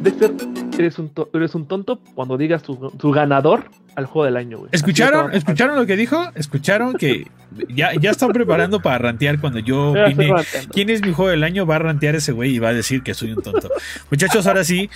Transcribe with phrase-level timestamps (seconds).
[0.00, 0.32] Dexter,
[0.78, 4.70] eres un, eres un tonto cuando digas tu, tu ganador al juego del año, güey.
[4.72, 5.32] ¿Escucharon?
[5.34, 6.30] ¿Escucharon lo que dijo?
[6.34, 7.26] ¿Escucharon que
[7.68, 10.72] ya, ya están preparando para rantear cuando yo opine ranteando.
[10.72, 11.66] quién es mi juego del año?
[11.66, 13.70] Va a rantear ese güey y va a decir que soy un tonto.
[14.10, 14.88] Muchachos, ahora sí,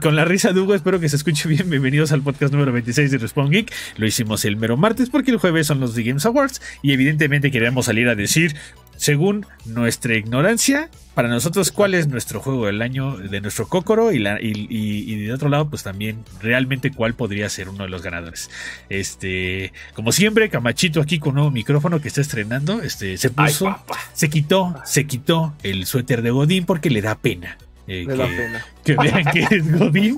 [0.00, 1.68] con la risa de Hugo, espero que se escuche bien.
[1.68, 3.72] Bienvenidos al podcast número 26 de Respawn Geek.
[3.96, 7.50] Lo hicimos el mero martes porque el jueves son los The Games Awards y evidentemente
[7.50, 8.54] queríamos salir a decir,
[8.96, 14.18] según nuestra ignorancia, para nosotros cuál es nuestro juego del año de nuestro Kokoro y,
[14.18, 17.90] la, y, y- y de otro lado pues también realmente cuál podría ser uno de
[17.90, 18.50] los ganadores.
[18.88, 23.66] Este, como siempre, Camachito aquí con un nuevo micrófono que está estrenando, este, se puso,
[24.12, 27.58] se quitó, se quitó el suéter de Godín porque le da pena.
[27.86, 28.64] Eh, que, pena.
[28.84, 30.16] que vean que es Godín.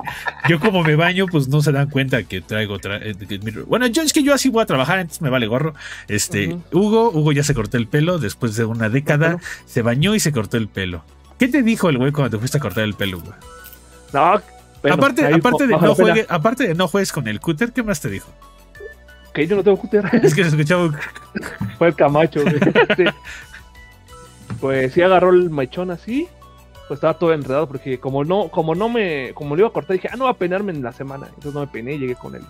[0.48, 2.78] Yo como me baño, pues no se dan cuenta que traigo...
[2.78, 5.46] tra- eh, que bueno, yo es que yo así voy a trabajar, entonces me vale
[5.46, 5.74] gorro.
[6.08, 6.56] Este.
[6.72, 10.32] Hugo, Hugo ya se cortó el pelo después de una década, se bañó y se
[10.32, 11.02] cortó el pelo.
[11.38, 13.32] ¿Qué te dijo el güey cuando te fuiste a cortar el pelo, güey?
[14.12, 14.40] No,
[14.82, 15.94] bueno, aparte, aparte, de no la pena.
[15.94, 18.32] juegue- aparte de no juegues con el cúter, ¿qué más te dijo?
[19.34, 20.04] Que yo no tengo cúter.
[20.22, 20.96] Es que se escuchaba un-
[21.76, 22.54] Fue el Camacho, güey.
[22.96, 23.04] Sí.
[24.60, 26.28] Pues sí agarró el mechón así.
[26.88, 29.94] Pues estaba todo enredado porque como no, como no me, como lo iba a cortar,
[29.96, 31.26] dije, ah, no va a peinarme en la semana.
[31.28, 32.42] Entonces no me peiné y llegué con él.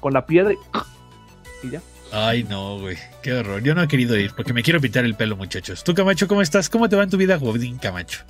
[0.00, 0.56] Con la piedra y,
[1.66, 1.80] y ya.
[2.12, 2.96] Ay, no, güey.
[3.22, 3.62] Qué horror.
[3.62, 5.82] Yo no he querido ir porque me quiero pintar el pelo, muchachos.
[5.82, 6.68] Tú, Camacho, ¿cómo estás?
[6.68, 8.20] ¿Cómo te va en tu vida, Godín Camacho?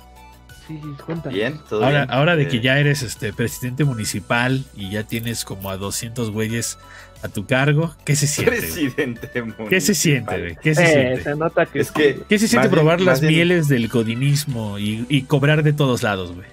[0.67, 1.29] Sí, sí, cuenta.
[1.29, 2.11] Bien, todo Ahora, bien.
[2.11, 6.31] ahora de Eh, que ya eres este presidente municipal y ya tienes como a 200
[6.31, 6.77] güeyes
[7.23, 8.57] a tu cargo, ¿qué se siente?
[8.57, 9.29] Presidente
[9.69, 10.57] ¿Qué se siente?
[10.61, 11.23] ¿Qué se Eh, siente?
[11.23, 14.77] se nota que Es que- ¿Qué se siente bien- probar las bien- mieles del godinismo
[14.79, 16.47] y, y cobrar de todos lados, güey?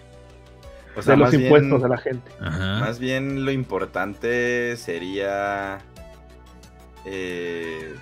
[0.96, 2.30] O sea, de los más bien- impuestos de la gente.
[2.40, 2.78] Ajá.
[2.80, 5.78] Más bien lo importante sería.
[7.06, 7.94] eh,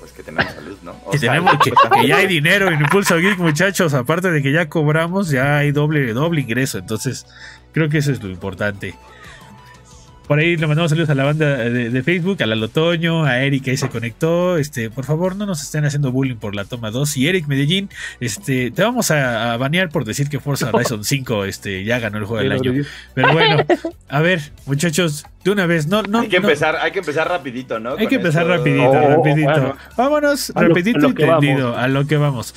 [0.00, 0.92] pues que tenemos salud, ¿no?
[1.04, 1.70] O Que, sea, tenemos, que,
[2.00, 3.92] que ya hay dinero en Impulso Geek, muchachos.
[3.94, 6.78] Aparte de que ya cobramos, ya hay doble, doble ingreso.
[6.78, 7.26] Entonces,
[7.72, 8.94] creo que eso es lo importante.
[10.32, 13.42] Por ahí le mandamos saludos a la banda de, de Facebook, a Lalo Toño, a
[13.42, 14.56] Eric que ahí se conectó.
[14.56, 17.18] Este, por favor, no nos estén haciendo bullying por la toma 2.
[17.18, 21.44] Y Eric Medellín, este, te vamos a, a banear por decir que Forza Horizon 5
[21.44, 22.82] este, ya ganó el juego del año.
[23.12, 23.62] Pero bueno,
[24.08, 26.20] a ver, muchachos, de una vez, no, no.
[26.20, 27.90] hay que no- empezar, hay que empezar rapidito, ¿no?
[27.90, 28.56] hay Con que empezar esto.
[28.56, 29.50] rapidito, Oh, rapidito.
[29.50, 29.76] bueno.
[29.98, 31.78] Vámonos, A lo- rapidito a lo que entendido, vamos.
[31.84, 32.54] a lo que vamos.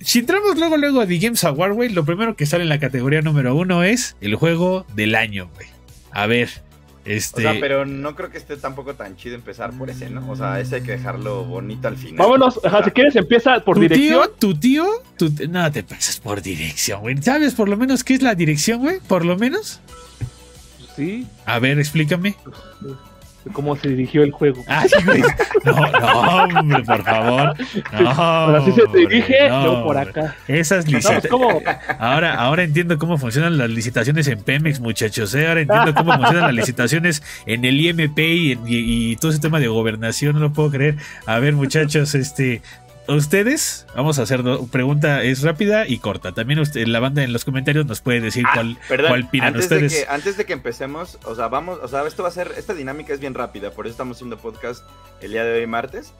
[0.00, 2.78] Si entramos luego, luego a The Games Award, güey, lo primero que sale en la
[2.80, 5.66] categoría número uno es el juego del año, güey.
[6.12, 6.48] A ver,
[7.06, 7.42] O este...
[7.42, 10.28] sea, pero no creo que esté tampoco tan chido empezar por ese, ¿no?
[10.28, 12.18] O sea, ese hay que dejarlo bonito al final.
[12.18, 14.08] Vámonos, ajá, si quieres empieza por tu dirección.
[14.08, 17.16] tío, tu tío, tu- no te pasas por dirección, güey.
[17.22, 18.98] ¿Sabes por lo menos qué es la dirección, güey?
[19.06, 19.80] Por lo menos.
[20.96, 22.34] Sí, A ver, explícame.
[23.46, 24.64] De cómo se dirigió el juego.
[24.66, 25.22] Ay, güey.
[25.64, 27.54] No, no, hombre, por favor.
[28.00, 30.34] No, Ahora sí se dirige, no, yo por acá.
[30.48, 31.76] Esas pues, licitaciones.
[31.98, 35.34] Ahora, ahora entiendo cómo funcionan las licitaciones en Pemex, muchachos.
[35.34, 35.46] ¿eh?
[35.48, 39.40] Ahora entiendo cómo funcionan las licitaciones en el IMP y, en- y- y todo ese
[39.40, 40.34] tema de gobernación.
[40.34, 40.96] No lo puedo creer.
[41.26, 42.62] A ver, muchachos, este.
[43.08, 46.32] Ustedes, vamos a hacer pregunta, es rápida y corta.
[46.32, 49.48] También usted, la banda en los comentarios nos puede decir Ah, cuál, Perdón, cuál opinan
[49.48, 49.92] antes ustedes.
[49.92, 52.52] De que, antes de que empecemos, o sea, vamos, o sea, esto va a ser,
[52.56, 54.84] esta dinámica es bien rápida, por eso estamos haciendo podcast
[55.20, 56.12] el día de hoy martes.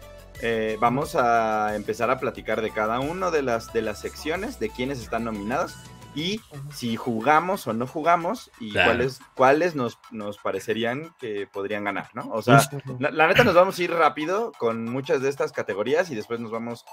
[0.42, 4.68] Eh, vamos a empezar a platicar de cada una de las, de las secciones, de
[4.68, 5.74] quiénes están nominados
[6.16, 6.40] y
[6.74, 8.90] si jugamos o no jugamos y Claro.
[8.90, 12.28] cuáles, cuáles nos, nos parecerían que podrían ganar, ¿no?
[12.32, 12.68] O sea,
[12.98, 16.40] la, la neta nos vamos a ir rápido con muchas de estas categorías y después
[16.40, 16.84] nos vamos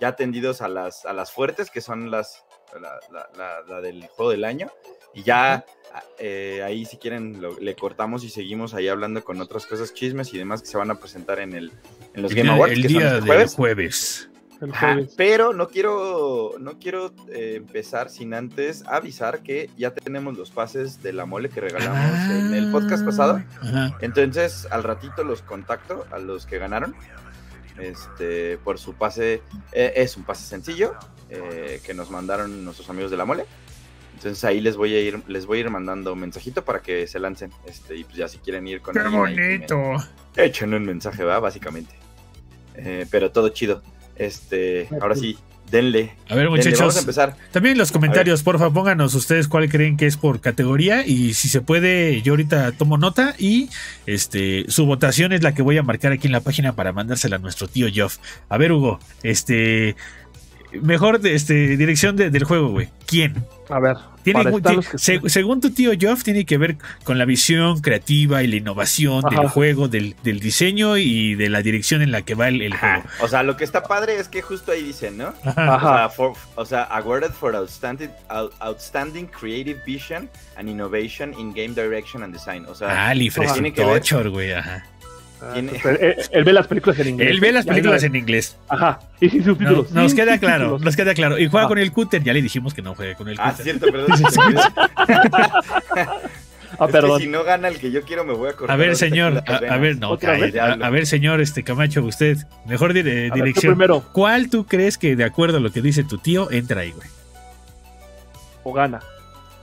[0.00, 2.44] ya tendidos a las, a las fuertes, que son las
[2.80, 4.70] la, la- la- la del juego del año.
[5.12, 5.64] Y ya
[6.20, 10.32] eh, ahí si quieren lo- le cortamos y seguimos ahí hablando con otras cosas, chismes
[10.32, 11.72] y demás que se van a presentar en, el,
[12.14, 14.29] en los el Game día, Awards, el que son día este del jueves.
[14.60, 20.36] El Ajá, pero no quiero, no quiero eh, empezar sin antes avisar que ya tenemos
[20.36, 23.42] los pases de la mole que regalamos en el podcast pasado.
[23.62, 23.96] Ajá.
[24.02, 26.94] Entonces, al ratito los contacto a los que ganaron.
[27.78, 29.42] Este, por su pase.
[29.72, 30.94] eh, es un pase sencillo
[31.30, 33.46] eh, que nos mandaron nuestros amigos de la mole.
[34.16, 37.06] Entonces ahí les voy a ir, les voy a ir mandando un mensajito para que
[37.06, 37.50] se lancen.
[37.64, 39.76] Este, y pues ya si quieren ir con ¡Qué ahí, me- bonito!
[40.36, 41.94] Echen un mensaje, va, básicamente.
[42.74, 43.82] Eh, pero todo chido.
[44.20, 45.38] Este, ahora sí,
[45.70, 46.12] denle.
[46.28, 46.78] A ver, denle, muchachos.
[46.78, 47.36] vamos a empezar.
[47.52, 51.48] También en los comentarios, porfa, pónganos ustedes cuál creen que es por categoría y si
[51.48, 53.70] se puede, yo ahorita tomo nota y
[54.04, 57.36] este su votación es la que voy a marcar aquí en la página para mandársela
[57.36, 58.18] a nuestro tío Geoff.
[58.50, 59.96] A ver, Hugo, este
[60.82, 62.88] mejor este, dirección de- del juego, güey.
[63.06, 63.44] ¿Quién?
[63.68, 63.96] A ver.
[64.22, 64.42] Tiene,
[64.96, 69.22] se- según tu tío Geoff, tiene que ver con la visión creativa y la innovación
[69.30, 69.48] del Ajá.
[69.48, 73.02] juego, del, del diseño y de la dirección en la que va el, el juego.
[73.20, 75.32] O sea, lo que está padre es que justo ahí dicen, ¿no?
[75.44, 75.74] Ajá.
[75.74, 75.76] Ajá.
[75.76, 81.54] O sea, for- o sea, awarded for outstanding, out- outstanding creative vision and innovation in
[81.54, 82.66] game direction and design.
[82.66, 83.14] O sea, Ah,
[83.54, 84.52] tiene que ver- güey.
[84.52, 84.84] Ajá.
[85.42, 87.30] Ah, entonces, él, él ve las películas en inglés.
[87.30, 88.56] Él ve las películas en inglés.
[88.68, 89.00] Ajá.
[89.20, 89.90] Y sin No, subtítulos.
[89.92, 91.38] nos sin queda claro, nos queda claro.
[91.38, 91.68] Y juega Ah.
[91.68, 92.22] con el cúter.
[92.22, 93.64] Ya le dijimos que no juegue con el Ah, cúter.
[93.64, 94.16] cierto, perdón.
[94.18, 94.58] Sí, sí, sí.
[96.78, 97.18] Ah, Es perdón.
[97.18, 98.70] que si no gana el que yo quiero, me voy a cortar.
[98.70, 102.92] A ver, señor, a, a ver, no, a, a ver, señor este Camacho, usted, mejor
[102.94, 103.72] dire- A ver, tú dirección.
[103.74, 104.04] primero.
[104.12, 107.08] ¿Cuál tú crees que, de acuerdo a lo que dice tu tío, entra ahí, güey?
[108.62, 109.00] O gana.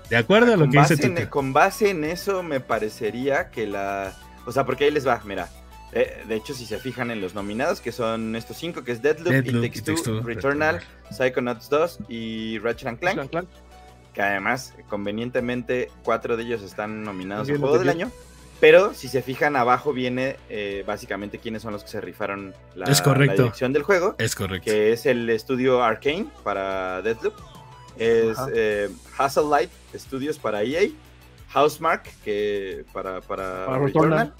[0.10, 1.30] De acuerdo a lo que dice tu en, tío.
[1.30, 4.14] con base en eso me parecería que la...
[4.46, 5.48] O sea, porque ahí les va, mira.
[5.98, 9.02] Eh, de hecho, si se fijan en los nominados, que son estos cinco, que es
[9.02, 13.48] Deadloop, Deadloop, It Takes It Takes Two, Two, Returnal, Psychonauts 2 y Ratchet and Clank,
[14.14, 17.90] que además, convenientemente, cuatro de ellos están nominados al Juego del.
[17.90, 18.12] Año.
[18.60, 22.86] Pero si se fijan abajo viene eh, básicamente quiénes son los que se rifaron la,
[22.88, 23.36] Es correcto.
[23.36, 24.16] la dirección del juego.
[24.18, 24.66] Es correcto.
[24.66, 27.36] que es el estudio Arcane para Deathloop,
[27.98, 28.90] es eh,
[29.20, 30.90] Hustle Light Studios para EA,
[31.54, 34.34] Housemark que para, para, Para Returnal.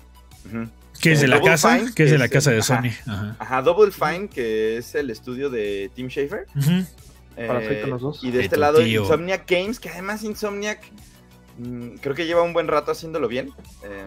[1.02, 2.66] Que es de la Double casa, Fine, que es de la casa de ajá.
[2.82, 2.90] Sony.
[3.12, 3.36] Ajá.
[3.40, 6.48] Ajá, Double Fine que es el estudio de Tim Schafer.
[6.56, 6.86] Ujú.
[7.36, 8.24] Para eh, Psychonauts 2.
[8.24, 9.02] y de este lado tío.
[9.04, 10.82] Insomniac Games, que además Insomniac
[11.60, 13.52] mm, creo que lleva un buen rato haciéndolo bien.
[13.84, 14.06] eh.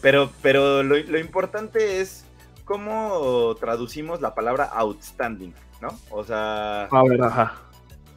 [0.00, 2.24] Pero, pero lo, lo importante es
[2.64, 5.96] cómo traducimos la palabra outstanding, ¿no?
[6.10, 7.62] O sea, A ver, ajá.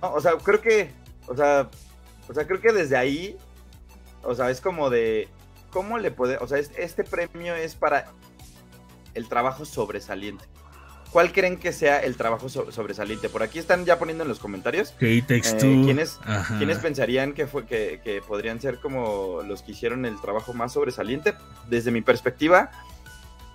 [0.02, 0.90] no, o sea, creo que,
[1.28, 1.69] o sea,
[2.28, 3.38] o sea, creo que desde ahí,
[4.24, 5.28] o sea, es como de,
[5.75, 8.06] ¿cómo le puede, o sea, es- este premio es para
[9.13, 10.45] el trabajo sobresaliente.
[11.12, 13.27] ¿Cuál creen que sea el trabajo so- sobresaliente?
[13.27, 14.94] Por aquí están ya poniendo en los comentarios.
[15.01, 15.83] Eh.
[15.86, 16.18] ¿quiénes-.
[16.57, 20.72] ¿Quiénes pensarían que, fue, que, que podrían ser como los que hicieron el trabajo más
[20.72, 21.33] sobresaliente?
[21.69, 22.71] Desde mi perspectiva,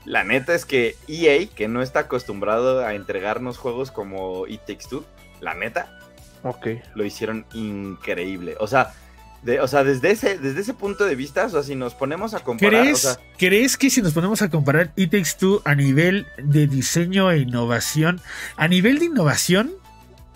[0.05, 4.89] la neta es que EA, que no está acostumbrado a entregarnos juegos como It Takes
[4.91, 5.05] Two,
[5.41, 5.99] la neta,
[6.43, 6.67] Ok.
[6.95, 8.57] lo hicieron increíble.
[8.61, 8.93] O sea,
[9.43, 12.35] de- o sea desde, ese, desde ese punto de vista, o sea, si nos ponemos
[12.35, 15.63] a comparar, ¿Crees, o sea, ¿Crees que si nos ponemos a comparar It Takes Two
[15.65, 18.21] a nivel de diseño e innovación,
[18.57, 19.71] a nivel de innovación,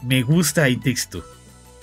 [0.03, 1.23] me gusta It Takes Two?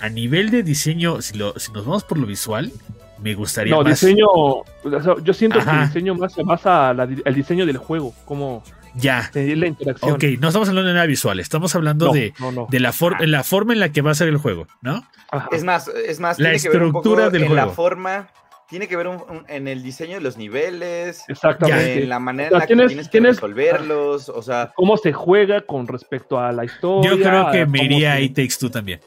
[0.00, 2.72] A nivel de diseño, si, lo, si nos vamos por lo visual,
[3.20, 4.00] me gustaría No, más.
[4.00, 4.26] diseño.
[4.26, 8.12] o sea, yo siento que el diseño más se basa al diseño del juego.
[8.24, 9.30] Como Ya.
[9.32, 10.12] tener la interacción.
[10.12, 12.66] Ok, no estamos hablando de nada visual, estamos hablando No, de, no, no.
[12.70, 15.06] de la, for- la forma en la que va a ser el juego, ¿no?
[15.30, 15.48] Ajá.
[15.52, 17.74] es más, es más, La tiene que ver un poco estructura del en la juego.
[17.74, 18.28] forma,
[18.68, 22.02] tiene que ver un- un- en el diseño de los niveles, Exactamente.
[22.02, 25.62] en la manera en la que tienes- tienes, que resolverlos, o sea, Cómo se juega
[25.62, 27.10] con respecto a la historia.
[27.10, 29.00] Yo creo que me iría a se- It Takes Two también.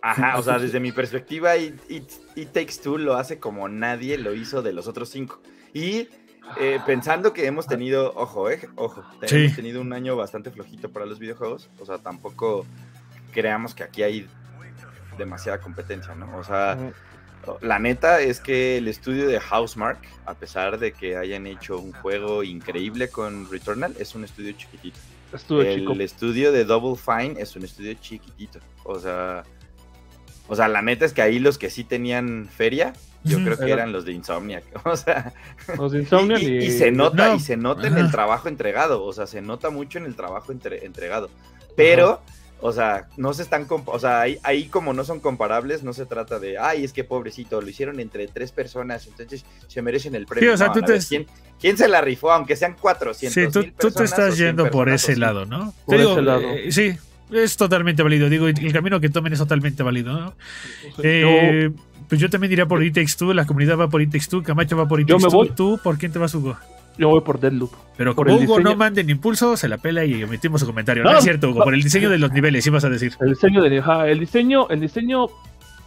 [0.00, 4.16] Ajá, o sea, desde mi perspectiva, It, It- It Takes Two lo hace como nadie
[4.16, 5.40] lo hizo de los otros cinco.
[5.74, 6.08] Y
[6.58, 9.36] eh, pensando que hemos tenido, ojo, eh, ojo, Sí.
[9.36, 12.64] hemos tenido un año bastante flojito para los videojuegos, o sea, tampoco
[13.32, 14.26] creamos que aquí hay
[15.16, 16.36] demasiada competencia, ¿no?
[16.38, 16.78] O sea,
[17.60, 21.92] la neta es que el estudio de Housemark, a pesar de que hayan hecho un
[21.92, 24.98] juego increíble con Returnal, es un estudio chiquitito.
[25.50, 25.92] El chico.
[25.94, 28.60] estudio de Double Fine es un estudio chiquitito.
[28.84, 29.44] O sea,
[30.46, 33.64] o sea, la neta es que ahí los que sí tenían feria, yo creo que
[33.64, 34.64] Era- eran los de Insomniac.
[34.84, 35.32] O sea,
[35.76, 37.34] Los de y, Insomniac y- y, y se nota, No.
[37.36, 39.04] y se nota en el trabajo entregado.
[39.04, 41.28] O sea, se nota mucho en el trabajo entre- entregado.
[41.76, 42.20] Pero,
[42.60, 46.06] o sea, no se están, o sea, ahí, ahí como no son comparables, no se
[46.06, 50.26] trata de, ay, es que pobrecito, lo hicieron entre tres personas, entonces se merecen el
[50.26, 50.50] premio.
[50.50, 51.26] Sí, o sea, No, tú a te- ver, ¿quién,
[51.60, 52.32] quién se la rifó?
[52.32, 55.72] Aunque sean 400 Sí, tú, tú te estás 100 yendo por ese lado, ¿no?
[55.86, 56.40] Por Te digo, ese lado.
[56.42, 56.96] eh, sí,
[57.30, 58.28] es totalmente válido.
[58.28, 60.34] Digo, el camino que tomen es totalmente válido, ¿no?
[60.96, 61.70] Yo- Eh,
[62.08, 64.42] pues yo también diría por It Takes Two, la comunidad va por It Takes Two,
[64.42, 65.36] Camacho va por It Yo Takes me Two.
[65.38, 65.50] voy.
[65.50, 66.56] ¿Tú por quién te vas, Hugo?
[66.96, 67.70] yo voy por Deadloop.
[67.96, 68.76] Pero Por como Hugo no diseño.
[68.76, 71.04] manda ni impulso, se la pela y omitimos su comentario.
[71.04, 71.64] No, No, es cierto, Hugo, no.
[71.64, 73.12] por el diseño de los niveles, ibas a decir.
[73.20, 75.26] El diseño de ajá, el diseño, el diseño,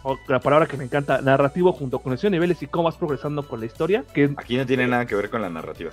[0.04, 2.84] o la palabra que me encanta, narrativo junto con el diseño de niveles y cómo
[2.84, 5.90] vas progresando con la historia, que Aquí no tiene nada que ver con la narrativa.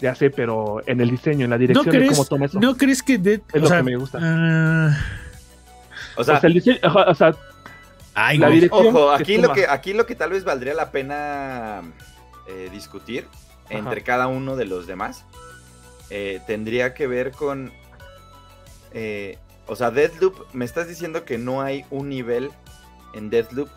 [0.00, 2.60] ya sé, pero en el diseño, en la ¿No dirección de crees, cómo toma eso.
[2.60, 4.18] ¿No crees que Dead, Es o lo sea, que me gusta.
[4.22, 4.96] ah,
[6.16, 7.34] O sea, o sea, el diseño, o sea,
[8.26, 8.60] ay, La güey.
[8.60, 11.82] dirección ojo, aquí lo que, aquí lo que tal vez valdría la pena
[12.48, 13.26] eh, discutir
[13.68, 15.24] entre cada uno de los demás
[16.10, 17.72] eh, tendría que ver con.
[18.92, 22.50] eh, o sea, Deathloop, me estás diciendo que no hay un nivel
[23.14, 23.68] en Deathloop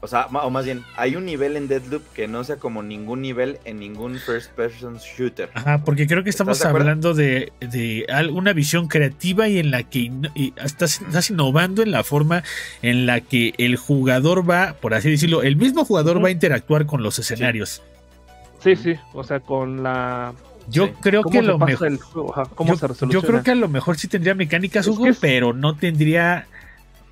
[0.00, 3.20] O sea, o más bien, hay un nivel en Deadloop que no sea como ningún
[3.20, 5.50] nivel en ningún first person shooter.
[5.54, 10.10] Ajá, porque creo que estamos hablando de, de una visión creativa y en la que
[10.36, 12.44] y estás, estás innovando en la forma
[12.80, 16.86] en la que el jugador va, por así decirlo, el mismo jugador va a interactuar
[16.86, 17.82] con los escenarios.
[18.62, 20.32] Sí, sí, o sea, con la...
[20.68, 20.92] Yo Sí.
[21.00, 21.86] creo ¿Cómo que se lo mejor.
[21.88, 25.04] el ¿Cómo yo, se yo creo que a lo mejor sí tendría mecánicas, Es Hugo,
[25.04, 26.46] que es- pero no tendría.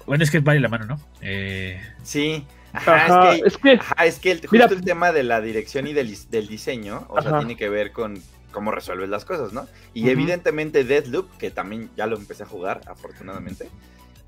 [0.06, 1.00] Bueno, es que vale la mano, ¿no?
[1.22, 2.44] Eh, Sí.
[2.76, 3.72] Ajá, Ajá, es que, es que...
[3.72, 6.46] ajá, es que el, justo Mira- el tema de la dirección y del, dis- del
[6.48, 9.66] diseño, o sea, tiene que ver con cómo resuelves las cosas, ¿no?
[9.94, 10.10] Y Ujú.
[10.10, 13.68] evidentemente Deadloop, que también ya lo empecé a jugar, afortunadamente.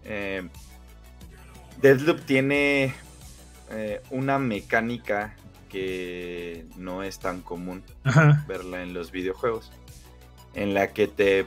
[0.04, 0.48] eh,
[1.80, 2.94] Deadloop tiene
[3.70, 5.34] eh, una mecánica
[5.68, 7.84] que no es tan común
[8.46, 9.70] verla en los videojuegos,
[10.54, 11.46] en la que te,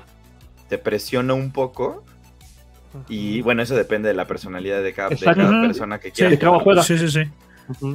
[0.70, 2.05] te presiona un poco
[3.07, 6.31] y bueno, eso depende de la personalidad de cada, de cada persona que Sí, quiera.
[6.31, 6.63] de cada jugar.
[6.63, 6.83] juega.
[6.83, 7.24] Sí, sí, sí.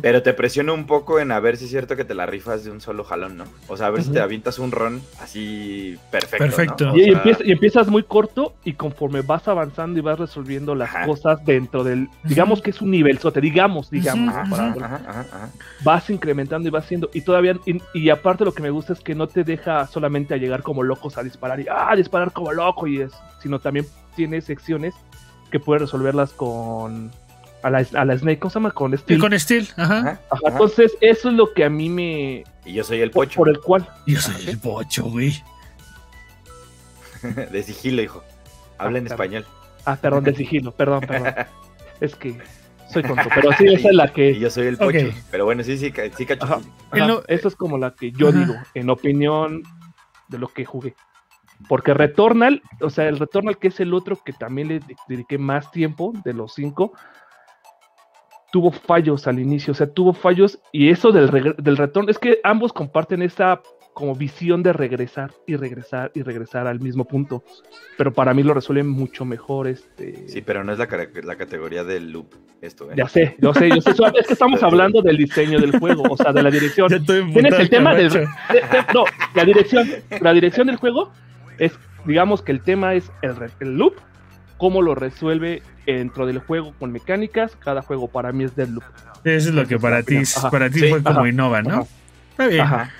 [0.00, 2.64] Pero te presiona un poco en a ver si es cierto que te la rifas
[2.64, 3.44] de un solo jalón, ¿no?
[3.68, 6.38] O sea, a ver si te avientas un ron así perfecto.
[6.38, 6.84] Perfecto.
[6.86, 6.92] ¿no?
[6.92, 10.74] O Y, sea, empieza- y empiezas muy corto y conforme vas avanzando y vas resolviendo
[10.74, 11.04] las Ajá.
[11.04, 14.80] cosas dentro del, digamos que es un nivel sote, digamos, digamos, Ajá, para- ujú.
[14.84, 15.50] ajá, ajá, ajá.
[15.84, 19.00] vas incrementando y vas haciendo, y todavía, y, y aparte lo que me gusta es
[19.00, 22.50] que no te deja solamente a llegar como locos a disparar y, ah, disparar como
[22.50, 23.12] loco y es,
[23.42, 23.84] sino también
[24.16, 24.94] tiene secciones
[25.52, 27.12] que puedes resolverlas con,
[27.62, 28.72] a la, a la Snake, ¿cómo se llama?
[28.72, 29.20] Con Y Steel.
[29.20, 29.84] con Steel, ajá.
[29.98, 30.40] Ajá, Ajá, ajá.
[30.48, 33.60] entonces eso es lo que a mí me, Y yo soy el pocho por el
[33.60, 35.40] cual, Yo soy el pocho, güey.
[37.52, 38.22] de sigilo, hijo.
[38.78, 39.46] Habla en Ah, español.
[39.84, 41.34] ah, perdón, del sigilo, perdón, perdón,
[42.00, 42.36] es que
[42.92, 44.30] soy tonto, pero sí, esa es la que...
[44.32, 45.08] Y yo soy el pocho.
[45.30, 46.44] Pero bueno, sí, sí, sí, cacho.
[46.44, 46.60] Ajá.
[47.06, 48.38] no- Eso es como la que yo Ajá.
[48.38, 49.62] digo, en opinión
[50.28, 50.94] de lo que jugué.
[51.68, 55.36] Porque Returnal, o sea, el Returnal, que es el otro que también le de- dediqué
[55.38, 56.92] más tiempo de los cinco,
[58.52, 62.38] tuvo fallos al inicio, o sea, tuvo fallos y eso del, del retorno, es que
[62.44, 63.60] ambos comparten esa
[63.92, 67.42] como visión de regresar y regresar y regresar al mismo punto,
[67.96, 70.28] pero para mí lo resuelven mucho mejor, este...
[70.28, 70.86] Sí, pero no es la,
[71.24, 72.94] la categoría del loop esto, ¿eh?
[72.96, 76.16] Ya sé, yo sé, yo sé, es que estamos hablando del diseño del juego, o
[76.16, 76.88] sea, de la dirección.
[77.06, 78.10] Tienes el tema del.
[78.10, 78.28] De-
[78.94, 79.04] no,
[79.34, 79.88] la dirección.
[80.20, 81.10] La dirección del juego
[81.58, 81.72] es,
[82.04, 83.94] digamos que el tema es el, re- el loop,
[84.58, 87.56] cómo lo resuelve dentro del juego con mecánicas.
[87.56, 88.84] Cada juego para mí es del loop.
[89.24, 91.70] Eso es lo que para ti, para ti Sí, fue como innova, ¿no?
[91.70, 91.86] ajá.
[92.30, 92.60] Está bien.
[92.60, 92.90] Ajá.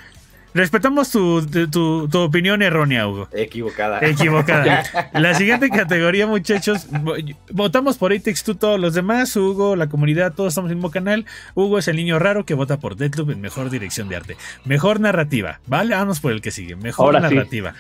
[0.57, 3.29] Respetamos tu, tu, tu opinión errónea, Hugo.
[3.33, 4.01] Equivocada.
[4.01, 4.83] Equivocada.
[5.13, 10.33] La siguiente categoría, muchachos, vo- votamos por Atex tú todos los demás, Hugo, la comunidad,
[10.33, 11.27] todos estamos en el mismo canal.
[11.55, 14.37] Hugo es el niño raro que vota por Deadloop en mejor dirección de arte.
[14.65, 15.95] Mejor narrativa, ¿vale?
[15.95, 16.75] Vamos por el que sigue.
[16.75, 17.35] Mejor Ahora sí.
[17.35, 17.75] narrativa.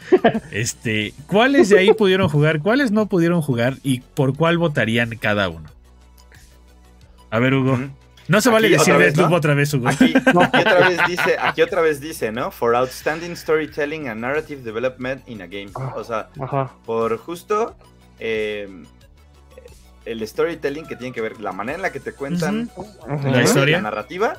[0.51, 2.61] Este, ¿cuáles de ahí pudieron jugar?
[2.61, 3.77] ¿Cuáles no pudieron jugar?
[3.83, 5.71] ¿Y por cuál votarían cada uno?
[7.31, 7.73] A ver, Hugo.
[7.73, 7.91] Ujú.
[8.29, 9.89] No se vale Aquí decir otra vez, otra vez, Hugo.
[9.89, 12.51] Aquí, aquí otra vez dice, aquí otra vez dice, ¿no?
[12.51, 15.71] For outstanding storytelling and narrative development in a game.
[15.95, 16.73] O sea, Ajá.
[16.85, 17.77] por justo
[18.19, 18.69] eh,
[20.05, 22.71] el storytelling que tiene que ver, la manera en la que te cuentan.
[23.25, 23.77] La historia.
[23.77, 24.39] la narrativa,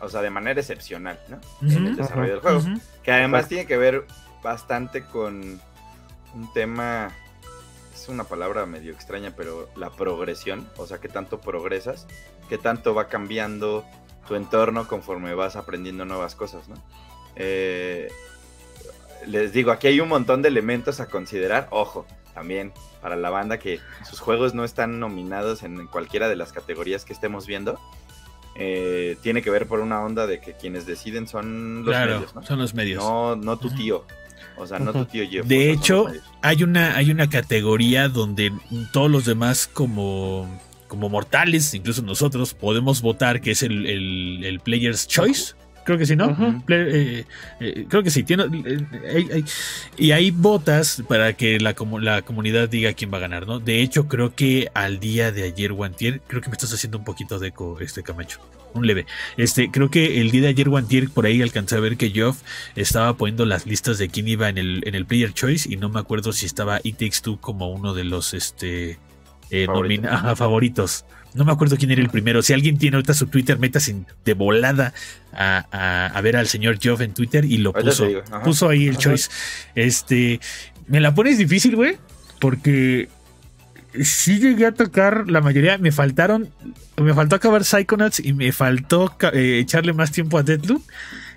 [0.00, 1.40] o sea, de manera excepcional, ¿no?
[1.62, 2.62] En el desarrollo del juego.
[3.02, 4.06] Que además tiene que ver
[4.42, 5.60] bastante con
[6.34, 7.10] un tema,
[8.04, 12.06] es una palabra medio extraña, pero la progresión, o sea, que tanto progresas,
[12.48, 13.84] que tanto va cambiando
[14.28, 16.76] tu entorno conforme vas aprendiendo nuevas cosas, ¿no?
[17.36, 18.08] Eh,
[19.26, 23.58] les digo, aquí hay un montón de elementos a considerar, ojo, también para la banda
[23.58, 27.78] que sus juegos no están nominados en cualquiera de las categorías que estemos viendo.
[28.56, 32.34] eh, tiene que ver por una onda de que quienes deciden son los Claro, medios,
[32.36, 32.42] ¿no?
[32.44, 33.02] son los medios.
[33.02, 34.04] No, no tu tío.
[34.56, 35.46] O sea, no tu tío Jeff.
[35.46, 36.06] De son hecho,
[36.42, 38.52] hay una, hay una categoría donde
[38.92, 40.48] todos los demás como,
[40.88, 45.54] como mortales, incluso nosotros, podemos votar, que es el, el- el Player's Choice.
[45.84, 46.34] Creo que sí, ¿no?
[46.64, 46.88] Play-
[47.20, 47.24] eh,
[47.60, 48.22] eh, creo que sí.
[48.22, 48.44] Tiene,
[49.04, 49.44] eh,
[49.98, 53.58] y hay votas para que la, comu- la comunidad diga quién va a ganar, ¿no?
[53.60, 57.04] De hecho, creo que al día de ayer, Wantier, creo que me estás haciendo un
[57.04, 58.38] poquito de eco, este Camacho.
[58.74, 59.06] Un leve.
[59.36, 62.42] Este, creo que el día de ayer, Wantier, por ahí alcancé a ver que Geoff
[62.74, 65.88] estaba poniendo las listas de quién iba en el, en el Player Choice y no
[65.88, 68.98] me acuerdo si estaba It Takes Two como uno de los este,
[69.50, 69.66] eh,
[70.08, 71.04] ajá, favoritos.
[71.34, 72.42] No me acuerdo quién era el primero.
[72.42, 74.94] Si alguien tiene ahorita su Twitter, métase de volada
[75.32, 78.06] a, a- a ver al señor Geoff en Twitter y lo puso.
[78.44, 79.00] Puso ahí el Ajá.
[79.00, 79.30] choice.
[79.74, 80.38] Este.
[80.86, 81.96] Me la pones difícil, güey.
[82.40, 83.08] Porque
[84.02, 85.78] sí llegué a tocar la mayoría.
[85.78, 86.50] Me faltaron.
[87.00, 90.82] Me faltó acabar Psychonauts y me faltó eh, echarle más tiempo a Deadloop.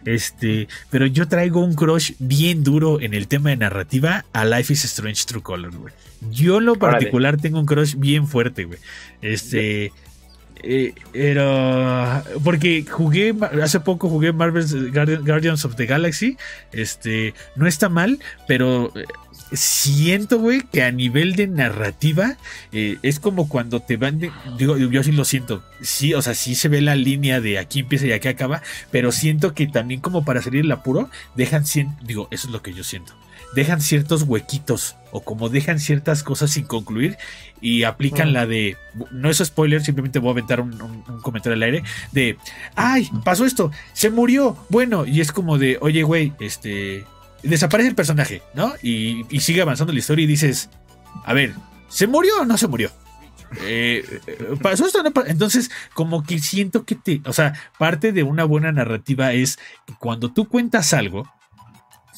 [0.05, 4.71] Este, pero yo traigo un crush bien duro en el tema de narrativa a Life
[4.71, 5.93] is Strange True Color, güey.
[6.31, 8.79] Yo en lo particular tengo un crush bien fuerte, güey.
[9.21, 9.91] Este,
[10.63, 16.35] Eh, era porque jugué hace poco jugué Marvel's Guardians of the Galaxy
[16.71, 19.05] este no está mal pero eh,
[19.51, 22.37] siento, güey, que a nivel de narrativa
[22.71, 24.19] eh, es como cuando te van,
[24.57, 27.79] digo, yo sí lo siento, sí, o sea, sí se ve la línea de aquí
[27.81, 28.61] empieza y aquí acaba,
[28.91, 31.63] pero siento que también como para salir el apuro, dejan,
[32.03, 33.13] digo, eso es lo que yo siento,
[33.55, 37.17] dejan ciertos huequitos o como dejan ciertas cosas sin concluir
[37.61, 38.77] y aplican la de,
[39.11, 42.37] no es spoiler, simplemente voy a aventar un, un, comentario al aire, de,
[42.75, 47.05] ay, pasó esto, se murió, bueno, y es como de, oye, güey, este
[47.47, 48.73] desaparece el personaje, ¿no?
[48.81, 50.69] Y, sigue avanzando la historia y dices,
[51.23, 51.53] a ver,
[51.89, 52.91] ¿se murió o no se murió?
[53.61, 57.21] Eh, eh, ¿Pasó esto no Entonces, como que siento que te.
[57.25, 61.31] O sea, parte de una buena narrativa es que cuando tú cuentas algo,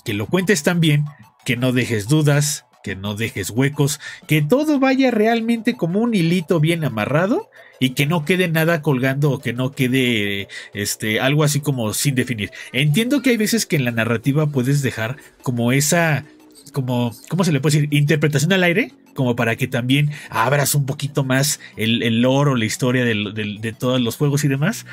[0.03, 1.05] que lo cuentes tan bien,
[1.45, 6.59] que no dejes dudas, que no dejes huecos, que todo vaya realmente como un hilito
[6.59, 11.61] bien amarrado y que no quede nada colgando o que no quede este algo así
[11.61, 12.51] como sin definir.
[12.73, 16.25] Entiendo que hay veces que en la narrativa puedes dejar como esa
[16.73, 17.93] como ¿cómo se le puede decir?
[17.93, 22.55] interpretación al aire como para que también abras un poquito más el, el lore o
[22.55, 24.85] la historia de todos los juegos y demás.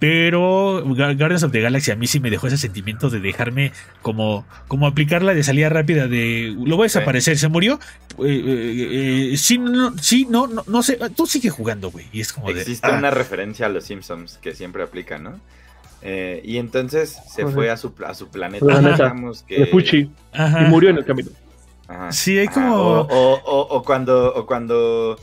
[0.00, 4.46] Pero Guardians of the Galaxy a mí sí me dejó ese sentimiento de dejarme como,
[4.66, 7.78] como aplicarla de salida rápida de lo voy a desaparecer, se murió.
[8.18, 12.06] Eh, eh, eh, sí, no, sí, no, no, sé, tú sigue jugando, güey.
[12.12, 12.96] Y es como Existe ah.
[12.96, 15.38] una referencia a los Simpsons que siempre aplica, ¿no?
[16.02, 18.80] y entonces se fue a su, a su planeta.
[18.80, 19.66] Digamos que...
[19.66, 21.28] Pucci, y murió en el camino.
[22.10, 23.06] Sí, hay como.
[23.10, 25.18] O, cuando, o cuando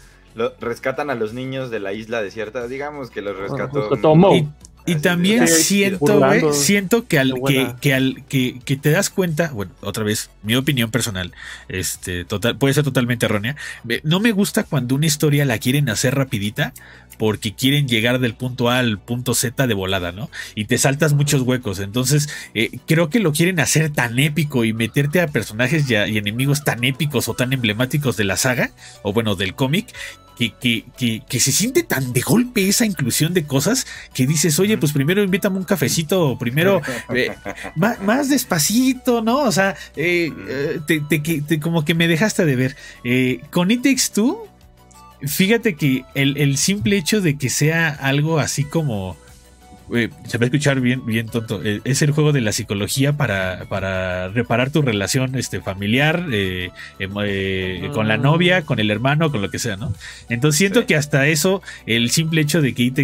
[0.59, 3.89] rescatan a los niños de la isla desierta, digamos que los rescató.
[4.35, 4.47] Y
[4.95, 7.33] también siento, siento que al,
[7.81, 11.33] que, al que, que, te das cuenta, bueno, otra vez, mi opinión personal,
[11.67, 13.55] este, total, puede ser totalmente errónea.
[14.03, 16.73] No me gusta cuando una historia la quieren hacer rapidita
[17.17, 20.29] porque quieren llegar del punto A al punto Z de volada, ¿no?
[20.55, 21.79] Y te saltas muchos huecos.
[21.79, 26.17] Entonces, eh, creo que lo quieren hacer tan épico y meterte a personajes y, y
[26.17, 29.87] enemigos tan épicos o tan emblemáticos de la saga, o bueno, del cómic,
[30.37, 34.91] que, que, se siente tan de golpe esa inclusión de cosas que dices, oye, pues
[34.91, 36.81] primero invítame un cafecito, primero
[37.13, 37.35] eh,
[37.75, 39.39] más, despacito, ¿no?
[39.39, 40.31] O sea, eh,
[40.89, 42.75] eh, te, como que me dejaste de ver.
[43.49, 44.47] con It Takes Two,
[45.23, 49.17] fíjate que el, el simple hecho de que sea algo así como
[49.89, 51.61] se va a escuchar bien, bien tonto.
[51.63, 56.71] Eh, es el juego de la psicología para, para reparar tu relación este, familiar eh,
[56.99, 58.17] em, eh, con la ah.
[58.17, 59.93] novia, con el hermano, con lo que sea, ¿no?
[60.29, 62.99] Entonces siento que hasta eso, el simple hecho de que It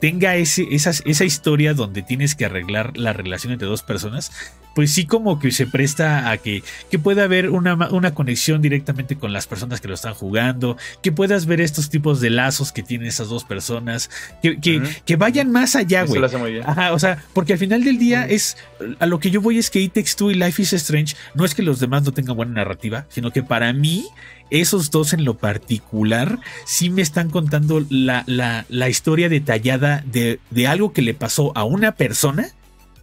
[0.00, 4.30] tenga ese, esa historia donde tienes que arreglar la relación entre dos personas,
[4.74, 9.16] pues sí como que se presta a que, que pueda haber una, una, conexión directamente
[9.16, 12.82] con las personas que lo están jugando, que puedas ver estos tipos de lazos que
[12.82, 14.10] tienen esas dos personas,
[14.42, 14.58] que,
[15.04, 16.22] que, vayan más allá, güey.
[16.64, 18.56] Ajá, o sea, porque al final del día es,
[18.98, 21.44] a lo que yo voy es que It Takes Two y Life is Strange, no
[21.44, 24.06] es que los demás no tengan buena narrativa, sino que para mí
[24.50, 30.40] esos dos en lo particular sí me están contando la, la, la historia detallada de,
[30.50, 32.48] de algo que le pasó a una persona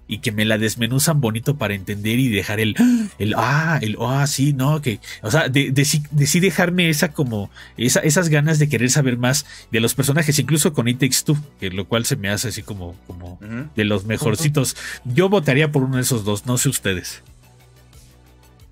[0.10, 2.76] y que me la desmenuzan bonito para entender y dejar el,
[3.20, 7.52] el ah, el, ah, sí, no, que, o sea, de, de, sí dejarme esa como,
[7.78, 11.38] esa, esas ganas de querer saber más de los personajes, incluso con It Takes Two,
[11.60, 13.40] que lo cual se me hace así como, como
[13.76, 14.76] de los mejorcitos.
[15.06, 17.22] Yo votaría por uno de esos dos, no sé ustedes.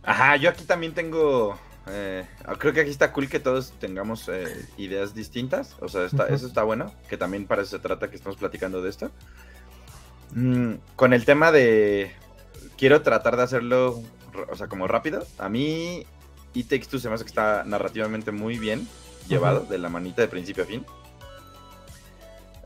[0.01, 1.55] Ajá, yo aquí también tengo,
[1.87, 2.25] eh,
[2.57, 6.47] creo que aquí está cool que todos tengamos eh, ideas distintas, o sea, está, eso
[6.47, 9.11] está bueno, que también para eso se trata que estamos platicando de esto.
[10.31, 12.11] Mm, con el tema de.
[12.77, 14.01] Quiero tratar de hacerlo,
[14.49, 15.25] o sea, como rápido.
[15.39, 16.05] A mí,
[16.53, 18.87] It Takes Two se me hace que está narrativamente muy bien
[19.27, 20.85] llevado, de la manita de principio a fin.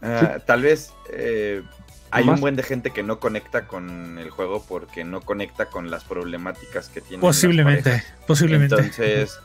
[0.01, 1.61] Ah, tal vez eh,
[2.09, 5.89] hay un buen de gente que no conecta con el juego porque no conecta con
[5.89, 7.21] las problemáticas que tiene.
[7.21, 8.75] Posiblemente, posiblemente.
[8.75, 9.39] Entonces,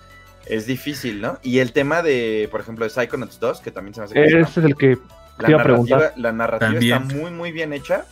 [0.46, 1.38] es difícil, ¿no?
[1.42, 4.24] Y el tema de, por ejemplo, de Psychonauts 2, que también se me hace que.
[4.24, 4.98] Ese es el que
[5.38, 8.06] la narrativa, la narrativa está muy, muy bien hecha.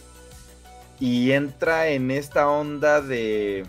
[1.00, 3.66] Y entra en esta onda de.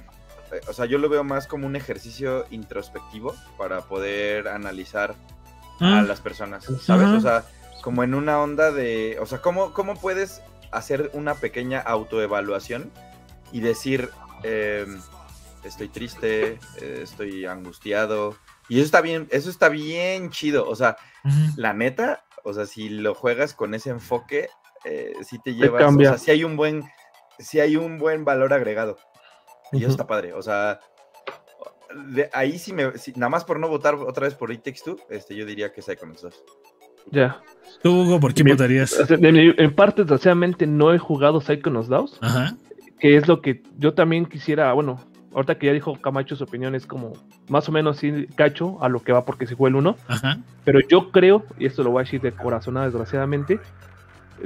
[0.67, 5.15] O sea, yo lo veo más como un ejercicio introspectivo para poder analizar
[5.79, 6.07] a mm.
[6.07, 6.65] las personas.
[6.81, 7.07] ¿Sabes?
[7.07, 7.43] O sea,
[7.81, 9.17] como en una onda de.
[9.19, 10.41] O sea, ¿cómo, cómo puedes
[10.71, 12.91] hacer una pequeña autoevaluación
[13.51, 14.09] y decir.
[14.43, 14.99] Em,
[15.65, 18.35] estoy triste, eh, estoy angustiado.
[18.69, 20.67] Y eso está bien, eso está bien chido.
[20.67, 20.97] O sea,
[21.55, 24.49] la neta, o sea, si lo juegas con ese enfoque,
[24.85, 26.83] eh, si te llevas, o sea, si hay un buen,
[27.39, 28.97] si hay un buen valor agregado.
[29.71, 30.31] Y eso está padre.
[30.33, 30.79] O sea,
[32.07, 35.35] de ahí sí me, nada más por no votar otra vez por It Takes este,
[35.35, 36.43] yo diría que con dos.
[37.11, 37.41] Ya.
[37.81, 38.95] Tú, Hugo, ¿por Mi- votarías?
[39.09, 42.55] En parte, desgraciadamente, no he jugado Psychonauts 2, Ajá.
[42.99, 44.99] que es lo que yo también quisiera, bueno,
[45.35, 47.13] ahorita que ya dijo Camacho su opinión, es como
[47.49, 50.39] más o menos sí cacho a lo que va porque se fue el 1, Ajá.
[50.63, 53.59] pero yo creo, y esto lo voy a decir de corazonada, desgraciadamente,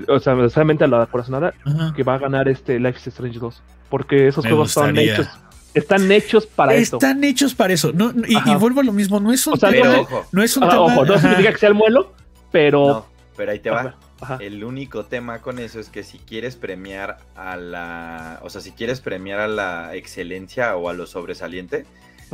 [0.08, 1.94] o sea, desgraciadamente a la corazonada, Ajá.
[1.96, 5.28] que va a ganar este Life is Strange 2, porque esos Me juegos están hechos,
[5.74, 6.98] están hechos para esto.
[6.98, 7.92] Están hechos para eso.
[7.94, 9.94] No, no, y, y vuelvo a lo mismo, no es un O sea, tema- Pero
[9.96, 11.22] no- ojo, no es un Ajá, tema- ojo, no ajá.
[11.22, 12.14] significa que sea el muelo,
[12.52, 12.88] pero...
[12.88, 13.06] no,
[13.38, 13.96] pero ahí te va.
[14.22, 14.38] Ajá.
[14.42, 18.72] El único tema con eso es que si quieres premiar a la, o sea, si
[18.72, 21.86] quieres premiar a la excelencia o a lo sobresaliente,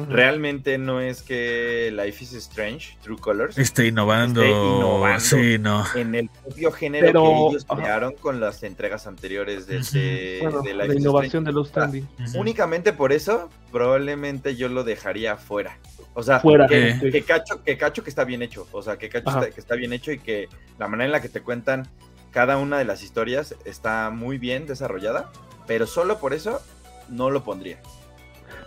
[0.09, 4.41] realmente no es que Life is Strange, True Colors, Esté innovando.
[4.41, 5.19] Esté innovando.
[5.21, 5.85] Sí, no.
[5.95, 7.81] en el propio género Pero- que ellos ajá.
[7.81, 9.93] crearon con las entregas anteriores de, Ujú.
[9.93, 11.59] de, Bueno, de la is innovación Strange.
[11.63, 12.09] de Stranding.
[12.27, 12.39] Ujú.
[12.41, 15.77] Únicamente por eso, probablemente yo lo dejaría fuera.
[16.15, 16.65] O sea, Fuera.
[16.67, 17.11] que, Eh.
[17.11, 18.67] que cacho, que cacho que está bien hecho.
[18.71, 20.47] O sea, que cacho está, que está bien hecho y que
[20.79, 21.87] la manera en la que te cuentan
[22.31, 25.31] cada una de las historias está muy bien desarrollada.
[25.67, 26.61] Pero solo por eso
[27.09, 27.79] no lo pondría.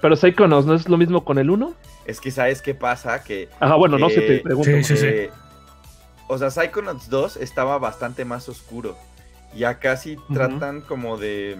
[0.03, 1.75] Pero Psychonauts no es lo mismo con el 1.
[2.05, 4.71] Es que sabes qué pasa, que Ajá, bueno, no sé, te pregunto.
[4.71, 5.07] sí, sí, sí.
[5.07, 5.31] eh,
[6.29, 8.97] o sea, Psychonauts 2 estaba bastante más oscuro.
[9.55, 11.57] Y acá sí tratan como de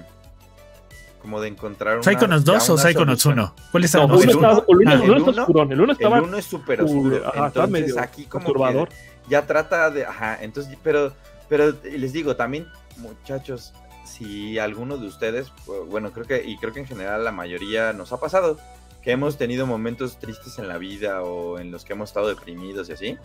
[1.21, 3.51] como de encontrar una, ¿Psychonauts ya 2 o Psychonauts solución.
[3.57, 3.71] 1?
[3.73, 5.81] ¿Cuál estaba No, más uno el el uno- Ah, el uno está uno- oscurón, el
[5.81, 7.27] uno estaba El 1 es súper oscuro.
[7.29, 8.89] Ajá, entonces medio aquí como perturbador.
[8.89, 8.95] que
[9.29, 11.13] ya trata de, ajá, entonces, pero,
[11.49, 12.67] pero les digo también,
[12.99, 13.73] muchachos,
[14.05, 15.53] si alguno de ustedes,
[15.91, 18.59] bueno, creo que y creo que en general la mayoría nos ha pasado
[19.03, 22.89] que hemos tenido momentos tristes en la vida o en los que hemos estado deprimidos
[22.89, 23.19] y así.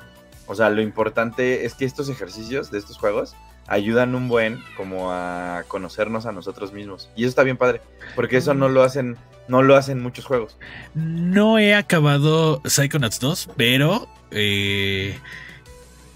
[0.46, 3.34] O sea, lo importante es que estos ejercicios de estos juegos
[3.68, 7.10] ayudan un buen como a conocernos a nosotros mismos.
[7.16, 7.82] Y eso está bien padre,
[8.16, 10.58] porque eso no lo hacen no lo hacen muchos juegos.
[10.94, 15.18] No he acabado Psychonauts 2, pero eh,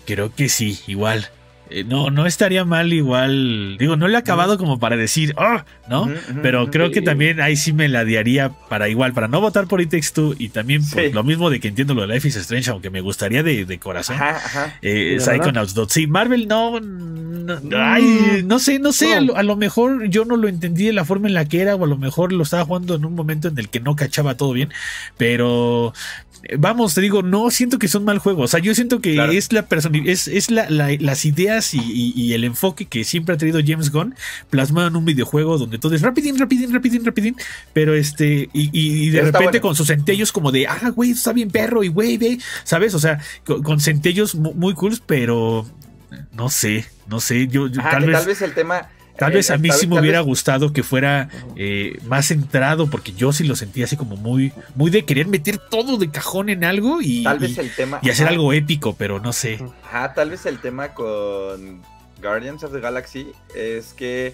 [0.05, 1.29] creo que sí, igual.
[1.69, 3.75] Eh, no, no estaría mal igual.
[3.77, 6.03] Digo, no lo he acabado como para decir, "Ah", ¿no?
[6.03, 9.41] Ujú, ujú, Pero creo que también ahí sí me la diaría para igual, para no
[9.41, 11.11] votar por It Takes Two y también por Sí.
[11.11, 13.79] lo mismo de que entiendo lo de Life is Strange, aunque me gustaría de, de
[13.79, 14.15] corazón.
[14.15, 14.79] Ajá, ajá.
[14.81, 15.91] Eh, Psychonauts 2.
[15.91, 16.79] Sí, Marvel no.
[16.79, 19.13] no- ay, no sé, no sé.
[19.15, 21.61] A, lo, a lo mejor yo no lo entendí de la forma en la que
[21.61, 23.95] era, o a lo mejor lo estaba jugando en un momento en el que no
[23.95, 24.69] cachaba todo bien.
[25.17, 25.93] Pero.
[26.57, 28.43] Vamos, te digo, no siento que son mal juego.
[28.43, 29.31] O sea, yo siento que Claro.
[29.31, 33.03] es la persona, es, es la- la- las ideas y, y- y el enfoque que
[33.03, 34.15] siempre ha tenido James Gunn
[34.49, 37.35] plasmado en un videojuego donde todo es rapidín, rapidín, rapidín, rapidín.
[37.73, 39.61] Pero este, y, y- de repente bueno.
[39.61, 42.93] con sus centellos como de, ah, güey, está bien perro, y güey, ve, ¿sabes?
[42.93, 45.67] O sea, con, con centellos mu- muy cool, pero
[46.33, 48.89] no sé, no sé, yo, yo Ajá, tal, que vez, tal vez el tema.
[49.17, 52.87] Tal eh, vez a mí tal- sí me hubiera gustado que fuera eh, más centrado,
[52.89, 56.49] porque yo sí lo sentía así como muy, muy de querer meter todo de cajón
[56.49, 57.99] en algo y, Tal vez y- el tema.
[58.01, 59.59] y hacer algo épico, pero no sé.
[59.83, 61.81] Ajá, tal vez el tema con
[62.21, 64.33] Guardians of the Galaxy es que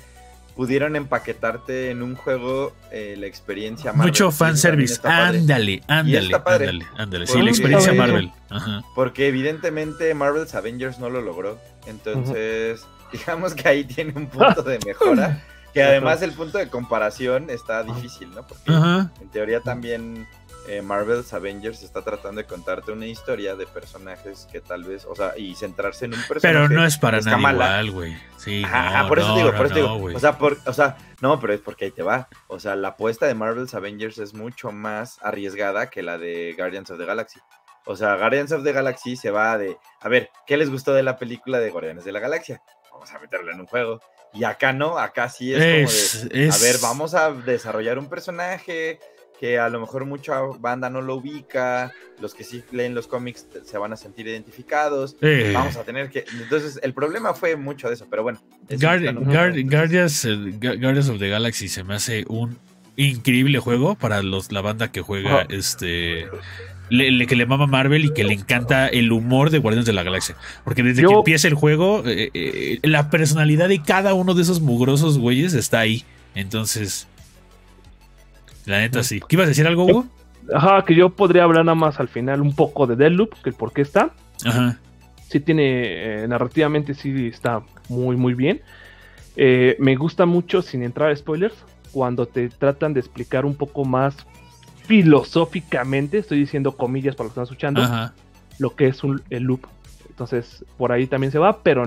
[0.55, 4.07] pudieron empaquetarte en un juego eh, la experiencia Marvel.
[4.11, 4.99] Mucho fanservice.
[5.03, 7.25] Ándale, ándale, ándale, ándale.
[7.27, 8.31] Sí, la experiencia Marvel.
[8.51, 8.83] Ajá.
[8.93, 11.59] Porque evidentemente Marvel's Avengers no lo logró.
[11.87, 12.81] Entonces,
[13.13, 15.41] digamos que ahí tiene un punto de mejora.
[15.73, 18.45] Que además el punto de comparación está difícil, ¿no?
[18.45, 20.27] Porque en teoría también
[20.67, 25.15] eh, Marvel's Avengers está tratando de contarte una historia de personajes que tal vez, o
[25.15, 26.41] sea, y centrarse en un personaje.
[26.41, 28.17] Pero no es para nada igual, güey.
[28.37, 29.97] Sí, Ajá, no, ajá, por eso no, digo, no, por eso no, digo.
[29.97, 30.15] güey.
[30.15, 32.29] o sea, por, o sea, no, pero es porque ahí te va.
[32.47, 36.91] O sea, la apuesta de Marvel's Avengers es mucho más arriesgada que la de Guardians
[36.91, 37.39] of the Galaxy.
[37.85, 41.03] O sea, Guardians of the Galaxy se va de, a ver, ¿qué les gustó de
[41.03, 42.61] la película de Guardianes de la Galaxia?
[43.03, 43.99] Vamos a meterlo en un juego.
[44.33, 47.99] Y acá no, acá sí es, Es- como de, es- a ver, vamos a desarrollar
[47.99, 48.99] un personaje
[49.39, 53.45] que a lo mejor mucha banda no lo ubica, los que sí leen los cómics
[53.65, 56.23] se van a sentir identificados, Eh, vamos a tener que...
[56.41, 58.41] Entonces, el problema fue mucho de eso, pero bueno.
[59.69, 62.57] Guardians, eh, Gu- Guardians of the Galaxy se me hace un
[62.95, 66.27] increíble juego para los la banda que juega este
[66.89, 69.93] le- le- que le mama Marvel y que le encanta el humor de Guardianes de
[69.93, 74.13] la Galaxia porque desde Yo- que empieza el juego eh, eh, la personalidad de cada
[74.13, 76.03] uno de esos mugrosos güeyes está ahí
[76.35, 77.07] entonces
[78.65, 80.05] la neta sí ¿qué ibas a decir algo Hugo?
[80.53, 83.55] Ajá, que yo podría hablar nada más al final un poco de Deadloop, que el
[83.55, 84.11] por qué está.
[84.45, 84.77] ajá
[85.29, 88.61] Sí tiene, eh, narrativamente sí está muy, muy bien.
[89.35, 91.55] Eh, me gusta mucho, sin entrar a spoilers,
[91.91, 94.15] cuando te tratan de explicar un poco más
[94.85, 98.13] filosóficamente, estoy diciendo comillas para los que están escuchando, ajá
[98.59, 99.61] lo que es un, el loop.
[100.09, 101.85] Entonces, por ahí también se va, pero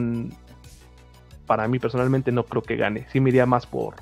[1.47, 3.07] para mí personalmente no creo que gane.
[3.13, 3.97] Sí me iría más por,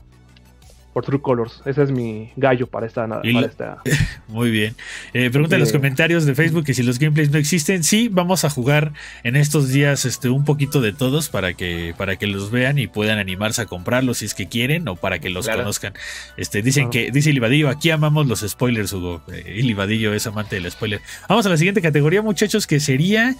[0.95, 1.61] por True Colors.
[1.67, 3.07] Ese es mi gallo para esta.
[3.07, 3.79] Para esta
[4.29, 4.75] Muy bien.
[5.13, 5.73] Eh, pregunta en los Eh.
[5.73, 7.85] comentarios de Facebook que si los gameplays no existen.
[7.85, 8.93] Sí, vamos a jugar
[9.25, 12.87] en estos días este, un poquito de todos para que, para que los vean y
[12.87, 15.63] puedan animarse a comprarlos si es que quieren o para que los Claro.
[15.63, 15.93] conozcan.
[16.37, 17.07] Este, dicen Claro.
[17.07, 19.21] que, dice Ilivadillo, aquí amamos los spoilers, Hugo.
[19.33, 21.01] Eh, Ilivadillo es amante del spoiler.
[21.29, 23.35] Vamos a la siguiente categoría, muchachos, que sería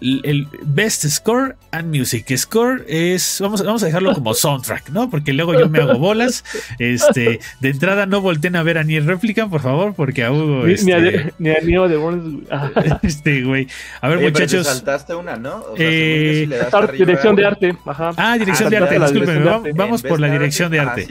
[0.00, 2.26] el, el Best Score and Music.
[2.36, 5.10] Score es, vamos, vamos a dejarlo como soundtrack, ¿no?
[5.10, 6.44] Porque luego yo me hago bolas.
[7.08, 10.64] Este, de entrada no volteen a ver a ni réplica, por favor, porque a Hugo.
[10.66, 12.44] Ni, este, ni a, Neo de Burns.
[12.50, 12.70] ah,
[13.02, 13.66] este, güey.
[14.00, 14.66] A ver, Oye, pero te muchachos.
[14.66, 15.56] saltaste una, ¿no?
[15.56, 17.76] O sea, Eh, si arriba- dirección de arte.
[17.86, 18.10] Ajá.
[18.16, 19.72] Ah, dirección Ah, de arte, arte.
[19.74, 21.08] Vamos por la dirección de Art, arte.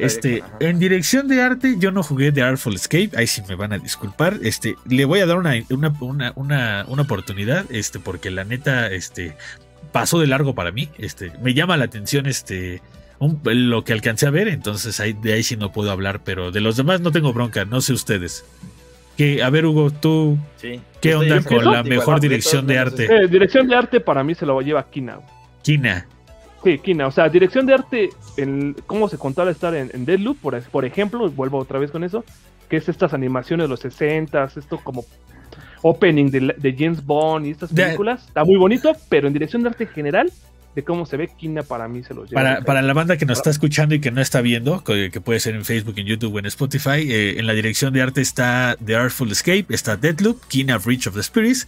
[0.00, 0.56] Este, ajá.
[0.60, 3.10] en dirección de arte, yo no jugué The Artful Escape.
[3.16, 4.36] Ahí sí me van a disculpar.
[4.42, 7.64] Este, le voy a dar una, una, una, una, una oportunidad.
[7.70, 9.36] Este, porque la neta, este,
[9.92, 10.88] pasó de largo para mí.
[10.98, 12.82] Este, me llama la atención, este.
[13.18, 16.50] Un- lo que alcancé a ver, entonces ahí, de ahí sí no puedo hablar, pero
[16.50, 18.44] de los demás no tengo bronca, no sé ustedes.
[19.16, 20.80] Que, a ver, Hugo, tú, Sí.
[21.00, 23.04] ¿qué Yo onda con la mejor dirección de arte?
[23.06, 25.18] Eh, dirección de arte para mí se lo lleva Kina.
[25.62, 26.06] Kina.
[26.62, 27.06] Sí, Kina.
[27.06, 30.60] O sea, dirección de arte, en cómo se contó al estar en, en Deadloop, por,
[30.64, 32.24] por ejemplo, vuelvo otra vez con eso,
[32.68, 35.04] que es estas animaciones de los 60 esto como
[35.82, 38.26] opening de, de James Bond y estas De- películas.
[38.26, 40.30] Está muy bonito, pero en dirección de arte general,
[40.76, 42.42] de cómo se ve, Kina para mí se los lleva.
[42.42, 45.22] Para, para la banda que nos está escuchando y que no está viendo, que, que
[45.22, 48.20] puede ser en Facebook, en YouTube o en Spotify, eh, en la dirección de arte
[48.20, 51.66] está The Artful Escape, está Deadloop, Kina Reach of the Spirits,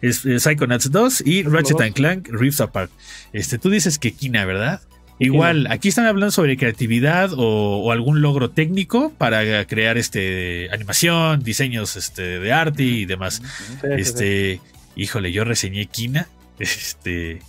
[0.00, 2.90] es, eh, Psychonauts 2 y Ratchet and Clank Rift Apart.
[3.34, 4.80] Este, tú dices que Kina, ¿verdad?
[5.18, 11.42] Igual, aquí están hablando sobre creatividad o, o algún logro técnico para crear este animación,
[11.42, 13.42] diseños este, de arte y demás.
[13.42, 13.88] Sí, sí.
[13.98, 14.60] Este,
[14.94, 16.28] híjole, yo reseñé Kina.
[16.58, 17.42] Este.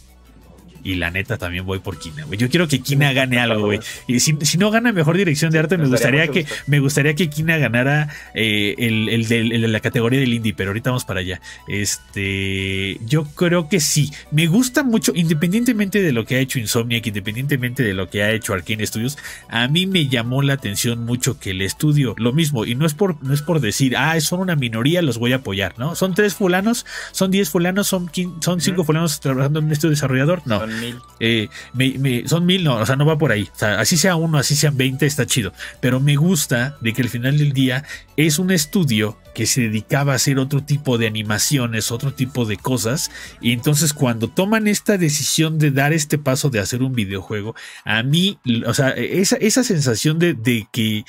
[0.83, 2.37] Y la neta también voy por Kina, güey.
[2.37, 3.79] Yo quiero que Kina gane algo, güey.
[4.07, 6.55] Y si, si no gana mejor dirección de arte, me gustaría que gusto.
[6.67, 10.53] me gustaría que Kina ganara eh, el, el del- el de la categoría del indie,
[10.53, 11.41] pero ahorita vamos para allá.
[11.67, 14.11] Este, yo creo que sí.
[14.31, 18.31] Me gusta mucho, independientemente de lo que ha hecho Insomniac, independientemente de lo que ha
[18.31, 19.17] hecho Arkane Studios,
[19.49, 22.93] a mí me llamó la atención mucho que el estudio, lo mismo, y no es
[22.93, 25.95] por, no es por decir, ah, son una minoría, los voy a apoyar, ¿no?
[25.95, 29.91] Son tres fulanos, son diez fulanos, son, quin- son cinco fulanos trabajando en un estudio
[29.91, 30.59] desarrollador, no.
[30.69, 30.95] Son mil.
[31.19, 33.49] Eh, me- son mil, no, o sea, no va por ahí.
[33.53, 35.53] O sea, así sea uno, así sean 20, está chido.
[35.81, 37.83] Pero me gusta de que al final del día
[38.15, 42.57] es un estudio que se dedicaba a hacer otro tipo de animaciones, otro tipo de
[42.57, 43.11] cosas.
[43.41, 48.01] Y entonces cuando toman esta decisión de dar este paso de hacer un videojuego, a
[48.03, 51.03] mí, o sea, esa, esa sensación de, de que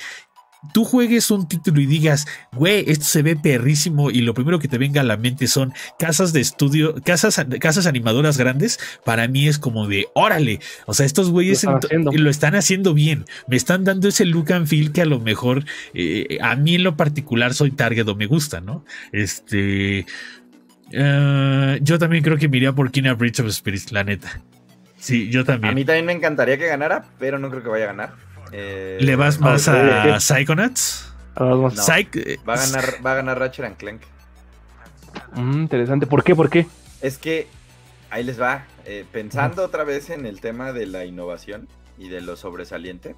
[0.73, 4.67] tú juegues un título y digas, güey, esto se ve perrísimo y lo primero que
[4.67, 9.47] te venga a la mente son casas de estudio, casas, casas animadoras grandes, para mí
[9.47, 12.11] es como de, órale, o sea, estos güeyes Lo están haciendo.
[12.11, 15.63] lo están haciendo bien, me están dando ese look and feel que a lo mejor
[15.93, 18.83] eh, a mí en lo particular soy target o me gusta, ¿no?
[19.11, 20.05] Este...
[20.91, 24.41] eh, yo también creo que me iría por Kina Bridge of Spirits, la neta.
[24.97, 25.75] Sí, yo A también.
[25.75, 28.13] mí también me encantaría que ganara, pero no creo que vaya a ganar.
[28.51, 30.19] Eh, ¿Le vas más ok, a.
[30.19, 31.13] Psychonauts?
[31.35, 31.75] Ah, vamos.
[31.75, 31.83] No.
[31.83, 34.01] Psych- Va a ganar, va a ganar Ratchet and Clank.
[35.35, 36.07] Mm, interesante.
[36.07, 36.35] ¿Por qué?
[36.35, 36.67] ¿Por qué?
[37.01, 37.47] Es que
[38.09, 38.65] ahí les va.
[38.85, 41.67] eh, pensando otra vez en el tema de la innovación
[41.99, 43.15] y de lo sobresaliente,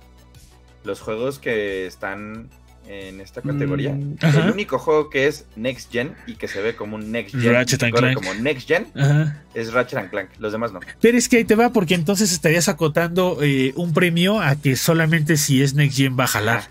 [0.83, 2.49] los juegos que están
[2.87, 6.75] en esta categoría, Mm, el único juego que es Next Gen y que se ve
[6.75, 8.15] como un Next Gen, Ratchet and Clank.
[8.15, 9.41] como Next Gen, Ajá.
[9.53, 10.29] es Ratchet and Clank.
[10.39, 10.79] Los demás no.
[10.99, 14.75] Pero es que ahí te va, porque entonces estarías acotando eh, un premio a que
[14.75, 16.69] solamente si es Next Gen va a jalar.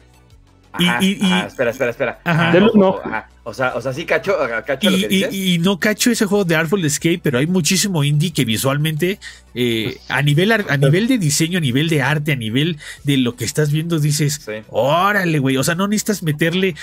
[0.79, 2.21] Y- Ajá, y- y- ajá, espera, espera, espera.
[2.25, 2.53] Ajá.
[2.53, 3.25] Del- ojo, no.
[3.43, 5.35] O sea, o sea, sí cacho, cacho lo Y, que y- dices.
[5.35, 9.19] y no cacho ese juego de Artful Escape, pero hay muchísimo indie que visualmente,
[9.55, 13.35] eh, a, nivel, a nivel de diseño, a nivel de arte, a nivel de lo
[13.35, 14.53] que estás viendo, dices, Sí.
[14.69, 15.57] órale, güey.
[15.57, 16.77] O sea, no necesitas meterle,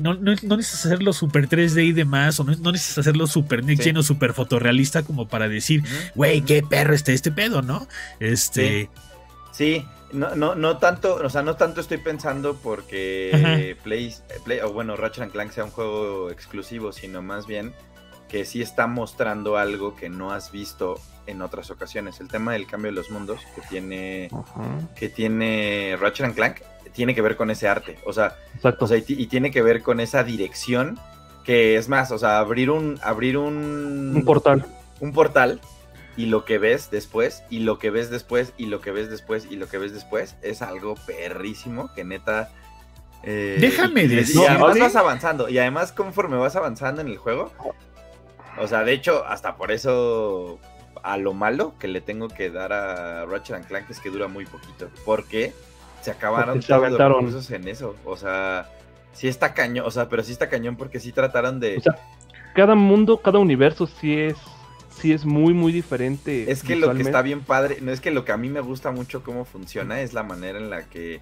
[0.00, 3.62] no, no, no necesitas hacerlo super 3D y demás, o no, no necesitas hacerlo super
[3.64, 3.90] next Sí.
[3.90, 5.82] gen o super fotorrealista como para decir,
[6.14, 7.86] güey, qué perro está este pedo, ¿no?
[8.20, 8.88] Este.
[9.52, 13.76] Sí, no, no, no tanto, o sea, no tanto estoy pensando porque.
[13.82, 14.14] Play,
[14.44, 17.72] Play, o bueno, Ratchet and Clank sea un juego exclusivo, sino más bien
[18.28, 22.20] que sí está mostrando algo que no has visto en otras ocasiones.
[22.20, 24.62] El tema del cambio de los mundos que tiene, Ajá,
[24.96, 26.56] que tiene Ratchet and Clank
[26.92, 28.86] tiene que ver con ese arte, o sea, Exacto.
[28.86, 30.98] o sea, y, y tiene que ver con esa dirección
[31.44, 34.64] que es más, o sea, abrir un, abrir un, un portal.
[35.00, 35.60] un portal
[36.16, 39.46] y lo que ves después, y lo que ves después, y lo que ves después,
[39.50, 42.50] y lo que ves después, es algo perrísimo que neta.
[43.22, 47.52] eh, Déjame y- y- además vas avanzando, y además conforme vas avanzando en el juego,
[48.58, 50.58] o sea, de hecho, hasta por eso
[51.02, 54.28] a lo malo que le tengo que dar a Ratchet and Clank es que dura
[54.28, 55.52] muy poquito, porque
[56.02, 57.94] se acabaron Porque se todos los recursos en eso.
[58.04, 58.70] O sea,
[59.12, 61.76] sí está cañón, o sea, pero sí está cañón porque sí trataron de...
[61.78, 61.96] O sea,
[62.54, 64.36] cada mundo, cada universo sí es,
[65.00, 66.50] sí es muy, muy diferente.
[66.50, 68.60] Es que lo que está bien padre, no es que lo que a mí me
[68.60, 71.20] gusta mucho cómo funciona es la manera en la que,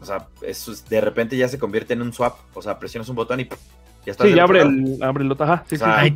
[0.00, 3.16] o sea, es- de repente ya se convierte en un swap, o sea, presionas un
[3.16, 3.58] botón y ¡pum!
[4.04, 6.14] ya estás Sí, ya abre el, abre el ajá, sí, O sí, sea,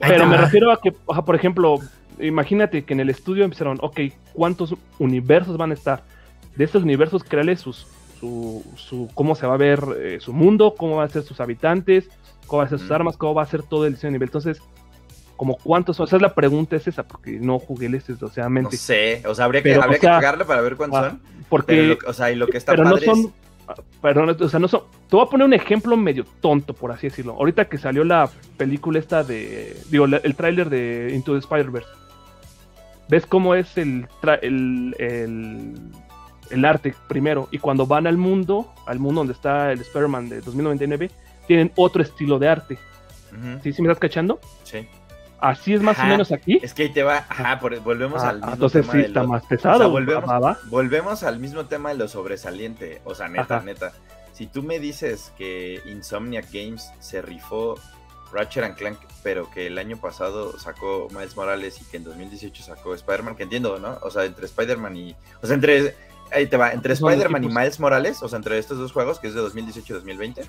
[0.00, 1.78] Pero me refiero a que, ajá, por ejemplo,
[2.18, 4.00] imagínate que en el estudio empezaron, ok,
[4.32, 6.04] ¿cuántos universos van a estar?
[6.56, 7.86] De estos universos, créale sus,
[8.18, 11.40] su, su, cómo se va a ver eh, su mundo, cómo van a ser sus
[11.40, 12.08] habitantes,
[12.46, 14.28] cómo van a ser sus armas, cómo va a ser todo el diseño de nivel.
[14.28, 14.62] Entonces,
[15.36, 18.76] como cuántos, o sea, la pregunta es esa, porque no jugué el este no desgraciadamente.
[18.76, 21.10] sé, o sea, habría que, Pero, habría o sea, que pegarle para ver cuántos ah,
[21.10, 23.32] son, porque, pero lo, o sea, y lo que está pero no padre es- son,
[24.00, 26.92] pero no, o sea, no son, te voy a poner un ejemplo medio tonto, por
[26.92, 27.32] así decirlo.
[27.34, 31.88] Ahorita que salió la película esta de, digo, la- el tráiler de Into the Spider-Verse,
[33.08, 35.74] ves cómo es el, tra- el, el,
[36.50, 40.40] el arte primero, y cuando van al mundo, al mundo donde está el Spider-Man de
[40.40, 41.10] 2099,
[41.46, 42.78] tienen otro estilo de arte.
[43.32, 44.40] Ujú, ¿Sí, sí me estás cachando?
[44.64, 44.86] sí.
[45.40, 46.58] Así es más Ajá, o menos aquí.
[46.62, 49.22] Es que ahí te va, ajá, por- volvemos Ah, al mismo entonces tema sí está
[49.22, 49.78] lo- más o pesado.
[49.78, 53.00] sea, volvemos, volvemos al mismo tema de lo sobresaliente.
[53.04, 53.64] O sea, neta, Ajá.
[53.64, 53.92] neta.
[54.32, 57.78] Si tú me dices que Insomniac Games se rifó
[58.32, 62.62] Ratchet and Clank, pero que el año pasado sacó Miles Morales y que en 2018
[62.62, 63.98] sacó Spider-Man, que entiendo, ¿no?
[64.02, 65.16] O sea, entre Spider-Man y.
[65.42, 65.94] O sea, entre.
[66.32, 67.48] Ahí te va, entre Spider-Man y.
[67.48, 70.42] Miles Morales, o sea, entre estos dos juegos, que es de 2018 y 2020,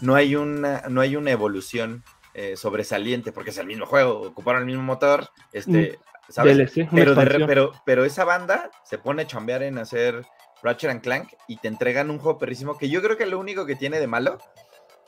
[0.00, 2.02] no hay una, no hay una evolución
[2.34, 6.56] eh, sobresaliente, porque es el mismo juego, ocuparon el mismo motor, este, ¿sabes?
[6.56, 10.26] DLC, una Pero, de pero, pero esa banda se pone a chambear en hacer
[10.62, 13.66] Ratchet and Clank y te entregan un juego perrísimo que yo creo que lo único
[13.66, 14.38] que tiene de malo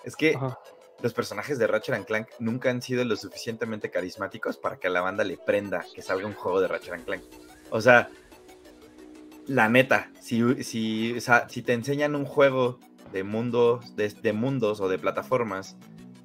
[0.04, 0.58] es que Ajá.
[1.02, 4.90] los personajes de Ratchet and Clank nunca han sido lo suficientemente carismáticos para que a
[4.90, 7.24] la banda le prenda que salga un juego de Ratchet and Clank.
[7.70, 8.08] O sea,
[9.46, 12.78] la neta, si, si, o sea, si te enseñan un juego
[13.12, 15.76] de mundos, de, de mundos o de plataformas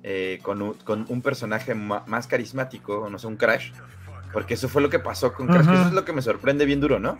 [0.04, 3.72] eh, con, un, con un personaje más carismático, no sé, un Crash,
[4.34, 6.66] porque eso fue lo que pasó con Crash, que eso es lo que me sorprende
[6.66, 7.20] bien duro, ¿no?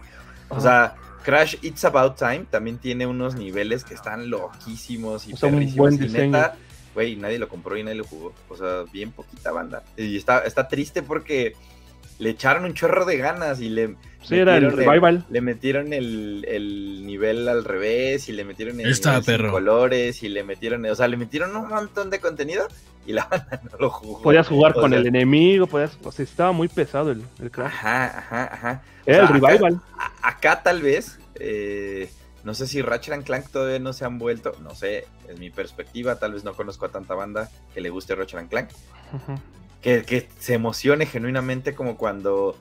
[0.50, 5.38] O sea, Crash It's About Time también tiene unos niveles que están loquísimos y O
[5.38, 6.26] sea, un buen y diseño.
[6.32, 6.56] neta,
[6.94, 8.34] güey, nadie lo compró y nadie lo jugó.
[8.50, 9.84] O sea, bien poquita banda.
[9.96, 11.54] Y está, está triste porque
[12.22, 15.26] le echaron un chorro de ganas y le, Sí, era el metieron revival.
[15.30, 19.52] le metieron el, el nivel al revés y le metieron el sin perro.
[19.52, 22.68] colores y le metieron, o sea, le metieron un montón de contenido
[23.08, 24.22] y la banda no lo jugó.
[24.22, 27.50] Podías jugar O con sea, el enemigo, podías, o sea, estaba muy pesado el, el
[27.50, 27.72] Crash.
[27.74, 28.82] Ajá, ajá, ajá.
[29.08, 29.82] O Era sea, el acá- revival.
[30.22, 32.12] acá tal vez, eh,
[32.44, 35.50] no sé si Ratchet and Clank todavía no se han vuelto, no sé, es mi
[35.50, 38.70] perspectiva, tal vez no conozco a tanta banda que le guste Ratchet and Clank,
[39.14, 39.40] Ujú.
[39.82, 42.58] Que, que se emocione genuinamente como cuando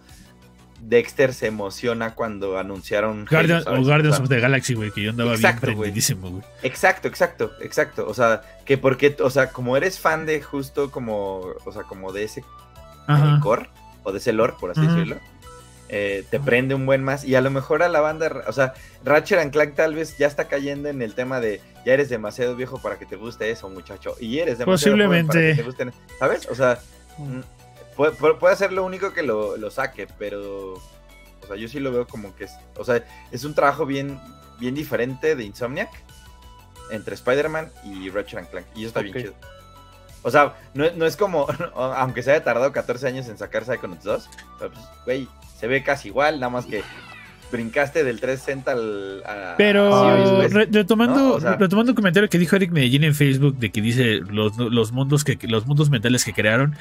[0.82, 3.80] Dexter se emociona cuando anunciaron Halo, Guardian- ¿sabes?
[3.80, 6.42] o Guardians O sea, of the Galaxy, güey, que yo andaba Exacto, bien prendidísimo, güey.
[6.62, 8.06] Exacto, exacto, exacto.
[8.08, 12.12] O sea, que porque, o sea, como eres fan de justo como, o sea, como
[12.12, 13.68] de ese eh, core
[14.04, 14.90] o de ese lore, por así Ajá.
[14.92, 15.16] decirlo,
[15.90, 17.24] eh, te prende un buen más.
[17.24, 18.72] Y a lo mejor a la banda, o sea,
[19.04, 22.56] Ratchet and Clank tal vez ya está cayendo en el tema de ya eres demasiado
[22.56, 24.14] viejo para que te guste eso, muchacho.
[24.18, 25.54] Y eres demasiado joven para que Posiblemente.
[25.56, 26.48] te gusten, ¿sabes?
[26.50, 26.80] O sea,
[27.20, 27.40] mm,
[27.96, 31.92] puede, puede- ser lo único que lo, lo saque, pero, o sea, yo sí lo
[31.92, 34.20] veo como que es, o sea, es un trabajo bien,
[34.58, 35.90] bien diferente de Insomniac
[36.90, 38.66] entre Spider-Man y Ratchet Clank.
[38.74, 39.34] Y eso está bien chido.
[40.22, 44.04] O sea, no, no es como, aunque se haya tardado 14 años en sacar Psychonauts
[44.04, 45.28] 2, pero pues, güey,
[45.58, 46.82] se ve casi igual, nada más que
[47.50, 49.22] brincaste del 360 al...
[49.24, 51.32] a- Pero a Series, re- retomando, ¿no?
[51.34, 54.56] O sea- retomando un comentario que dijo Eric Medellín en Facebook de que dice los,
[54.56, 56.76] los mundos que los mundos mentales que crearon.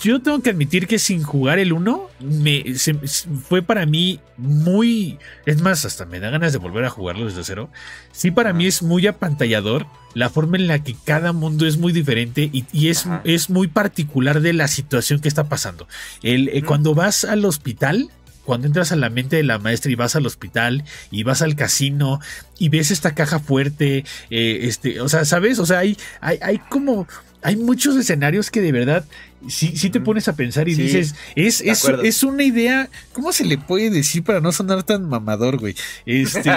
[0.00, 5.18] Yo tengo que admitir que sin jugar el 1 me, se- fue para mí muy...
[5.46, 7.68] Es más, hasta me da ganas de volver a jugarlo desde cero.
[8.12, 11.92] Sí, para mí es muy apantallador la forma en la que cada mundo es muy
[11.92, 15.88] diferente y, y es, es muy particular de la situación que está pasando.
[16.22, 16.62] El, eh.
[16.62, 18.10] Cuando vas al hospital,
[18.48, 21.54] cuando entras a la mente de la maestra y vas al hospital y vas al
[21.54, 22.18] casino
[22.58, 25.58] y ves esta caja fuerte, eh, este, o sea, ¿sabes?
[25.58, 27.06] O sea, hay, hay, hay como,
[27.42, 29.04] hay muchos escenarios que de verdad
[29.48, 33.32] sí, sí te pones a pensar y Sí, dices, es, es, es una idea, ¿cómo
[33.34, 35.74] se le puede decir para no sonar tan mamador, güey?
[36.06, 36.50] Este,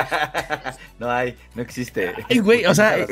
[0.97, 2.13] no hay, no existe.
[2.29, 3.07] ay, güey, o sea, eh,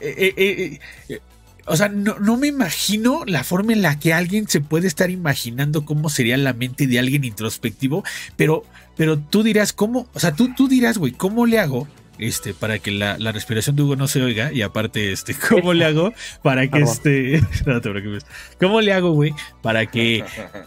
[0.00, 1.20] eh, eh, eh,
[1.68, 5.10] o sea, no, no me imagino la forma en la que alguien se puede estar
[5.10, 8.04] imaginando cómo sería la mente de alguien introspectivo,
[8.36, 8.64] pero,
[8.96, 10.08] pero tú dirás, ¿cómo?
[10.14, 11.88] O sea, tú, tú dirás, güey, ¿cómo le hago?
[12.18, 15.72] Este, para que la, la respiración de Hugo no se oiga, y aparte, este, ¿cómo
[15.72, 16.12] le hago
[16.42, 17.40] para que este.
[17.66, 18.26] No te preocupes.
[18.58, 19.32] ¿Cómo le hago, güey?
[19.62, 20.24] Para que.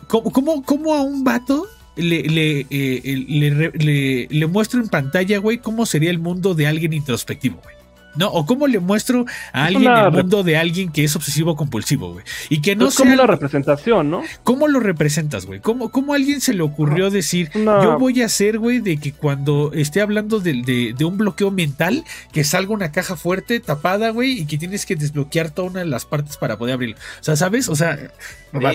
[0.08, 5.38] ¿Cómo, cómo, cómo a un vato le, le, eh, le, le, le muestro en pantalla,
[5.40, 7.81] güey, cómo sería el mundo de alguien introspectivo, güey.
[8.16, 8.28] ¿No?
[8.30, 12.26] O cómo le muestro a alguien el mundo de alguien que es obsesivo compulsivo, güey.
[12.50, 14.24] Y que no es como la representación, ¿no?
[14.44, 15.60] ¿Cómo lo representas, güey?
[15.60, 19.14] ¿Cómo, ¿Cómo, a alguien se le ocurrió decir, yo voy a hacer, güey, de que
[19.14, 24.42] cuando esté hablando de, de, un bloqueo mental, que salga una caja fuerte, tapada, güey,
[24.42, 26.98] y que tienes que desbloquear toda una de las partes para poder abrirlo?
[27.20, 27.70] O sea, ¿sabes?
[27.70, 27.98] O sea,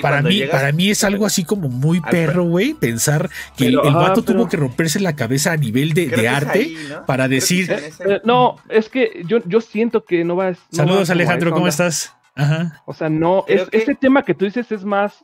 [0.01, 4.23] para, mí, para mí es algo así como muy perro, güey, pensar que el, vato
[4.23, 6.75] tuvo que romperse la cabeza a nivel de, arte
[7.07, 7.71] para decir...
[7.71, 10.55] Eh, no, es que yo, yo siento que no va a...
[10.71, 12.15] Saludos Alejandro, ¿cómo estás?
[12.35, 12.83] Ajá.
[12.85, 15.15] O sea, no, es, ese tema que tú dices es más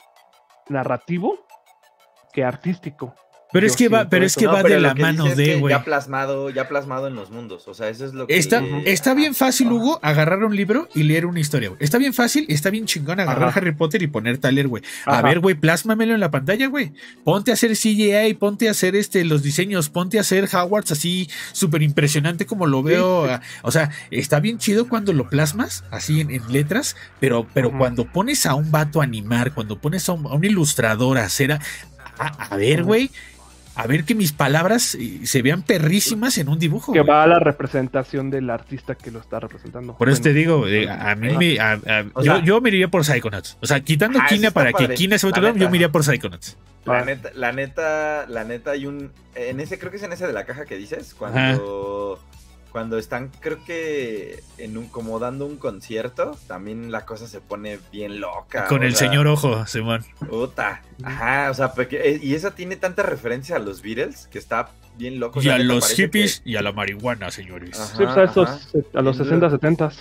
[0.68, 1.38] narrativo
[2.32, 3.14] que artístico.
[3.52, 5.72] Pero es que va, pero es que va de la mano de, güey.
[5.72, 7.68] Ya plasmado, ya plasmado en los mundos.
[7.68, 8.36] O sea, eso es lo que.
[8.36, 11.78] Está, está bien fácil, Hugo, agarrar un libro y leer una historia, güey.
[11.80, 14.82] Está bien fácil, está bien chingón agarrar Harry Potter y ponerte a leer, güey.
[15.04, 16.92] A ver, güey, plásmamelo en la pantalla, güey.
[17.24, 21.28] Ponte a hacer CGI, ponte a hacer este, los diseños, ponte a hacer Hogwarts así
[21.52, 23.28] súper impresionante como lo veo.
[23.62, 28.46] O sea, está bien chido cuando lo plasmas, así en, letras, pero, pero cuando pones
[28.46, 31.58] a un vato a animar, cuando pones a un, ilustrador a hacer.
[32.18, 33.10] a ver, güey
[33.74, 36.92] a ver que mis palabras eh, se vean perrísimas en un dibujo.
[36.92, 39.96] Que va a la representación del artista que lo está representando.
[39.96, 41.58] Por eso te digo, eh, a mí me,
[42.44, 43.58] yo, me iría por Psychonauts.
[43.60, 46.56] O sea, quitando ah, Kina para que Kina se otro yo me iría por Psychonauts.
[46.84, 49.12] La neta, la neta, la neta, hay un.
[49.34, 52.18] En ese, creo que es en ese de la caja que dices, cuando
[52.72, 57.78] cuando están, creo que en un, como dando un concierto, también la cosa se pone
[57.92, 58.66] bien loca.
[58.66, 60.04] Con el señor Ojo, Simón.
[60.26, 60.80] Puta.
[61.04, 65.20] Ajá, o sea, porque, y esa tiene tanta referencia a los Beatles que está bien
[65.20, 65.42] loco.
[65.42, 67.76] Y a los hippies y a la marihuana, señores.
[67.76, 69.92] sí, pues a, esos, a los 60, 70.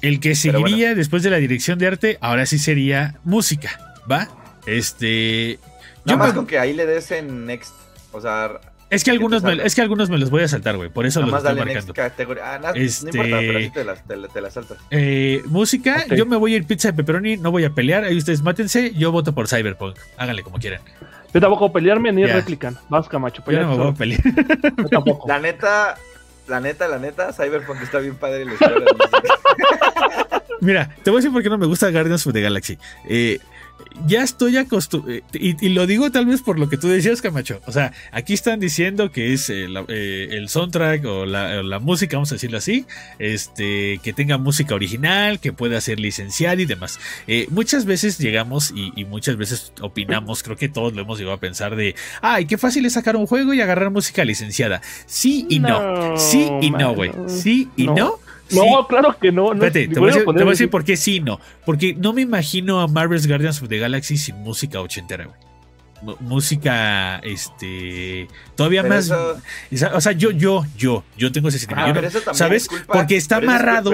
[0.00, 3.78] El que seguiría después de la dirección de arte, ahora sí sería música,
[4.10, 4.28] ¿va?
[4.64, 5.58] Este.
[6.06, 7.74] Nada más con que ahí le des en next.
[8.12, 8.58] O sea,
[8.90, 10.88] es que, algunos me, es que algunos me los voy a saltar, güey.
[10.88, 11.94] Por eso los estoy marcando.
[12.42, 14.78] Ah, no, este, no, importa, pero te las, te, las saltas.
[14.90, 18.04] Eh, música, yo me voy a ir pizza de pepperoni, no voy a pelear.
[18.04, 19.96] Ahí ustedes mátense, yo voto por Cyberpunk.
[20.16, 20.80] Háganle como quieran.
[21.34, 22.78] Yo tampoco pelearme ni replican.
[22.88, 23.42] Vas, Camacho.
[23.46, 24.22] Yo no me voy a pelear.
[24.78, 25.28] Yo tampoco.
[25.28, 25.96] La neta,
[26.46, 28.52] la neta, la neta, Cyberpunk está bien padre la
[30.60, 32.78] Mira, te voy a decir por qué no me gusta Guardians of the Galaxy.
[33.08, 33.38] Eh,
[34.06, 37.60] ya estoy acostumbrado, y, lo digo tal vez por lo que tú decías, Camacho.
[37.66, 42.32] O sea, aquí están diciendo que es eh, eh, el soundtrack o la, música, vamos
[42.32, 42.86] a decirlo así,
[43.18, 46.98] este, que tenga música original, que pueda ser licenciada y demás.
[47.26, 51.40] Eh, muchas veces llegamos y, muchas veces opinamos, creo que todos lo hemos llegado a
[51.40, 54.80] pensar de, ay, qué fácil es sacar un juego y agarrar música licenciada.
[55.06, 58.18] Sí y no, sí y no, güey, sí y no no,
[58.88, 59.54] claro que no.
[59.54, 61.40] no Espérate, te voy, a decir, por qué sí, no.
[61.64, 65.47] Porque no me imagino a Marvel's Guardians of the Galaxy sin música ochentera, güey
[66.20, 72.68] música este todavía más o sea yo yo yo yo tengo ese sentimiento ah, sabes
[72.86, 73.92] porque está amarrado.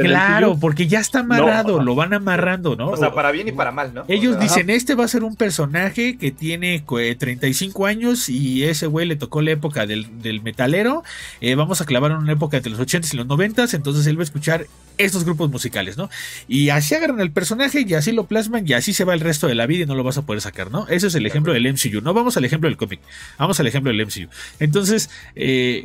[0.00, 3.72] claro porque ya está amarrado lo van amarrando no o sea para bien y para
[3.72, 8.64] mal no ellos dicen este va a ser un personaje que tiene 35 años y
[8.64, 10.06] ese güey le tocó la época del,
[10.42, 11.02] metalero.
[11.40, 14.18] Eh, vamos a clavar en una época entre los 80 y los 90 entonces él
[14.18, 14.66] va a escuchar
[14.98, 16.08] estos grupos musicales no
[16.48, 19.46] y así agarran el personaje y así lo plasman y así se va el resto
[19.46, 20.86] de la vida y no lo vas a poder sacar, ¿no?
[20.88, 22.00] Ese es el ejemplo del MCU.
[22.00, 23.00] No vamos al ejemplo del cómic,
[23.38, 24.28] vamos al ejemplo del MCU.
[24.60, 25.84] Entonces, eh,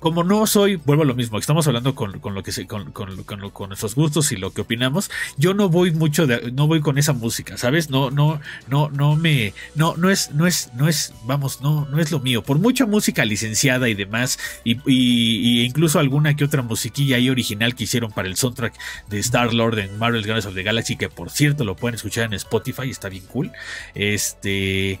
[0.00, 3.68] como no soy, vuelvo a lo mismo, estamos hablando con, lo que se, con, con,
[3.68, 7.12] nuestros gustos y lo que opinamos, yo no voy mucho de, no voy con esa
[7.12, 7.90] música, ¿sabes?
[7.90, 12.00] No, no, no, no me, no, no es, no es, no es, vamos, no, no
[12.00, 12.42] es lo mío.
[12.42, 17.84] Por mucha música licenciada y demás, y, incluso alguna que otra musiquilla ahí original que
[17.84, 18.74] hicieron para el soundtrack
[19.08, 22.24] de Star Lord en Marvel Guardians of the Galaxy, que por cierto lo pueden escuchar
[22.24, 23.52] en Spotify, está bien cool.
[23.94, 24.98] Este,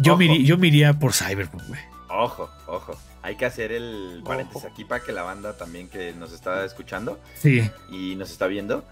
[0.00, 1.80] yo, me, yo me iría por Cyberpunk, güey.
[2.08, 6.32] Ojo, ojo hay que hacer el paréntesis aquí para que la banda también que nos
[6.32, 7.68] está escuchando sí.
[7.90, 8.84] y nos está viendo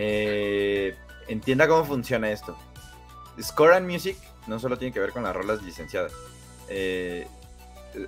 [0.00, 0.96] eh,
[1.26, 2.56] entienda cómo funciona esto.
[3.42, 4.16] Score and Music
[4.46, 6.12] no solo tiene que ver con las rolas licenciadas.
[6.68, 7.26] Eh,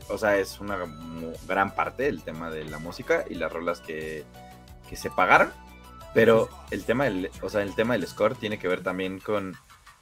[0.08, 0.78] o sea, es una
[1.48, 4.24] gran parte el tema de la música y las rolas que,
[4.94, 5.52] se pagaron.
[6.14, 9.56] Pero el tema del, o sea, el tema del score tiene que ver también con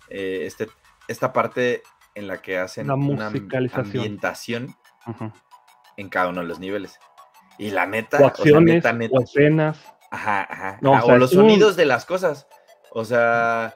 [0.08, 0.68] eh, este,
[1.06, 1.82] esta parte
[2.14, 4.74] en la que hacen una ambientación
[5.98, 6.98] en cada uno de los niveles.
[7.58, 9.78] Y la neta, o acciones, o, escenas.
[10.10, 10.78] Ajá, ajá.
[10.82, 12.46] o, los sonidos de las cosas.
[12.92, 13.74] O sea,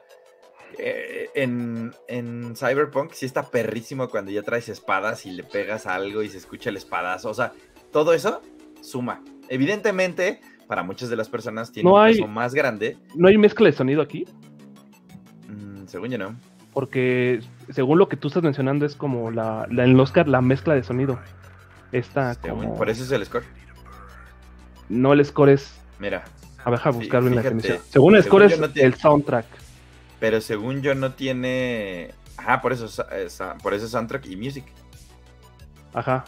[0.79, 6.23] eh, en, en, Cyberpunk sí está perrísimo cuando ya traes espadas y le pegas algo
[6.23, 7.29] y se escucha el espadazo.
[7.29, 7.51] O sea,
[7.91, 8.41] todo eso
[8.81, 9.21] suma.
[9.49, 12.97] Evidentemente, para muchas de las personas tiene un peso más grande.
[13.15, 14.25] ¿No hay mezcla de sonido aquí?
[15.49, 16.35] Mm, según yo no.
[16.71, 20.41] porque según lo que tú estás mencionando es como la, la en el Oscar la
[20.41, 21.19] mezcla de sonido.
[21.93, 22.75] Esta Este, como...
[22.77, 23.45] Por eso es el score.
[24.89, 25.73] No el score es...
[25.99, 26.25] Mira,
[26.65, 27.77] A ver, buscarlo en la definición.
[27.89, 29.45] Según el score es no tiene- el soundtrack.
[30.19, 32.11] pero según yo no tiene.
[32.37, 33.07] Ajá, por eso, sa-
[33.61, 34.65] por eso soundtrack y music.
[35.93, 36.25] Ajá.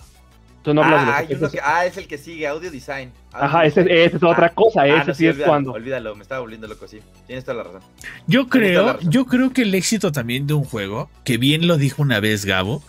[0.62, 1.52] Tú no hablas de ah, los efectos.
[1.52, 3.12] que- ah, es el que sigue, audio design.
[3.34, 4.00] Audio Ajá, ese, design.
[4.08, 5.72] ese es otra Ah, cosa, ah, ese no, sí es olvídalo, cuando.
[5.74, 7.00] Olvídalo, me estaba volviendo loco, sí.
[7.28, 7.82] Tienes toda la razón.
[8.28, 9.12] Yo creo, razón.
[9.12, 12.46] yo creo que el éxito también de un juego, que bien lo dijo una vez
[12.46, 12.82] Gabo,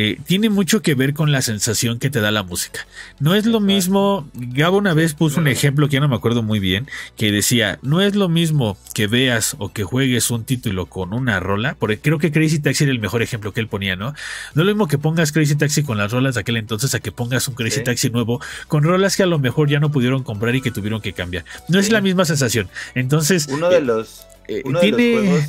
[0.00, 2.86] eh, tiene mucho que ver con la sensación que te da la música.
[3.18, 6.44] No es lo mismo, Gabo una vez puso un ejemplo que ya no me acuerdo
[6.44, 6.86] muy bien,
[7.16, 11.40] que decía, no es lo mismo que veas o que juegues un título con una
[11.40, 14.12] rola, porque creo que Crazy Taxi era el mejor ejemplo que él ponía, ¿no?
[14.54, 17.00] No es lo mismo que pongas Crazy Taxi con las rolas de aquel entonces a
[17.00, 17.82] que pongas un Crazy Sí.
[17.84, 21.00] Taxi nuevo con rolas que a lo mejor ya no pudieron comprar y que tuvieron
[21.00, 21.44] que cambiar.
[21.68, 22.68] No es la misma sensación.
[22.94, 24.26] Entonces, Uno de eh, los.
[24.46, 25.14] eh, Uno de tiene...
[25.16, 25.44] los juegos.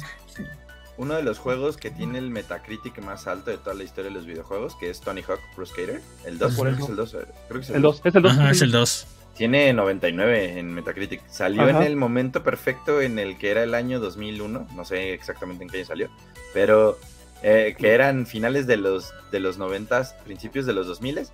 [1.00, 4.16] Uno de los juegos que tiene el Metacritic más alto de toda la historia de
[4.16, 6.02] los videojuegos, que es Tony Hawk Pro Skater.
[6.26, 6.86] El 2, Por creo que eso.
[6.86, 7.12] es el 2.
[7.48, 8.32] Creo que es el, El 2, es el 2.
[8.34, 9.08] Ajá, es el 2.
[9.38, 11.22] Tiene 99 en Metacritic.
[11.30, 11.78] Salió Ajá.
[11.78, 14.68] en el momento perfecto en el que era el año 2001.
[14.76, 16.10] No sé exactamente en qué año salió.
[16.54, 17.00] Pero
[17.44, 21.28] eh, que eran finales de los, de los 90, principios de los 2000.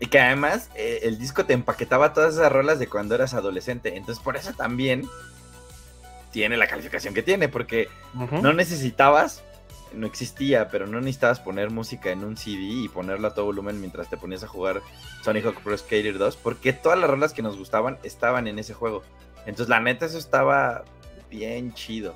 [0.00, 3.96] Y que además eh, el disco te empaquetaba todas esas rolas de cuando eras adolescente.
[3.96, 5.08] Entonces por eso también
[6.30, 7.48] tiene la calificación que tiene.
[7.48, 7.88] Porque
[8.42, 9.42] no necesitabas,
[9.92, 13.80] no existía, pero no necesitabas poner música en un CD y ponerla a todo volumen
[13.80, 14.82] mientras te ponías a jugar
[15.22, 18.74] Sonic Hawk Pro Skater 2, porque todas las rolas que nos gustaban estaban en ese
[18.74, 19.02] juego.
[19.46, 20.84] Entonces, la neta, eso estaba
[21.30, 22.14] bien chido.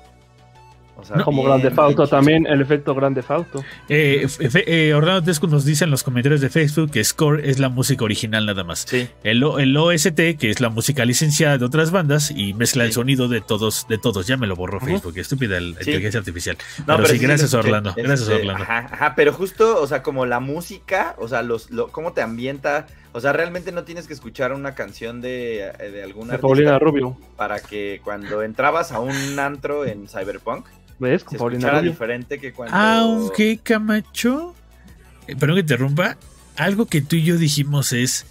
[0.97, 3.63] O sea, Como bien, Grande Fauto también, el efecto Grande Fauto.
[3.89, 7.69] Eh, eh, Orlando Tesco nos dice en los comentarios de Facebook que Score es la
[7.69, 8.85] música original nada más.
[8.87, 12.91] Sí, El, el OST, que es la música licenciada de otras bandas y mezcla el
[12.91, 12.95] Sí.
[12.95, 14.25] sonido de todos, de todos.
[14.25, 14.79] Ya me lo borró.
[14.79, 15.89] Facebook, estúpida la Sí.
[15.91, 16.57] inteligencia artificial.
[16.87, 17.67] No, pero, sí, lo gracias escuché.
[17.67, 18.63] Orlando, gracias Este, Orlando.
[18.63, 22.21] Ajá, ajá, pero justo, o sea, como la música, o sea, los, lo, cómo te
[22.21, 26.79] ambienta, o sea, realmente no tienes que escuchar una canción de, de algún De Paulina
[26.79, 27.17] Rubio.
[27.35, 30.65] para que cuando entrabas a un antro en Cyberpunk
[30.99, 31.21] ¿Ves?
[31.21, 31.91] se Con Paulina escuchara Rubio.
[31.91, 32.75] diferente que cuando...
[32.75, 34.55] Aunque Camacho,
[35.27, 36.17] eh, perdón que te interrumpa,
[36.55, 38.25] algo que tú y yo dijimos es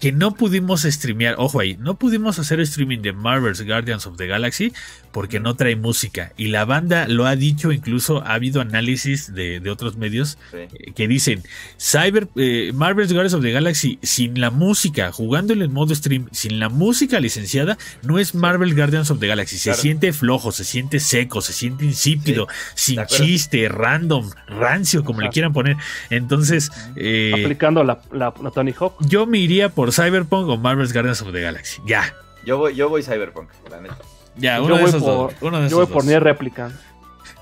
[0.00, 4.26] que no pudimos streamear, ojo ahí, no pudimos hacer streaming de Marvel's Guardians of the
[4.26, 4.72] Galaxy
[5.12, 6.32] porque no trae música.
[6.36, 10.56] Y la banda lo ha dicho, incluso ha habido análisis de, de otros medios Sí.
[10.72, 11.42] eh, que dicen
[11.78, 16.60] Cyber eh, Marvel's Guardians of the Galaxy sin la música, jugándolo en modo stream, sin
[16.60, 19.56] la música licenciada, no es Marvel Guardians of the Galaxy.
[19.58, 19.82] Se Claro.
[19.82, 25.52] siente flojo, se siente seco, se siente insípido, sin chiste, random, rancio, como le quieran
[25.52, 25.76] poner.
[26.10, 28.94] Entonces, eh, Aplicando la, la, la Tony Hawk.
[29.06, 31.80] yo me iría por Cyberpunk o Marvel's Guardians of the Galaxy.
[31.86, 33.98] Ya, Yo voy, yo voy Cyberpunk, la neta.
[34.36, 35.42] Ya, Yo uno de voy esos por- dos.
[35.42, 36.08] Uno de Yo voy esos por dos.
[36.08, 36.74] Nier Replicant.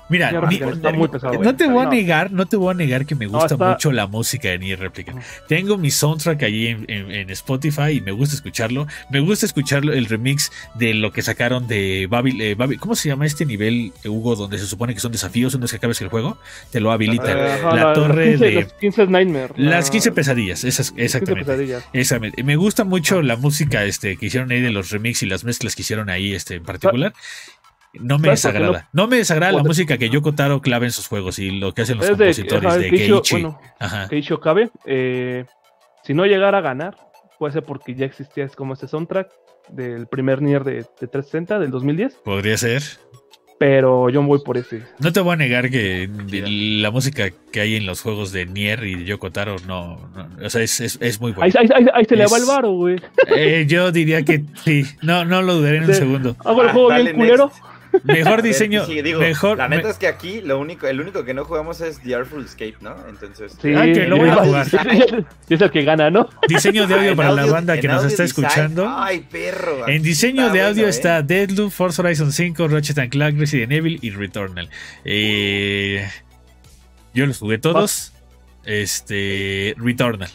[0.09, 0.31] Mira,
[0.71, 1.33] está muy pesado.
[1.41, 4.07] no te voy a negar, no te voy a negar que me gusta mucho la
[4.07, 5.21] música de Nier Replicant.
[5.47, 8.87] Tengo mi soundtrack allí en, en- en Spotify y me gusta escucharlo.
[9.11, 13.09] Me gusta escuchar el remix de lo que sacaron de Babil, eh, Babil- ¿Cómo se
[13.09, 16.01] llama este nivel, eh, Hugo, donde se supone que son desafíos una vez que acabes
[16.01, 16.37] el juego?
[16.71, 17.31] Te lo habilita.
[17.31, 19.53] Eh, la torre las 15, de- Las 15 Nightmare.
[19.57, 21.45] Las la- 15 pesadillas, esas, las 15 exactamente.
[21.45, 21.83] pesadillas.
[21.93, 22.43] Exactamente.
[22.43, 25.75] Me gusta mucho la música este, que hicieron ahí de los remix y las mezclas
[25.75, 27.13] que hicieron ahí este, en particular.
[27.93, 28.89] No me ¿Sabes por qué desagrada.
[28.93, 31.81] No, me desagrada la música que Yoko Taro clava en sus juegos y lo que
[31.83, 33.33] hacen los Es de, compositores ajá, de Keisho- Keiichi.
[33.35, 34.07] bueno, Ajá.
[34.07, 35.45] Keisho Okabe, eh,
[36.03, 36.95] si no llegara a ganar,
[37.39, 39.29] puede ser porque ya existía es como este soundtrack
[39.69, 42.81] del primer Nier de, de 360 del 2010, Podría ser.
[43.59, 44.83] pero yo me voy por ese.
[44.99, 46.09] No te voy a negar que
[46.81, 50.45] la música que hay en los juegos de Nier y de Yoko Taro no, no-
[50.45, 51.53] o sea, es, es- es muy buena.
[51.59, 52.95] ahí- ahí- ahí se le va el varo, güey.
[53.35, 54.85] Eh, yo diría que sí.
[55.01, 56.35] No, no lo dudaré en un segundo.
[56.45, 57.45] Hago el Ah, juego dale bien culero.
[57.47, 57.68] next.
[58.03, 58.85] Mejor diseño.
[58.85, 59.57] sí, digo, mejor.
[59.57, 62.15] la neta me- es que aquí lo único, el único que no jugamos es The
[62.15, 62.95] Artful Escape, ¿no?
[63.07, 63.57] Entonces.
[63.61, 64.67] Sí, Ah, que lo voy a jugar.
[65.49, 66.29] y es el que gana, ¿no?
[66.47, 68.87] diseño de audio Ah, para la banda que nos está design, escuchando.
[68.95, 69.87] Ay, perro.
[69.87, 70.89] En diseño Está de audio bueno, ¿eh?
[70.89, 74.69] está Deadloop, Forza Horizon 5, Ratchet and Clank, Resident Evil y Returnal.
[75.05, 76.07] Eh,
[77.13, 78.13] yo los jugué todos.
[78.65, 79.73] Este.
[79.77, 80.29] Returnal.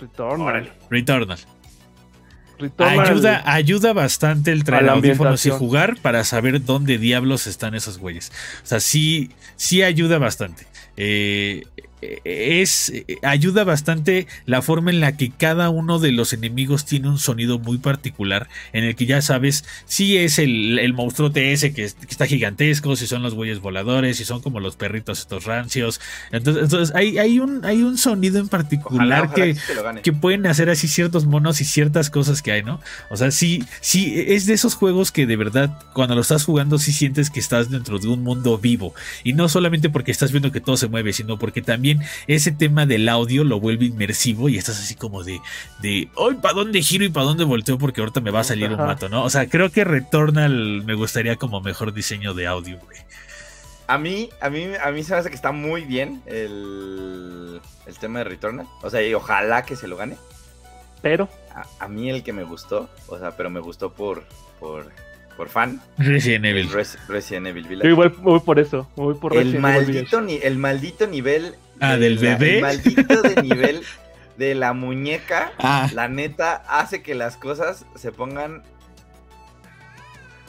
[0.00, 0.40] Returnal.
[0.40, 0.72] Órale.
[0.90, 1.38] Returnal.
[2.78, 8.32] Ayuda, ayuda bastante el traer audífonos y jugar para saber dónde diablos están esos güeyes.
[8.62, 10.66] O sea, sí, sí ayuda bastante.
[10.96, 11.64] Eh,
[12.24, 12.92] es
[13.22, 17.58] ayuda bastante la forma en la que cada uno de los enemigos tiene un sonido
[17.58, 22.26] muy particular en el que ya sabes si es el, el monstruote ese que, está
[22.26, 26.00] gigantesco, si son los bueyes voladores, si son como los perritos estos rancios.
[26.30, 29.56] Entonces, entonces hay, hay, un, hay un sonido en particular que,
[30.02, 32.80] que, pueden hacer así ciertos monos y ciertas cosas que hay, ¿no?
[33.10, 36.78] O sea, sí, sí, es de esos juegos que de verdad cuando lo estás jugando
[36.78, 38.94] sí sientes que estás dentro de un mundo vivo.
[39.24, 41.91] Y no solamente porque estás viendo que todo se mueve, sino porque también
[42.26, 45.40] ese tema del audio lo vuelve inmersivo y estás así como de,
[45.80, 47.78] de, hoy ¿para dónde giro y para dónde volteo?
[47.78, 49.24] Porque ahorita me va a salir un mato, ¿no?
[49.24, 52.98] O sea, creo que Returnal me gustaría como mejor diseño de audio, güey.
[53.86, 57.98] A mí, a mí, a mí se me hace que está muy bien el, el
[57.98, 58.66] tema de Returnal.
[58.82, 60.16] O sea, y ojalá que se lo gane.
[61.02, 61.28] Pero.
[61.78, 64.24] A, mí el que me gustó, o sea, pero me gustó por,
[64.58, 64.90] por,
[65.36, 65.82] por fan.
[65.98, 66.70] Resident Evil.
[67.08, 67.86] Resident Evil Village.
[67.86, 68.88] Yo igual voy por eso.
[68.96, 72.56] Voy por el maldito, el maldito nivel Ah, del bebé.
[72.56, 73.82] El maldito de nivel
[74.36, 75.88] de la muñeca, ah.
[75.92, 78.62] la neta, hace que las cosas se pongan.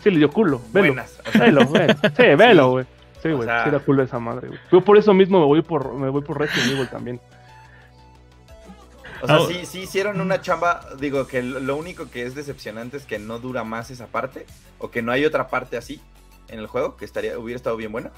[0.04, 0.62] Sí, le dio culo.
[0.72, 0.94] Velo.
[0.94, 1.20] Buenas.
[1.40, 1.62] velo,
[2.18, 2.86] Sí, velo, güey.
[3.24, 3.50] Sí, güey.
[3.64, 4.60] sí, da culo esa madre, güey.
[4.72, 7.20] Yo por eso mismo me voy por, me voy por Resident Evil también.
[9.24, 9.48] O sea, oh.
[9.48, 10.86] sí, sí hicieron una chamba.
[11.00, 14.46] Digo que lo único que es decepcionante es que no dura más esa parte.
[14.78, 16.00] O que no hay otra parte así
[16.54, 18.12] en el juego, que estaría, hubiera estado bien bueno.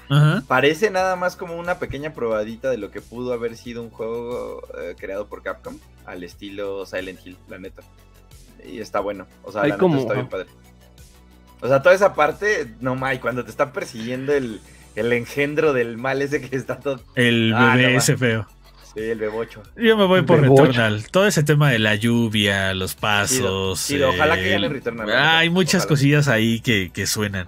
[0.46, 4.62] Parece nada más como una pequeña probadita de lo que pudo haber sido un juego
[4.78, 7.82] eh, creado por Capcom, al estilo Silent Hill, la neta.
[8.64, 9.26] Y está bueno.
[9.42, 10.46] O sea, la neta está bien padre.
[11.60, 14.60] O sea, toda esa parte, no may, cuando te está persiguiendo el,
[14.94, 17.00] el engendro del mal ese que está todo.
[17.14, 18.46] El ah, bebé ese feo.
[18.94, 19.62] Sí, el bebocho.
[19.76, 21.06] Yo me voy por Returnal.
[21.10, 23.78] Todo ese tema de la lluvia, los pasos.
[23.78, 25.10] Sí, ojalá que gane Returnal.
[25.14, 27.46] hay muchas cosillas ahí que, que suenan.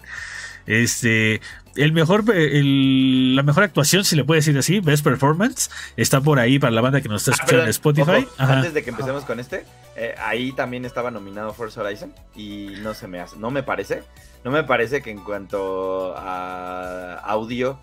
[0.68, 1.40] Este,
[1.76, 6.58] el mejor, la mejor actuación, si le puede decir así, best performance, está por ahí
[6.58, 8.28] para la banda que nos está ah, escuchando en Spotify.
[8.36, 9.64] antes de que empecemos con este,
[9.96, 14.02] eh, ahí también estaba nominado Forza Horizon y no se me hace, no me parece,
[14.44, 17.80] no me parece que en cuanto a audio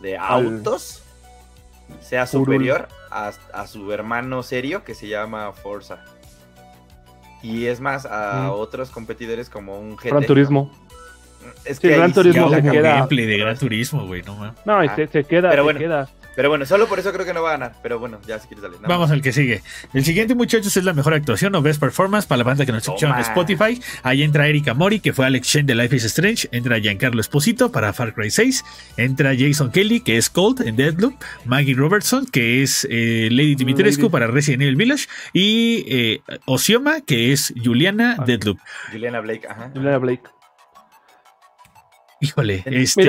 [0.00, 1.02] de autos
[2.00, 6.04] sea superior a, su hermano serio que se llama Forza.
[7.42, 10.08] Y es más, a otros competidores como un GT.
[10.08, 10.87] Gran Turismo.
[11.64, 12.96] Es que Gran Turismo se queda.
[12.96, 16.08] gameplay de Gran Turismo, güey, no No, y se, queda, pero bueno, queda.
[16.38, 17.74] Pero bueno, solo por eso creo que no va a ganar.
[17.82, 18.78] Pero bueno, ya si quieres salir.
[18.86, 19.60] Vamos al que sigue.
[19.92, 22.84] El siguiente, muchachos, es la mejor actuación o best performance para la banda que nos
[22.84, 23.82] escuchó en Spotify.
[24.04, 26.48] Ahí entra Erika Mori, que fue Alex Shen de Life is Strange.
[26.52, 28.64] Entra Giancarlo Esposito para Far Cry 6.
[28.98, 31.14] Entra Jason Kelly, que es Cold en Deadloop.
[31.44, 35.08] Maggie Robertson, que es eh, Lady Dimitrescu para Resident Evil Village.
[35.32, 38.24] Y eh, Osioma, que es Juliana ah.
[38.24, 38.60] Deadloop.
[38.92, 39.72] Juliana Blake, ajá.
[39.74, 40.22] Juliana Blake.
[42.20, 43.04] Híjole, este.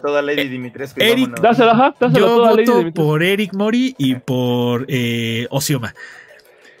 [0.00, 1.00] todo a Lady Dimitrescu.
[1.00, 5.94] Eric, dáselo, ajá, dáselo yo voto a Lady por Eric Mori y por eh, Osioma.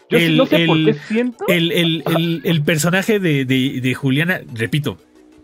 [0.08, 1.44] Yo el, no sé por qué siento.
[1.48, 4.98] El, el, el personaje de, de, de, Juliana, repito,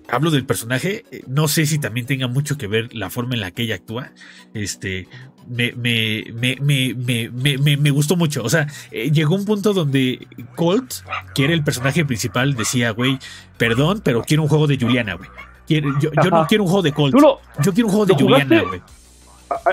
[0.08, 3.50] hablo del personaje, no sé si también tenga mucho que ver la forma en la
[3.50, 4.12] que ella actúa.
[4.54, 5.08] Este,
[5.48, 8.44] me, me, me, me, me gustó mucho.
[8.44, 10.94] O sea, eh, llegó un punto donde Colt,
[11.34, 13.18] que era el personaje principal, decía, güey,
[13.58, 15.28] perdón, pero quiero un juego de Juliana, güey
[15.68, 17.14] yo, no quiero un juego de Colt.
[17.14, 18.82] yo quiero un juego de Juliana, güey.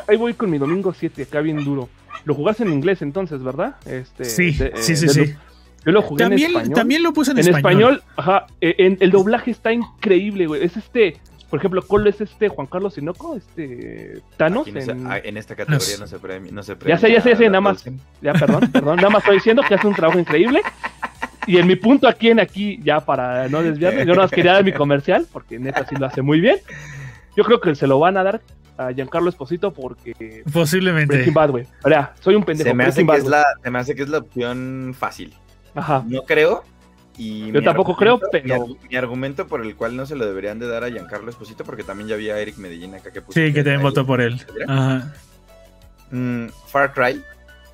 [0.07, 1.89] Ahí voy con mi domingo 7, acá bien duro.
[2.25, 3.75] Lo jugaste en inglés entonces, ¿verdad?
[3.85, 5.35] Este, sí, sí, sí, sí.
[5.83, 6.75] Yo lo jugué también, en español.
[6.75, 7.55] También lo puse en, español.
[7.55, 8.47] En español, ajá.
[8.61, 10.63] E, en, el doblaje está increíble, güey.
[10.63, 11.19] Es este,
[11.49, 13.35] por ejemplo, ¿cuál es este Juan Carlos Sinoco?
[13.35, 14.67] Este Thanos.
[14.67, 16.51] En, ah, en, esta categoría no, se premia.
[16.51, 17.83] No se ya sé, ya sé, ya sé, nada más.
[18.21, 18.97] Ya, perdón, perdón.
[18.97, 20.61] Nada más estoy diciendo que hace un trabajo increíble.
[21.47, 24.53] Y en mi punto aquí en aquí, ya para no desviarme, yo no más quería
[24.53, 26.57] dar mi comercial, porque neta sí lo hace muy bien.
[27.35, 28.41] Yo creo que se lo van a dar
[28.77, 30.43] a Giancarlo Esposito porque.
[30.51, 31.15] Posiblemente.
[31.15, 31.65] Breaking Bad, güey.
[31.83, 32.69] O sea, soy un pendejo.
[32.69, 35.33] Se me, hace que es la, se me hace que es la opción fácil.
[35.75, 36.03] Ajá.
[36.07, 36.63] No creo.
[37.17, 38.67] Y Yo tampoco creo, pero.
[38.89, 41.83] Mi, argumento por el cual no se lo deberían de dar a Giancarlo Esposito, porque
[41.83, 43.39] también ya había Eric Medellín acá que puso.
[43.39, 44.41] Sí, que también votó por él.
[44.67, 45.13] Ajá.
[46.11, 47.21] Mm, Far Cry,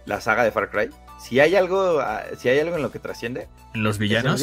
[0.06, 0.90] la saga de Far Cry,
[1.20, 3.48] si hay algo, ah, si hay algo en lo que trasciende.
[3.74, 4.42] ¿En los villanos?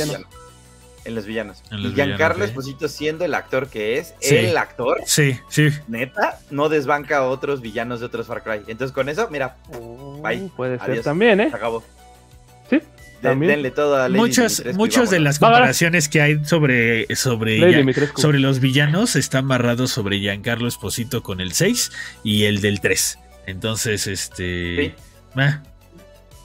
[1.04, 1.62] En los villanos.
[1.70, 5.02] y Giancarlo Esposito siendo el actor que es, el actor.
[5.06, 5.68] Sí, sí.
[5.86, 8.62] Neta, no desbanca a otros villanos de otros Far Cry.
[8.68, 10.22] Entonces con eso, mira, uh,
[10.56, 11.50] Puede ser también, ¿eh?
[11.50, 11.84] Se acabó.
[12.70, 12.80] Sí.
[13.20, 19.16] Denle todo a muchas muchas de las comparaciones que hay sobre sobre, sobre los villanos
[19.16, 23.18] están amarrados sobre Giancarlo Esposito con el 6 y el del 3.
[23.46, 24.76] Entonces, este...
[24.76, 24.94] Sí.
[25.40, 25.52] Eh,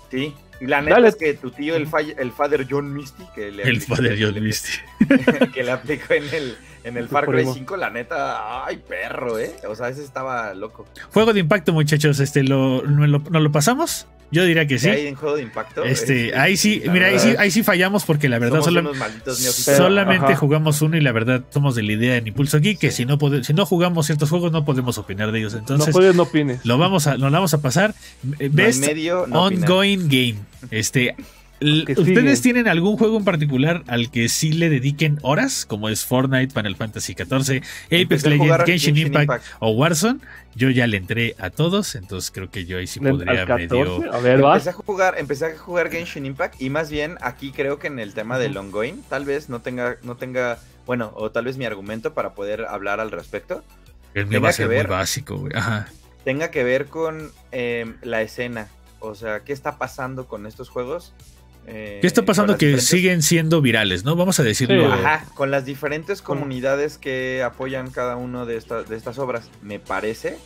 [0.10, 1.88] Sí, y la neta es que tu tío, el,
[2.18, 4.72] el Father John Misty, que le el Father John Misty,
[5.54, 7.54] que le aplicó en el, en el Far Cry emo.
[7.54, 9.56] 5, la neta, ay, perro, ¿eh?
[9.68, 10.86] O sea, ese estaba loco.
[11.14, 14.08] Juego de impacto, muchachos, este, ¿lo, ¿no lo, ¿nos lo pasamos?
[14.32, 14.90] Yo diría que ¿Qué sí.
[14.90, 15.84] hay en juego de impacto?
[15.84, 20.36] Este, ahí sí, la mira, ahí sí, ahí sí fallamos porque la verdad solamente ajá.
[20.36, 23.18] jugamos uno y la verdad somos de la idea en Impulso aquí que si no
[23.18, 25.54] pode- si no jugamos ciertos juegos no podemos opinar de ellos.
[25.56, 26.64] Entonces, no puedes, no opines.
[26.66, 27.96] lo vamos a, la vamos a pasar.
[28.24, 29.70] No Best medio, no opinar.
[29.72, 30.36] ongoing game.
[30.72, 31.16] Este,
[31.62, 32.54] ¿Ustedes sigue.
[32.54, 35.66] tienen algún juego en particular al que sí le dediquen horas?
[35.66, 39.46] Como es Fortnite, Final Fantasy XIV, Apex Legends, Genshin, Genshin Impact, Impact.
[39.60, 40.20] o Warzone.
[40.56, 44.14] Yo ya le entré a todos, entonces creo que yo ahí sí podría 14, medio.
[44.14, 44.40] a ver.
[44.40, 48.00] Empecé a jugar, empecé a jugar Genshin Impact y más bien aquí creo que en
[48.00, 51.66] el tema del ongoing, tal vez no tenga, no tenga, bueno, o tal vez mi
[51.66, 53.64] argumento para poder hablar al respecto
[54.16, 54.88] El mío va a ser muy ver.
[54.88, 55.54] básico, güey.
[55.56, 55.88] Ajá.
[56.26, 58.68] tenga que ver con eh, la escena.
[59.00, 61.14] O sea, ¿qué está pasando con estos juegos?
[61.68, 64.16] Eh, ¿Qué está pasando que diferentes- siguen siendo virales, no?
[64.16, 64.88] Vamos a decirlo.
[64.96, 65.00] Sí.
[65.04, 69.50] Ajá, con las diferentes comunidades que apoyan cada uno de, esta- de estas obras.
[69.62, 70.38] Me parece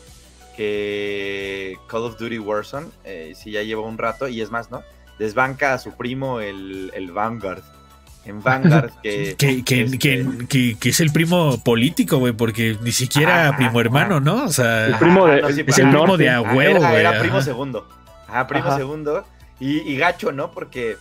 [0.58, 4.84] que Call of Duty Warzone eh, sí ya lleva un rato y es más, ¿no?
[5.20, 7.62] Desbanca a su primo el, el Vanguard.
[8.26, 9.36] En Vanguard que...
[9.38, 13.58] Que, que, este, que, que- que es el primo político, güey, porque ni siquiera Ajá,
[13.58, 14.24] primo hermano, ajá.
[14.26, 14.44] ¿no?
[14.46, 16.30] O sea, El primo de- no, sí, es el primo de norte.
[16.30, 17.00] a huevo, era, güey.
[17.02, 17.46] era primo ajá.
[17.46, 17.88] segundo.
[18.28, 18.78] Ajá, primo Ajá.
[18.78, 19.26] segundo.
[19.64, 20.52] Y, y gacho, ¿no?
[20.52, 20.98] Porque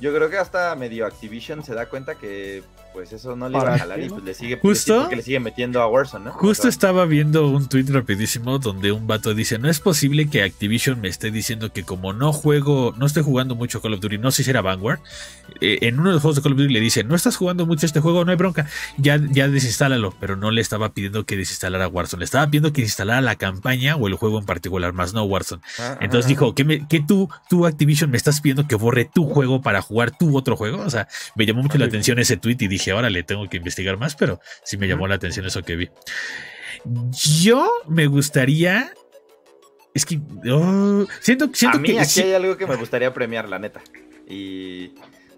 [0.00, 3.64] yo creo que hasta medio Activision se da cuenta que pues eso no le iba
[3.64, 5.02] ¿Para a jalar y pues le sigue, Justo.
[5.02, 6.32] porque le sigue metiendo a Warzone, ¿no?
[6.32, 10.28] Justo O sea, estaba viendo un tweet rapidísimo donde un vato dice, no es posible
[10.28, 14.00] que Activision me esté diciendo que como no juego, no estoy jugando mucho Call of
[14.00, 15.00] Duty, no sé si era Vanguard,
[15.60, 17.66] eh, en uno de los juegos de Call of Duty le dice, no estás jugando
[17.66, 21.36] mucho este juego, no hay bronca, ya, ya desinstálalo, pero no le estaba pidiendo que
[21.36, 25.12] desinstalara Warzone, le estaba pidiendo que instalara la campaña o el juego en particular, más
[25.14, 25.62] no Warzone.
[25.78, 26.28] ajá, Entonces ajá.
[26.28, 29.82] dijo, ¿qué, me, qué tú, tú Activision me estás pidiendo que borre tu juego para
[29.82, 30.78] jugar tu otro juego?
[30.82, 33.56] O sea, me llamó mucho la atención ese tweet y dije, ahora le tengo que
[33.58, 35.88] investigar más, pero sí me llamó la atención eso que vi.
[37.42, 38.92] Yo me gustaría...
[39.92, 40.20] Es que...
[40.50, 41.98] oh, siento siento a mí que...
[42.00, 43.80] aquí sí- hay algo que me gustaría premiar, la neta.
[44.28, 44.92] Y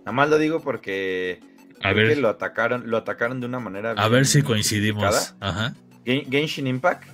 [0.04, 1.40] nada más lo digo porque
[1.82, 5.34] a ver, que lo atacaron, lo atacaron de una manera a ver si coincidimos.
[5.40, 5.74] Ajá.
[6.04, 7.04] Gen- Genshin Impact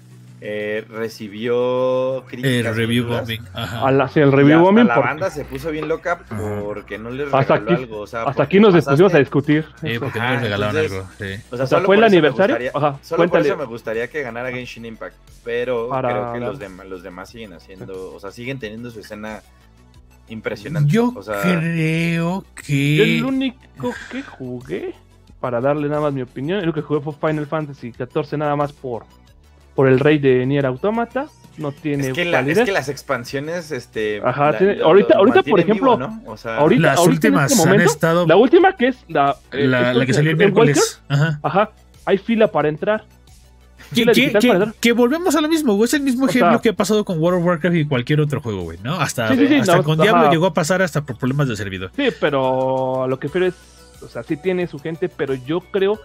[0.40, 3.20] eh, recibió críticas El review duras.
[3.22, 3.40] bombing.
[3.54, 3.90] Ajá.
[3.90, 4.86] La, sí, el review bombing.
[4.86, 6.20] la por- banda se puso bien loca
[6.62, 8.00] porque no les Hasta regaló aquí- algo.
[8.00, 9.66] O sea, hasta aquí nos pasaste- pusimos a discutir.
[9.82, 10.00] Eso.
[10.00, 11.08] porque no les regalaron entonces- algo.
[11.18, 11.24] sí.
[11.24, 12.54] O sea, O sea, solo ¿fue el por eso me aniversario?
[12.56, 13.48] gustaría- Ajá, Solo por cuéntale.
[13.48, 15.16] eso me gustaría que ganara Genshin Impact.
[15.44, 18.14] Pero Para creo que los, dem- los demás siguen haciendo.
[18.14, 19.42] O sea, siguen teniendo su escena
[20.28, 20.90] impresionante.
[20.92, 23.02] Yo o sea, creo Yo que...
[23.18, 24.94] el único que jugué,
[25.40, 28.56] para darle nada más mi opinión, el único que jugué fue Final Fantasy XIV nada
[28.56, 29.04] más por,
[29.74, 31.26] por el rey de Nier Automata.
[31.56, 32.64] No tiene es que, la- es validez.
[32.66, 34.20] que las expansiones, este.
[34.24, 36.22] Ajá, la- tiene- lo- ahorita- lo ahorita, por ejemplo, ¿no?
[36.26, 38.26] O sea, ahorita- Las últimas este han estado...
[38.28, 41.02] La última que es la, eh, La, que salió el en miércoles.
[41.08, 41.40] Ajá.
[41.42, 41.70] Ajá,
[42.04, 43.04] hay fila para entrar.
[44.80, 45.86] Que, volvemos a lo mismo, güey.
[45.86, 48.20] Es el mismo O ejemplo sea- que ha pasado con World of Warcraft y cualquier
[48.20, 48.94] otro juego, güey, ¿no?
[49.00, 50.02] Hasta, Sí, sí, sí, hasta no, con ajá.
[50.02, 51.90] Diablo llegó a pasar hasta por problemas de servidor.
[51.96, 53.54] Sí, pero lo que refiero es,
[54.02, 55.98] o sea, sí tiene su gente, pero yo creo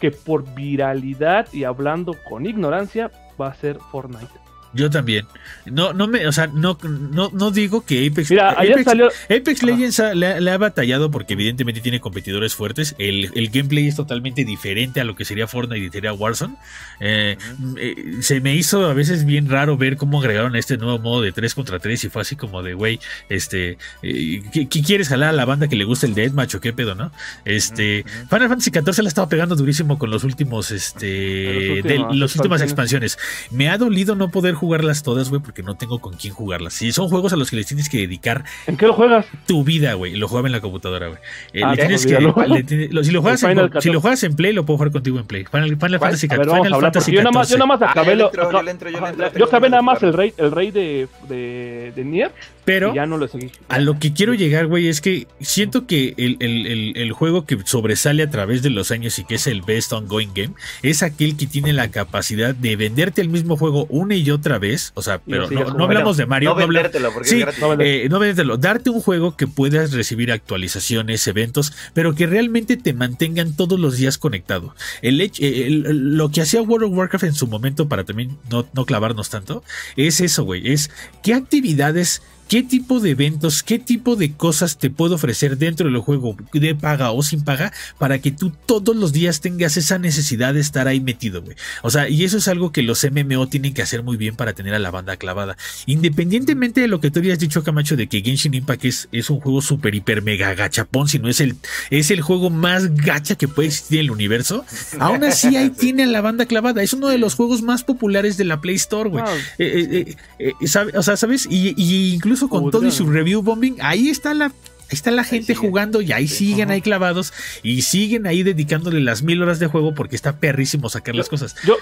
[0.00, 3.10] que por viralidad y hablando con ignorancia
[3.40, 4.28] va a ser Fortnite.
[4.72, 5.26] Yo también.
[5.66, 8.30] No, no me, o sea, no, no, no digo que Apex.
[8.30, 9.62] Mira, Apex, salió, Apex.
[9.64, 12.94] Legends le, ha- le ha batallado porque evidentemente tiene competidores fuertes.
[12.98, 16.54] El, el gameplay es totalmente diferente a lo que sería Fortnite y sería Warzone.
[17.00, 17.36] Eh,
[17.78, 21.32] eh, se me hizo a veces bien raro ver cómo agregaron este nuevo modo de
[21.32, 25.30] 3 contra 3 y fue así como de, güey, este, eh, ¿qué, qué quieres jalar
[25.30, 27.10] a la banda que le gusta el Deathmatch o qué pedo, no?
[27.44, 28.28] Este, Ujú, ujú.
[28.28, 33.18] Final Fantasy XIV la estaba pegando durísimo con los últimos, este, Las de- últimas expansiones.
[33.50, 36.74] Me ha dolido no poder jugarlas todas, güey, porque no tengo con quién jugarlas.
[36.74, 39.26] Si son juegos a los que les tienes que dedicar ¿en qué lo juegas?
[39.46, 40.14] tu vida, güey.
[40.16, 41.18] Lo jugaba en la computadora, güey.
[41.52, 43.92] Eh, Ah, tienes que, le lo- si, lo juegas en, si 14.
[43.92, 45.44] lo juegas en Play, lo puedo jugar contigo en Play.
[45.44, 45.98] Final, Final.
[45.98, 47.58] Fantasy, ver, Final hablar, Fantasy yo nada más, yo 14.
[47.58, 50.52] nada más Ah, yo lo- entro, yo yo yo acabé nada más el rey, el
[50.52, 52.32] rey de, de, de Nier
[52.64, 53.50] Pero y ya no lo seguí.
[53.68, 57.44] A lo que quiero llegar, güey, es que siento que el, el- el- el juego
[57.46, 60.52] que sobresale a través de los años y que es el best ongoing game
[60.82, 64.92] es aquel que tiene la capacidad de venderte el mismo juego una y otra vez.
[64.94, 67.48] O sea, pero no, hablamos de Mario, no no vendértelo porque Sí, es
[67.80, 72.92] Eh, no vendértelo, darte un juego que puedas recibir actualizaciones, eventos, pero que realmente te
[72.92, 74.74] mantengan todos los días conectado.
[75.02, 78.84] Eh, el- lo que hacía World of Warcraft en su momento, para también no, no
[78.84, 79.64] clavarnos tanto,
[79.96, 80.72] es eso, güey.
[80.72, 80.90] Es
[81.22, 85.98] qué actividades qué tipo de eventos, qué tipo de cosas te puedo ofrecer dentro del
[85.98, 90.52] juego de paga o sin paga para que tú todos los días tengas esa necesidad
[90.52, 91.56] de estar ahí metido, güey.
[91.84, 94.52] O sea, y eso es algo que los MMO tienen que hacer muy bien para
[94.52, 95.56] tener a la banda clavada.
[95.86, 99.38] Independientemente de lo que tú habías dicho, Camacho, de que Genshin Impact es, es un
[99.38, 101.54] juego súper, hiper, mega gachapón, si no es el,
[101.90, 104.64] es el juego más gacha que puede existir en el universo,
[104.98, 106.82] aún así ahí tiene a la banda clavada.
[106.82, 109.22] Es uno de los juegos más populares de la Play Store, güey.
[109.58, 110.52] Eh, eh, eh,
[110.96, 111.46] o sea, ¿sabes?
[111.48, 114.46] Y, y incluso con todo y su review bombing, ahí está la.
[114.46, 117.32] Ahí está la gente jugando y ahí siguen ahí clavados
[117.62, 121.54] y siguen ahí dedicándole las mil horas de juego porque está perrísimo sacar las cosas.
[121.64, 121.76] Yo,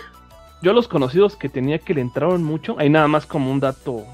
[0.61, 4.05] yo los conocidos que tenía que le entraron mucho, ahí nada más como un dato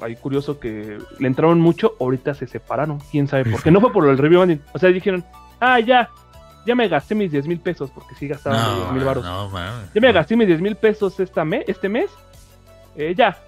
[0.00, 3.70] ahí curioso que le entraron mucho, ahorita se separaron, quién sabe por qué.
[3.70, 5.24] No fue por el review banding, o sea, dijeron,
[5.60, 6.10] ah, ya,
[6.66, 9.24] ya me gasté mis 10 mil pesos, porque sí gastaban 10 mil baros.
[9.24, 9.50] no.
[9.94, 12.10] Ya me gasté mis 10 mil pesos esta me este mes,
[12.96, 13.38] eh, ya.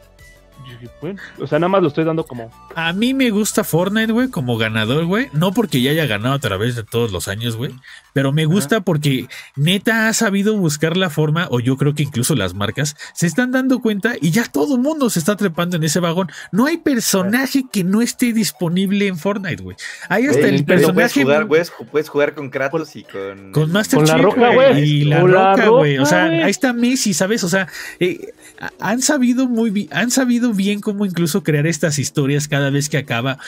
[1.00, 2.50] Bueno, o sea, nada más lo estoy dando como...
[2.74, 5.28] A mí me gusta Fortnite, güey, como ganador, güey.
[5.32, 7.72] No porque ya haya ganado a través de todos los años, güey.
[8.12, 12.34] Pero me gusta porque neta ha sabido buscar la forma, o yo creo que incluso
[12.34, 15.84] las marcas se están dando cuenta y ya todo el mundo se está trepando en
[15.84, 16.30] ese vagón.
[16.50, 19.76] No hay personaje que no esté disponible en Fortnite, güey.
[20.08, 21.22] Hay hasta el pero puedes personaje.
[21.22, 23.52] jugar, puedes, puedes jugar con Kratos y con.
[23.52, 24.82] Con Master Con la Roca, güey.
[24.82, 25.98] Y la Con roca, güey.
[25.98, 27.44] O sea, ahí está Messi, ¿sabes?
[27.44, 27.68] O sea,
[28.00, 28.32] eh,
[28.80, 32.98] han sabido muy bien, han sabido bien cómo incluso crear estas historias cada vez que
[32.98, 33.38] acaba.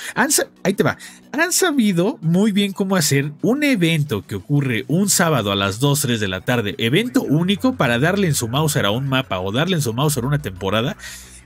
[0.63, 0.99] Ahí te va.
[1.33, 6.01] Han sabido muy bien cómo hacer un evento que ocurre un sábado a las 2,
[6.01, 9.51] 3 de la tarde, evento único para darle en su Mauser a un mapa o
[9.51, 10.97] darle en su Mauser a una temporada.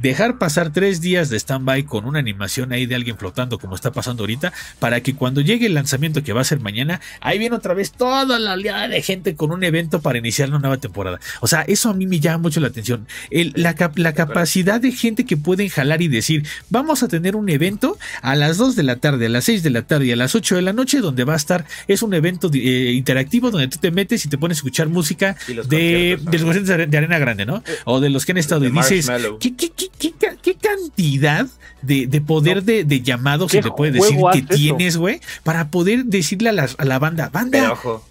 [0.03, 3.93] Dejar pasar tres días de stand-by con una animación ahí de alguien flotando como está
[3.93, 7.55] pasando ahorita, para que cuando llegue el lanzamiento que va a ser mañana, ahí viene
[7.57, 11.21] otra vez toda la oleada de gente con un evento para iniciar una nueva temporada.
[11.41, 13.07] O sea, eso a mí me llama mucho la atención.
[13.31, 17.37] El- la, cap- la capacidad de gente que pueden jalar y decir, vamos a tener
[17.37, 20.13] un evento a las 2 de la tarde, a las 6 de la tarde y
[20.13, 23.51] a las 8 de la noche, donde va a estar, es un evento eh, interactivo
[23.51, 25.37] donde tú te metes y te pones a escuchar música
[25.69, 27.63] de, de los de, Arena Grande, ¿no?
[27.85, 29.39] O de los que han estado De y dices, Marshmallow.
[29.39, 31.47] ¿qué, qué, qué, qué ca- qué cantidad
[31.83, 32.63] de, de poder No.
[32.63, 35.21] de, de llamados se ¿Qué te puede decir que tienes, güey?
[35.45, 38.05] Para poder decirle a la, a la banda, banda, Pero ojo,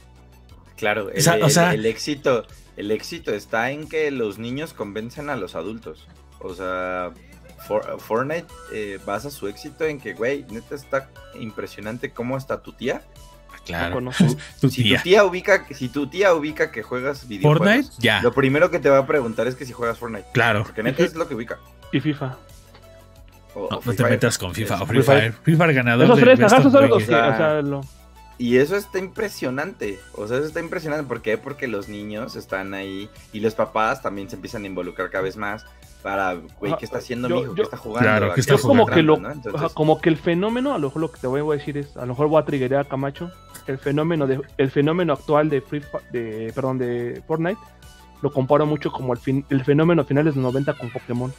[0.77, 2.45] claro, el, O sea- o el- sea- el éxito,
[2.77, 6.07] el éxito está en que los niños convencen a los adultos.
[6.39, 7.11] O sea,
[7.67, 11.09] For- Fortnite eh, basa su éxito en que, güey, neta está
[11.39, 13.03] impresionante cómo está tu tía.
[13.65, 13.99] Claro,
[14.59, 14.97] tu Si tía.
[14.97, 18.79] tu tía ubica, si tu tía ubica que juegas videojuegos, Fortnite, ya, lo primero que
[18.79, 20.25] te va a preguntar es que si juegas Fortnite.
[20.33, 20.63] claro.
[20.63, 21.57] Porque neta es lo que ubica.
[21.91, 22.37] Y FIFA.
[23.53, 25.33] O- No, o no Free te metas con FIFA Es- o Free Fire.
[25.33, 27.81] Free Fire ganador Esos tres, ajá, esos son los que, o sea, lo...
[28.37, 29.99] Y eso está impresionante.
[30.15, 31.05] O sea, eso está impresionante.
[31.07, 31.37] ¿Por qué?
[31.37, 35.37] Porque los niños están ahí y los papás también se empiezan a involucrar cada vez
[35.37, 35.63] más
[36.01, 37.49] para, güey, ¿qué está haciendo yo- mi hijo?
[37.51, 38.09] yo- ¿Qué está jugando?
[38.09, 38.95] Claro, ¿A ¿qué qué está Yo como jugando?
[38.95, 39.31] que lo, ¿no?
[39.31, 41.77] Entonces, ajá, como que el fenómeno, a lo mejor lo que te voy a decir
[41.77, 43.31] es, a lo mejor voy a triggerar a Camacho,
[43.71, 47.59] el fenómeno de, el fenómeno actual de Free de, perdón, de Fortnite,
[48.21, 51.33] lo comparo mucho como el, fin, el fenómeno finales de los 90 con Pokémon.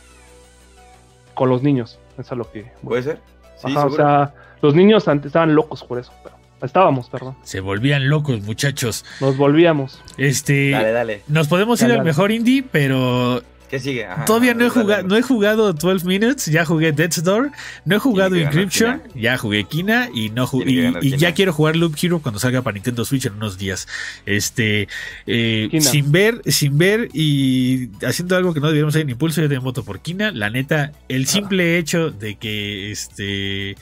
[1.35, 2.70] Con los niños, eso es lo que.
[2.83, 3.20] ¿Puede ser?
[3.57, 7.37] Sí, Ajá, o sea, los niños antes estaban locos por eso, pero estábamos, perdón.
[7.43, 9.05] Se volvían locos, muchachos.
[9.20, 10.03] Nos volvíamos.
[10.18, 11.22] Este, Dale, dale.
[11.28, 13.43] nos podemos ir Dale, al mejor indie, pero
[13.73, 14.05] ¿Qué sigue?
[14.05, 17.53] Ajá, Todavía no he, jugado, no he jugado 12 Minutes, ya jugué Death's Door,
[17.87, 21.16] no he jugado Encryption, ya jugué Kina y no y, ganar y Kina.
[21.16, 23.89] ya quiero jugar Loop Hero cuando salga para Nintendo Switch en unos días.
[24.27, 24.89] Este,
[25.27, 29.49] eh, sin ver, sin ver y haciendo algo que no deberíamos hacer en impulso, yo
[29.49, 30.33] tengo voto por Kina.
[30.33, 33.70] La neta, el simple hecho de que este.
[33.70, 33.77] eh,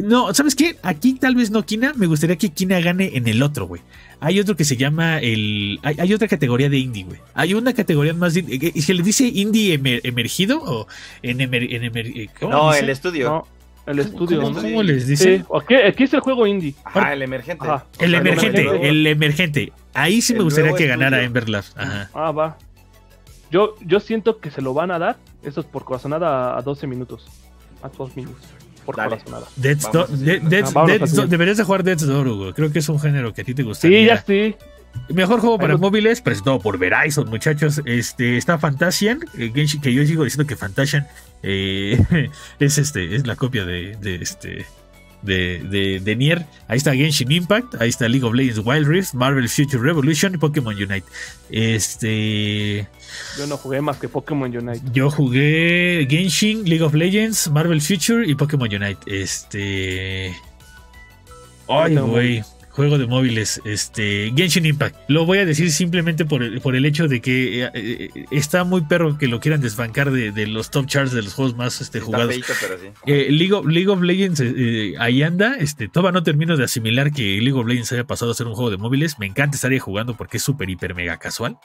[0.00, 0.78] No, ¿sabes qué?
[0.82, 3.82] Aquí tal vez no Kina, me gustaría que Kina gane en el otro, güey.
[4.24, 5.80] Hay otro que se llama el.
[5.82, 7.18] Hay, hay otra categoría de indie, güey.
[7.34, 8.34] Hay una categoría más.
[8.34, 10.86] de- eh, ¿Se le dice indie emer- emergido o
[11.22, 12.84] en emer, en emer- eh, ¿cómo No, dice?
[12.84, 13.28] el estudio.
[13.28, 13.46] No,
[13.92, 15.38] el estudio, ¿Cómo, les dice?
[15.38, 16.72] Sí, aquí, aquí es el juego indie.
[16.84, 17.64] Ajá, el emergente.
[17.66, 17.84] Ajá.
[17.98, 19.72] O El sea, emergente, el emergente.
[19.92, 21.40] Ahí sí me gustaría que ganara estudio.
[21.42, 21.64] Ember.
[21.76, 22.10] Ajá.
[22.14, 22.58] Ah, va.
[23.50, 26.86] Yo, yo siento que se lo van a dar, eso es por corazonada a 12
[26.86, 27.26] minutos.
[27.82, 28.40] A 2 minutos.
[28.84, 29.10] Por Dale.
[29.18, 29.46] corazonada.
[29.56, 30.24] Death's Vamos Door- así.
[30.24, 31.16] De- Death's- Ah, vámonos Death's así.
[31.16, 32.54] Door- Deberías de jugar Death's Door, Hugo.
[32.54, 33.98] Creo que es un género que a ti te gustaría.
[34.00, 34.56] Sí, ya estoy.
[35.08, 37.80] Mejor juego para móviles, presentado por Verizon, muchachos.
[37.86, 41.06] Este está Fantasian, eh, que yo sigo diciendo que Fantasian
[41.42, 41.98] eh,
[42.60, 44.66] es este, es la copia de, de este.
[45.22, 49.14] De, de, de Nier, ahí está Genshin Impact, ahí está League of Legends Wild Rift,
[49.14, 51.04] Marvel Future Revolution y Pokémon Unite.
[51.48, 52.88] Este,
[53.38, 54.80] Yo no jugué más que Pokémon Unite.
[54.92, 58.98] yo jugué Genshin, League of Legends, Marvel Future y Pokémon Unite.
[59.06, 60.34] Este,
[61.68, 62.42] ay, güey,
[62.72, 64.96] Juego de móviles, este, Genshin Impact.
[65.08, 68.64] Lo voy a decir simplemente por el, por el hecho de que eh, eh, está
[68.64, 71.82] muy perro que lo quieran desbancar de, de los top charts de los juegos más
[71.82, 72.28] este, jugados.
[72.28, 72.86] feito, pero sí.
[73.06, 75.54] Eh, League, of, League of Legends, eh, ahí anda.
[75.58, 78.54] Este, todavía no termino de asimilar que League of Legends haya pasado a ser un
[78.54, 79.18] juego de móviles.
[79.18, 81.58] Me encanta estar ahí jugando porque es súper, hiper, mega casual.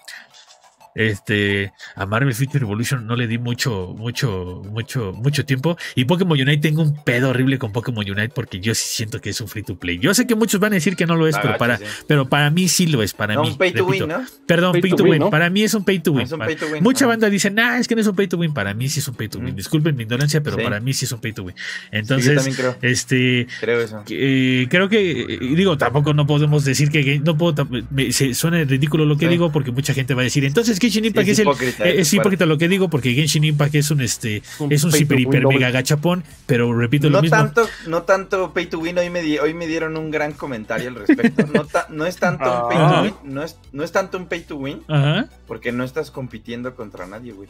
[0.96, 5.78] Este, a Marvel Future Revolution no le di mucho, mucho, mucho, mucho tiempo.
[5.96, 9.30] Y Pokémon Unite tengo un pedo horrible con Pokémon Unite porque yo sí siento que
[9.30, 10.00] es un free to play.
[10.00, 12.50] Yo sé que muchos van a decir que no lo es, pero para, pero para
[12.50, 13.14] mí sí lo es.
[13.14, 13.50] Para No, mí.
[13.52, 14.26] un pay to win, ¿no?
[14.46, 15.20] Perdón, Pay pay, to to win, win.
[15.22, 15.30] ¿no?
[15.30, 16.24] Para mí es un pay to win.
[16.24, 16.84] Es un Para- pay to win.
[16.84, 17.10] Mucha ajá.
[17.14, 18.54] banda dice, nah, es que no es un pay to win.
[18.54, 19.54] Para mí sí es un pay to win.
[19.54, 19.58] Mm.
[19.58, 20.64] Disculpen mi ignorancia, pero Sí.
[20.64, 21.56] para mí sí es un pay to win.
[21.56, 24.04] Sí, yo Entonces, también creo, este, creo eso.
[24.06, 28.34] que, eh, creo que, eh, digo, tampoco no podemos decir que, no puedo, me- se,
[28.34, 29.32] suena ridículo lo que Sí.
[29.32, 32.02] digo porque mucha gente va a decir, entonces Genshin Impact Sí, es, el, hipócrita, eh,
[32.02, 35.20] es hipócrita lo que digo porque Genshin Impact es un, este, Un es un super
[35.20, 37.38] hiper mega gachapón, pero repito lo No mismo.
[37.38, 40.90] tanto, no tanto pay to win, hoy me, di- hoy me dieron un gran comentario
[40.90, 41.46] al respecto.
[41.54, 42.96] No, ta- no es tanto un pay Ah.
[42.96, 45.28] to win, no es, no es tanto un pay to win, Ajá.
[45.48, 47.50] porque no estás compitiendo contra nadie, güey.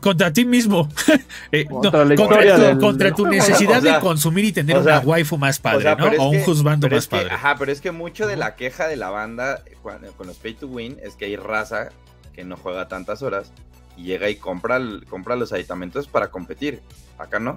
[0.00, 0.88] Contra ti mismo.
[1.52, 4.52] Eh, no, Contra tu, del- contra del tu juego, necesidad o sea, de consumir y
[4.52, 6.06] tener o sea, una waifu más padre, o sea, ¿no?
[6.22, 7.30] O un juzgando más es que- padre.
[7.32, 10.54] Ajá, pero es que mucho de la queja de la banda cuando- con los pay
[10.54, 11.88] to win es que hay raza
[12.34, 13.50] que no juega tantas horas
[13.96, 16.80] y llega y compra, el- compra los aditamentos para competir.
[17.18, 17.56] Acá no.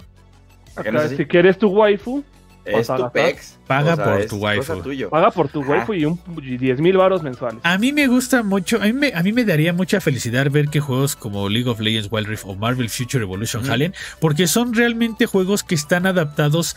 [0.75, 1.17] Acá no es Acá, así.
[1.17, 2.23] si quieres tu waifu,
[2.65, 3.59] Es tu pex.
[3.67, 5.09] Paga por es tu waifu.
[5.09, 7.59] paga por tu waifu y un y 10 mil varos mensuales.
[7.63, 10.69] A mí me gusta mucho, a mí me, a mí me daría mucha felicidad ver
[10.69, 13.71] que juegos como League of Legends Wild Rift o Marvel Future Evolution Ujú.
[13.71, 16.75] jalen, porque son realmente juegos que están adaptados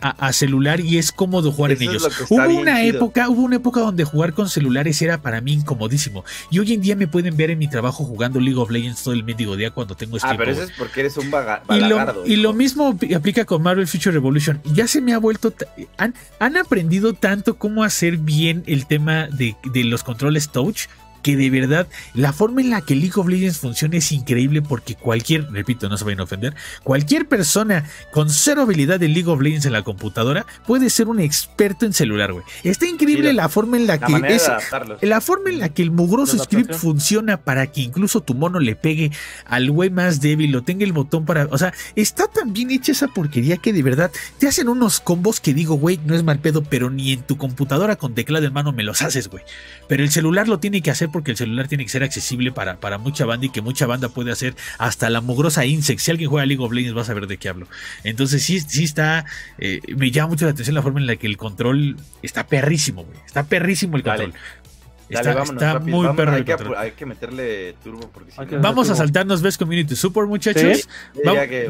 [0.00, 2.08] a, a celular y es cómodo jugar Eso en ellos.
[2.28, 2.96] Hubo una chido.
[2.96, 6.24] época, hubo una época donde jugar con celulares era para mí incomodísimo.
[6.50, 9.14] Y hoy en día me pueden ver en mi trabajo jugando League of Legends todo
[9.14, 10.70] el mendigo día cuando tengo Ah, pero eso güey.
[10.72, 14.12] es porque eres un vaga- Y lo, y lo mismo ap- aplica con Marvel Future
[14.12, 14.60] Revolution.
[14.74, 15.52] Ya se me ha vuelto.
[15.96, 20.86] Han, han aprendido tanto cómo hacer bien el tema de, de los controles touch.
[21.22, 24.94] Que de verdad, la forma en la que League of Legends funciona es increíble porque
[24.94, 26.54] cualquier, repito, no se vayan a ofender,
[26.84, 31.20] cualquier persona con cero habilidad de League of Legends en la computadora puede ser un
[31.20, 32.44] experto en celular, güey.
[32.64, 34.48] Está increíble la- la forma en la, La que es,
[35.02, 38.76] la forma en la que el mugroso script funciona para que incluso tu mono le
[38.76, 39.10] pegue
[39.46, 41.46] al güey más débil o tenga el botón para.
[41.50, 45.40] O sea, está tan bien hecha esa porquería que de verdad te hacen unos combos
[45.40, 48.52] que digo, güey, no es mal pedo, pero ni en tu computadora con teclado en
[48.52, 49.42] mano me los haces, güey.
[49.88, 52.80] Pero el celular lo tiene que hacer porque el celular tiene que ser accesible para,
[52.80, 56.00] para mucha banda y que mucha banda puede hacer hasta la mugrosa Insect.
[56.00, 57.66] Si alguien juega League of Legends, va a saber de qué hablo.
[58.04, 59.24] Entonces, sí, sí está.
[59.58, 63.04] eh, me llama mucho la atención la forma en la que el control está perrísimo,
[63.04, 63.18] güey.
[63.26, 64.34] Está perrísimo el control.
[65.10, 68.32] Dale, está vámonos, está rápido, muy vámonos, perro hay que, hay que meterle turbo porque
[68.32, 68.98] si Hay que no- Vamos a Turbo.
[69.04, 70.78] saltarnos Best Community Support, muchachos.
[70.82, 70.88] Sí.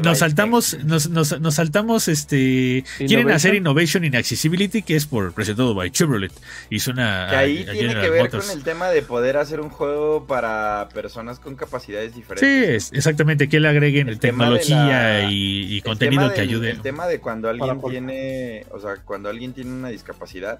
[0.03, 5.31] Nos saltamos, nos, nos- nos saltamos, este, quieren hacer Innovation in Accessibility, que es por
[5.33, 6.31] presentado by Chevrolet.
[6.69, 8.47] Que ahí a- a tiene General que ver Motors.
[8.47, 12.85] con el tema de poder hacer un juego para personas con capacidades Sí, diferentes.
[12.87, 16.33] es exactamente que le agreguen El tema de tecnología la- y, y El contenido tema
[16.33, 16.69] que del- ayude.
[16.71, 20.59] El tema de cuando alguien tiene, o sea, cuando alguien tiene una discapacidad,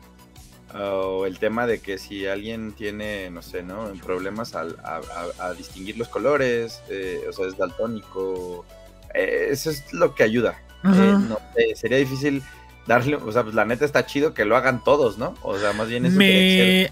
[0.76, 3.92] o el tema de que si alguien tiene, no sé, ¿no?
[4.04, 5.02] Problemas al- a,
[5.40, 8.66] a- a distinguir los colores, eh, o sea, es daltónico,
[9.14, 10.62] eh, eso es lo que ayuda.
[10.86, 11.40] Eh, no
[11.76, 12.42] sería difícil
[12.88, 15.36] darle, o sea, pues la neta está chido que lo hagan todos, ¿no?
[15.42, 16.92] O sea, más bien eso Me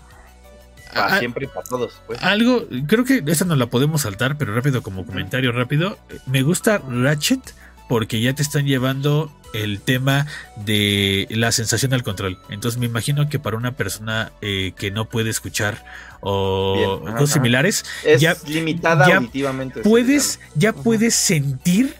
[0.93, 2.21] para a- siempre y para todos, pues.
[2.23, 5.97] algo, creo que esta no la podemos saltar, pero rápido como comentario rápido.
[6.25, 7.41] Me gusta Ratchet
[7.89, 10.25] porque ya te están llevando el tema
[10.57, 12.37] de la sensación al control.
[12.49, 15.83] Entonces me imagino que para una persona eh, que no puede escuchar
[16.19, 19.81] o Bien, cosas similares, es ya- limitada ya auditivamente.
[19.81, 21.95] puedes, ya puedes sentir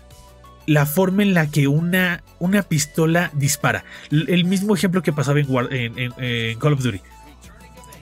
[0.66, 3.86] la forma en la que una, una pistola dispara.
[4.12, 7.00] El mismo ejemplo que pasaba en, War- en- en- en Call of Duty.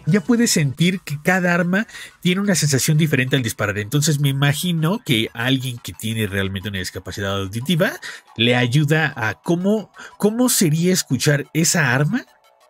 [0.07, 1.87] Ya puedes sentir que cada arma
[2.21, 3.77] tiene una sensación diferente al disparar.
[3.79, 7.93] Entonces me imagino que alguien que tiene realmente una discapacidad auditiva
[8.37, 12.25] le ayuda a cómo, cómo sería escuchar esa arma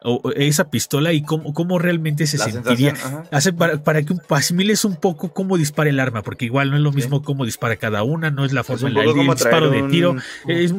[0.08, 2.94] o esa pistola y cómo, cómo realmente se la sentiría.
[3.32, 6.84] Hace para, para que asimiles un poco cómo dispara el arma, porque igual no es
[6.84, 6.98] lo Sí.
[6.98, 9.18] mismo cómo dispara cada una, no es la Es forma un en la poco el
[9.18, 10.16] como disparo de tiro.
[10.48, 10.74] Es,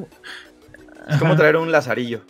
[1.09, 2.25] Es como traer un lazarillo.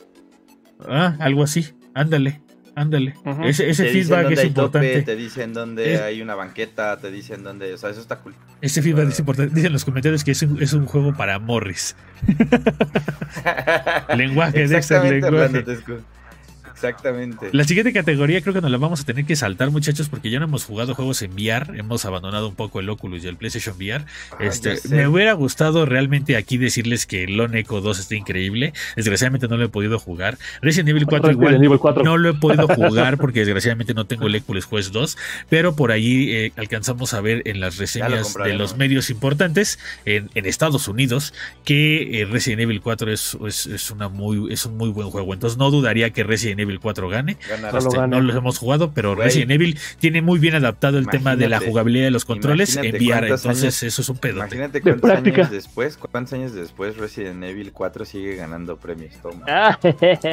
[0.89, 1.75] Ah, algo así.
[1.95, 2.41] Ándale,
[2.77, 3.15] ándale.
[3.45, 5.03] Ese, ese feedback es tope, importante.
[5.03, 8.35] te dicen dónde Es- hay una banqueta, te dicen dónde, o sea, eso está cool.
[8.61, 9.53] Ese feedback es importante.
[9.53, 11.97] Dicen en los comentarios que es un, es un juego para Morris.
[14.17, 15.59] Lenguaje, Dexter, Exactamente, lenguaje.
[15.59, 16.05] Orlando.
[16.77, 17.49] Exactamente.
[17.53, 20.39] La siguiente categoría creo que nos la vamos a tener que saltar, muchachos, porque ya
[20.39, 23.77] no hemos jugado juegos en VR, hemos abandonado un poco el Oculus y el PlayStation
[23.77, 24.05] VR.
[24.33, 28.75] Ah, Este, me hubiera gustado realmente aquí decirles que Lone Echo 2 está increíble.
[28.95, 30.37] Desgraciadamente no lo he podido jugar.
[30.61, 32.05] Resident Evil 4 Resident igual Evil 4.
[32.05, 35.17] no lo he podido jugar porque desgraciadamente no tengo el Oculus Quest 2,
[35.49, 40.29] pero por ahí eh, alcanzamos a ver en las reseñas de los medios importantes en,
[40.35, 41.33] en Estados Unidos
[41.65, 45.33] que eh, Resident Evil 4 es, es, es una muy, es un muy buen juego.
[45.33, 47.37] Entonces no dudaría que Resident Evil 4 gane.
[47.49, 47.71] Ganar.
[47.73, 48.17] Solo Este, gane.
[48.17, 49.15] no los hemos jugado, pero.
[49.15, 52.95] Resident Evil tiene muy bien adaptado el tema de la jugabilidad de los controles en
[52.95, 53.29] VR.
[53.29, 54.47] Entonces, años- eso es un pedote.
[54.57, 55.37] Imagínate De cuántos práctica.
[55.43, 59.15] años después, cuántos años después Resident Evil 4 sigue ganando premios.
[59.23, 59.45] Toma.
[59.49, 59.79] Ah,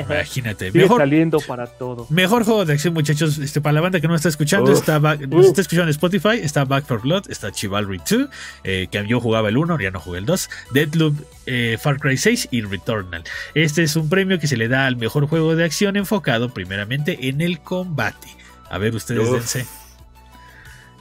[0.09, 0.71] Imagínate.
[0.71, 2.07] Sigue Mejor, saliendo para todo.
[2.09, 3.37] Mejor juego de acción, muchachos.
[3.37, 5.45] Este, para la banda que no está escuchando, Uf, está, Back- nos uf.
[5.47, 8.27] está escuchando en Spotify, está Back for Blood, está Chivalry 2,
[8.63, 11.15] eh, que yo jugaba el 1, ya no jugué el 2, Deadloop,
[11.45, 13.23] eh, Far Cry 6 y Returnal.
[13.53, 17.27] Este es un premio que se le da al mejor juego de acción enfocado primeramente
[17.29, 18.27] en el combate.
[18.69, 19.35] A ver, ustedes Uf.
[19.35, 19.65] dense.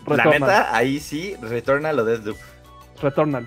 [0.07, 2.36] La neta, ahí sí, Returnal o Deathloop.
[3.01, 3.47] Returnal.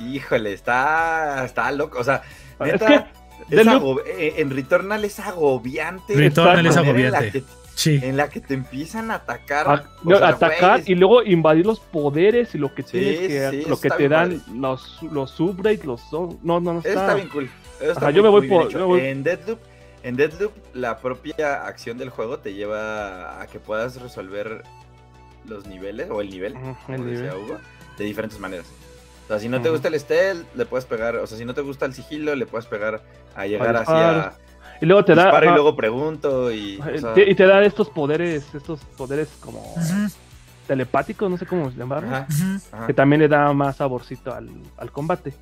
[0.00, 1.98] Híjole, está, está loco.
[2.00, 2.22] O sea,
[2.60, 3.10] Es neta,
[3.48, 6.14] que es ago- eh, en Returnal es agobiante.
[6.14, 7.44] Returnal es manera en la agobiante.
[7.74, 7.98] Sí.
[8.02, 9.66] En la que te empiezan a atacar.
[9.68, 9.84] a-
[10.18, 13.68] sea, atacar güey, y luego invadir los poderes y lo que Sí, tienes que sí,
[13.68, 17.14] lo que te dan los los upgrades, los son- no no no Eso está, está
[17.14, 17.50] bien cool.
[17.80, 19.58] Eso está Ajá, yo me voy por- me voy- En Deadloop,
[20.02, 24.62] en Deadloop, la propia acción del juego te lleva a que puedas resolver
[25.48, 27.44] los niveles o el nivel, Ujú, como el decía nivel.
[27.44, 27.58] Hugo,
[27.98, 28.66] de diferentes maneras.
[29.24, 31.54] O sea, si no te gusta el stealth, le puedes pegar, o sea, si no
[31.54, 33.00] te gusta el sigilo, le puedes pegar
[33.34, 34.34] a llegar hacia
[34.82, 37.46] y luego te da disparo y ajá, luego pregunto y o sea, te- y te
[37.46, 39.74] da estos poderes estos poderes como
[40.66, 42.10] telepáticos no sé cómo llamarlos
[42.86, 45.32] que también le da más saborcito al, al combate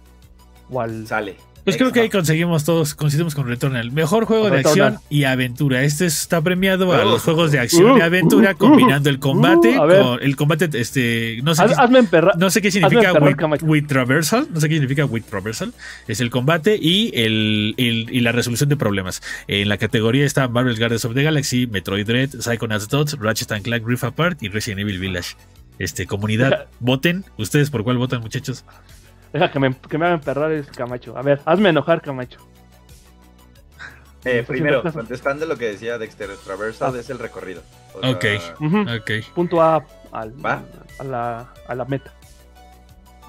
[0.70, 1.36] o al sale.
[1.64, 3.92] Pues creo que ahí conseguimos todos, coincidimos con Returnal.
[3.92, 5.82] Mejor juego de acción y aventura.
[5.82, 9.18] Este está premiado a Uh, los juegos de acción y uh, aventura uh, combinando el
[9.18, 12.70] combate uh, con el combate, este, no sé, Haz- qué, hazme emperrar no sé qué
[12.70, 13.12] significa
[13.62, 15.72] with, traversal, no sé qué significa with traversal.
[16.08, 19.22] Es el combate y el, el- y la resolución de problemas.
[19.46, 23.62] En la categoría está Marvel Guardians of the Galaxy, Metroid Dread, Psychonauts 2, Ratchet and
[23.64, 25.36] Clank Rift Apart y Resident Evil Village.
[25.78, 27.24] Este, comunidad, voten.
[27.38, 28.64] ¿Ustedes por cuál votan, muchachos?
[29.32, 32.38] Deja que me, que me haga emperrar es Camacho a ver hazme enojar Camacho
[34.24, 36.98] Eh, primero, contestando lo que decía Dexter, Traversal Ah.
[37.00, 37.62] es el recorrido.
[37.94, 38.20] O Ok.
[38.20, 38.80] sea, Ujú.
[38.82, 39.10] Ok.
[39.34, 40.62] punto A al, ¿Va?
[40.98, 42.12] a la a la meta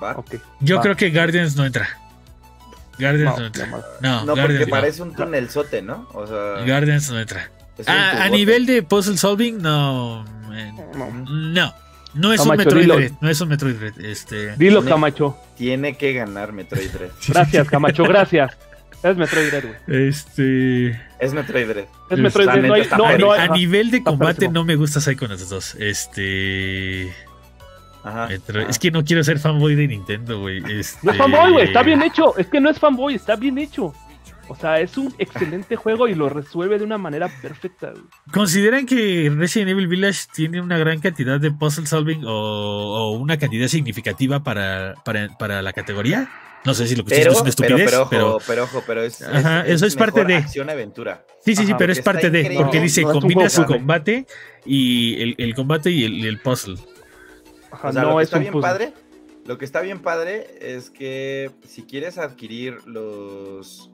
[0.03, 0.11] ¿va?
[0.17, 0.81] ok Yo Va.
[0.81, 1.87] creo que Guardians no entra.
[2.99, 3.67] Guardians no, no, entra.
[4.25, 6.07] no porque parece un tunelzote, ¿no?
[6.13, 7.49] O sea, Guardians no entra.
[7.87, 10.23] Ah, a nivel de puzzle solving, no.
[10.49, 10.75] man.
[10.93, 11.09] No.
[11.29, 11.73] No.
[12.13, 12.95] No es un Camacho, Metroid dilo.
[12.95, 14.55] Dread, No es un Metroid Dread, Este.
[14.57, 17.09] dilo Tiene- Camacho Tiene que ganar Metroid Dread.
[17.27, 18.57] gracias Camacho gracias
[19.03, 20.89] es Metroid Dread güey Este.
[21.19, 21.69] Es Metroid
[22.09, 25.49] es Metroid no hay, no, no hay- a nivel de combate no me gusta Psychonauts
[25.49, 25.75] 2.
[25.79, 27.13] Este.
[28.03, 28.29] Ajá.
[28.67, 30.57] Es que no quiero ser fanboy de Nintendo, güey.
[30.71, 30.99] Este...
[31.03, 32.35] No es fanboy, güey, está bien hecho.
[32.37, 33.93] Es que no es fanboy, está bien hecho.
[34.47, 37.91] O sea, es un excelente juego y lo resuelve de una manera perfecta.
[37.91, 38.03] güey.
[38.33, 43.37] ¿Consideran que Resident Evil Village tiene una gran cantidad de puzzle solving o, o una
[43.37, 46.29] cantidad significativa para, para, para la categoría?
[46.65, 48.27] No sé si lo que Pero, es pero, estupidez, pero, pero.
[48.35, 51.25] ojo, pero ojo, pero es, Ajá, eso es parte de- acción-aventura.
[51.43, 52.51] Sí, sí, sí, Ajá, pero es parte de.
[52.55, 54.27] Porque No, dice, no combina su combate
[54.65, 56.75] y el, el combate y el, puzzle.
[57.71, 58.69] Ajá, O sea, no lo que es está un bien puzzle.
[58.69, 58.93] padre,
[59.47, 63.89] lo que está bien padre es que si quieres adquirir los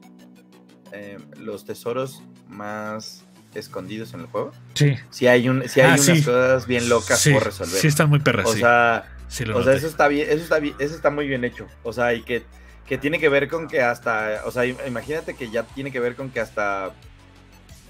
[0.92, 3.24] eh, los tesoros más
[3.54, 4.94] escondidos en el juego, Sí.
[5.10, 6.22] si hay un, si hay Ah, unas sí.
[6.22, 7.80] cosas bien locas sí, por resolver.
[7.80, 8.46] Sí, están muy perras.
[8.46, 8.60] o sí.
[8.60, 11.66] sea, Sí o eso está bien, eso está bien, eso está muy bien hecho.
[11.82, 12.44] O sea, y que,
[12.86, 16.00] que tiene que ver con que hasta, o sea, im- imagínate que ya tiene que
[16.00, 16.92] ver con que hasta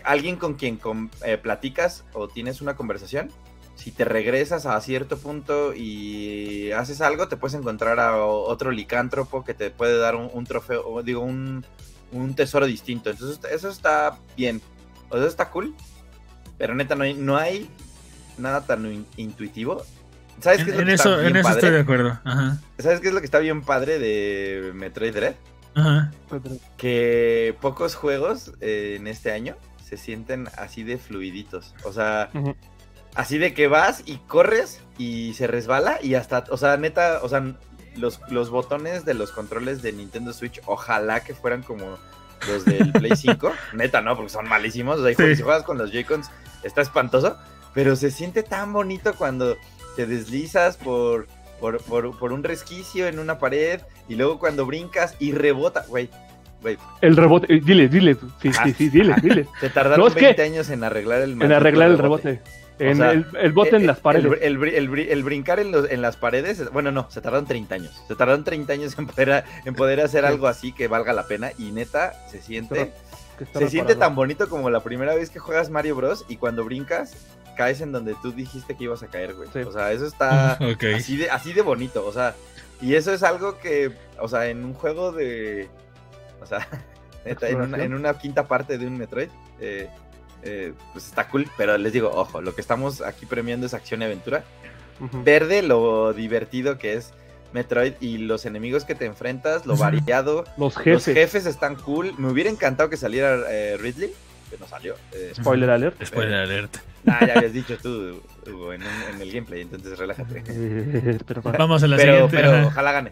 [0.05, 0.81] alguien con quien
[1.25, 3.31] eh, platicas o tienes una conversación,
[3.77, 9.45] si te regresas a cierto punto y haces algo, te puedes encontrar a otro licántropo
[9.45, 11.65] que te puede dar un, un trofeo, digo, un,
[12.13, 13.11] un tesoro distinto.
[13.11, 14.61] Entonces, eso está bien.
[15.09, 15.75] O sea, eso está cool.
[16.57, 17.69] Pero neta, no hay, no hay
[18.37, 19.85] nada tan in- intuitivo.
[20.41, 21.59] ¿Sabes qué es En, lo en que eso, está bien en eso padre?
[21.61, 22.21] estoy de acuerdo.
[22.25, 22.59] Ajá.
[22.79, 25.35] ¿Sabes qué es lo que está bien padre de Metroid Dread?
[25.75, 26.11] Ajá.
[26.77, 31.75] Que pocos juegos eh, en este año se sienten así de fluiditos.
[31.85, 32.31] O sea,
[33.15, 37.29] así de que vas y corres y se resbala y hasta, o sea, neta, o
[37.29, 37.57] sea,
[37.99, 41.99] los, los botones de los controles de Nintendo Switch, ojalá que fueran como
[42.49, 43.53] los del Play 5.
[43.75, 44.99] neta, no, porque son malísimos.
[45.01, 45.37] O sea, Sí.
[45.37, 46.31] si juegas con los Joy-Cons
[46.63, 47.37] está espantoso,
[47.75, 49.57] pero se siente tan bonito cuando
[49.97, 51.27] te deslizas por,
[51.61, 56.09] por, por, por un resquicio en una pared y luego cuando brincas y rebota, güey.
[56.63, 57.53] güey, El rebote.
[57.53, 58.17] eh, Diles, diles.
[58.41, 59.47] Sí, sí, sí, diles, diles.
[59.61, 62.41] se tardaron No, es que- 20 años en arreglar el En arreglar el rebote.
[62.79, 64.33] En sea, el, el bote Eh, en las eh, paredes.
[64.41, 67.21] El, el bri- el bri- el brincar en, los- en las paredes, bueno, no, se
[67.21, 68.03] tardaron 30 años.
[68.07, 71.51] Se tardaron 30 años en poder, en poder hacer algo así que valga la pena.
[71.59, 72.93] Y neta, se siente,
[73.53, 76.25] se siente tan bonito como la primera vez que juegas Mario Bros.
[76.29, 77.15] Y cuando brincas,
[77.57, 79.49] caes en donde tú dijiste que ibas a caer, güey.
[79.53, 79.61] Sí.
[79.61, 80.53] O sea, eso está
[80.97, 82.07] así, de, así de bonito.
[82.07, 82.35] O sea,
[82.81, 83.91] y eso es algo que,
[84.21, 85.69] o sea, en un juego de.
[86.41, 86.69] O sea,
[87.25, 87.81] neta, en una, Exploración.
[87.81, 89.29] en una quinta parte de un Metroid.
[89.61, 89.89] eh,
[90.43, 94.03] eh, pues está cool, pero les digo, ojo, lo que estamos aquí premiando es acción
[94.03, 94.45] y aventura
[95.25, 97.13] verde lo divertido que es
[97.53, 100.45] Metroid y los enemigos que te enfrentas, lo variado.
[100.59, 101.47] Los Los jefes.
[101.47, 102.13] están cool.
[102.19, 104.13] Me hubiera encantado que saliera eh, Ridley,
[104.51, 104.97] que no salió.
[105.13, 106.05] Eh, Spoiler alert.
[106.05, 106.77] Spoiler alert.
[107.07, 110.43] ah, ya habías dicho tú, Hugo, en, un- en el gameplay, entonces relájate.
[111.27, 111.53] Pero va.
[111.53, 112.37] Vamos a la Pero, siguiente.
[112.37, 113.11] pero ojalá gane.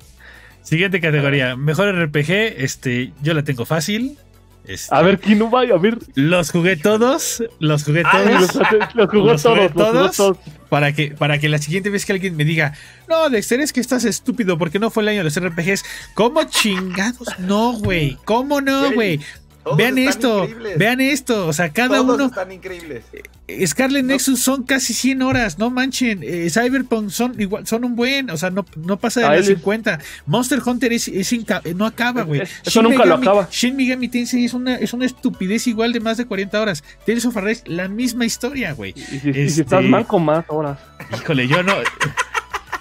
[0.62, 1.55] Siguiente categoría.
[1.57, 2.31] Mejor RPG.
[2.59, 4.19] Este, yo la tengo fácil.
[4.67, 5.61] Este, A ver, ¿quién no va?
[5.63, 5.99] A ver.
[6.15, 7.43] Los jugué todos.
[7.61, 8.55] Los jugué Ah, todos.
[8.55, 9.71] Los, los jugó ¿Los jugué.
[9.75, 10.39] Los todos.
[10.69, 12.75] Para que, para que la siguiente vez que alguien me diga,
[13.09, 15.85] no, Dexter, es que estás estúpido porque no fue el año de los RPGs.
[16.15, 17.29] ¿Cómo chingados?
[17.39, 18.19] No, güey.
[18.25, 19.21] ¿Cómo no, güey?
[19.67, 20.79] Todos Vean están esto, increíbles.
[20.79, 21.47] vean esto.
[21.49, 22.27] O sea, cada Todos uno.
[22.27, 23.03] están increíbles.
[23.67, 24.09] Scarlet No.
[24.13, 26.21] Nexus son casi 100 horas, no manchen.
[26.23, 29.39] Eh, Cyberpunk son igual, son un buen, o sea, no, no pasa de A las
[29.39, 29.99] él es- 50.
[30.27, 32.43] Monster Hunter es, es inca- eh, no acaba, güey.
[32.43, 33.49] Es- eso nunca lo acaba.
[33.51, 36.85] Shin Megami Tensei es una, es una estupidez igual de más de 40 horas.
[37.05, 38.95] Tales of Arise, la misma historia, güey.
[38.97, 40.79] Y, si, y si Este- estás manco, más horas.
[41.13, 41.75] Híjole, yo no.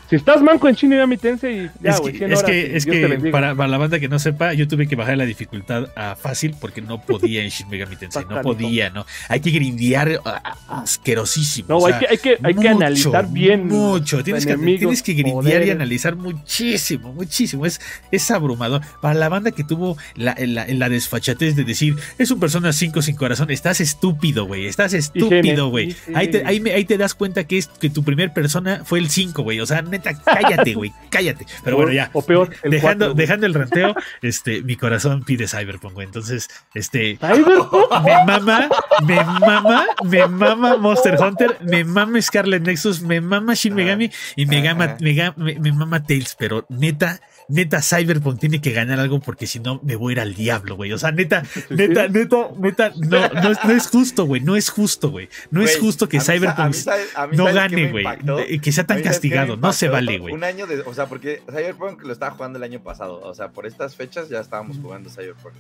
[0.10, 2.77] Si estás manco en Shin Megami Tensei, ya, es que, 100 es horas y que,
[2.77, 5.90] es que para, para la banda que no sepa, yo tuve que bajar la dificultad
[5.95, 8.23] a fácil porque no podía en Shin Megami Tensei.
[8.30, 9.06] No podía, ¿no?
[9.30, 11.69] Hay que grindear ah, asquerosísimo.
[11.69, 13.68] No, o hay que, hay que, hay que analizar bien.
[13.68, 17.65] Mucho, tienes que, tienes que grindear y analizar muchísimo, muchísimo.
[17.65, 18.82] Es, es abrumador.
[19.02, 23.02] Para la banda que tuvo la, la, la desfachatez de decir, es un persona 5
[23.02, 24.68] sin corazón, estás estúpido, güey.
[24.68, 25.95] Estás estúpido, güey.
[26.14, 29.10] Ahí te, ahí, ahí te das cuenta que, es, que tu primer persona fue el
[29.10, 29.60] 5, güey.
[29.60, 31.45] O sea, neta, cállate, güey, cállate.
[31.63, 32.09] Pero bueno, ya.
[32.13, 36.05] O peor, el Dejando, dejando el ranteo, este, mi corazón pide Cyberpunk, güey.
[36.07, 37.91] Entonces, este, Cyberpunk.
[38.05, 38.69] me mama,
[39.05, 44.45] me mama, me mama Monster Hunter, me mama Scarlet Nexus, me mama Shin Megami y
[44.45, 47.19] me, gama, me- me mama Tails, pero neta,
[47.49, 50.76] neta, Cyberpunk tiene que ganar algo porque si no me voy a ir al diablo,
[50.76, 50.91] güey.
[50.93, 54.69] O sea, neta, neta, neta, neta, no, no, es, no es justo, güey, no es
[54.69, 55.30] justo, güey.
[55.51, 57.91] No es justo que sa- a Cyberpunk mí sabe- a mí no ¿sabes qué gane,
[57.91, 58.59] güey.
[58.59, 60.34] Que sea tan mí, ¿sabes qué me castigado, no se vale, güey.
[60.34, 60.81] Un año de.
[60.81, 63.22] O sea, porque Cyberpunk lo estaba jugando el año pasado.
[63.22, 65.53] O sea, por estas fechas ya estábamos jugando Cyberpunk.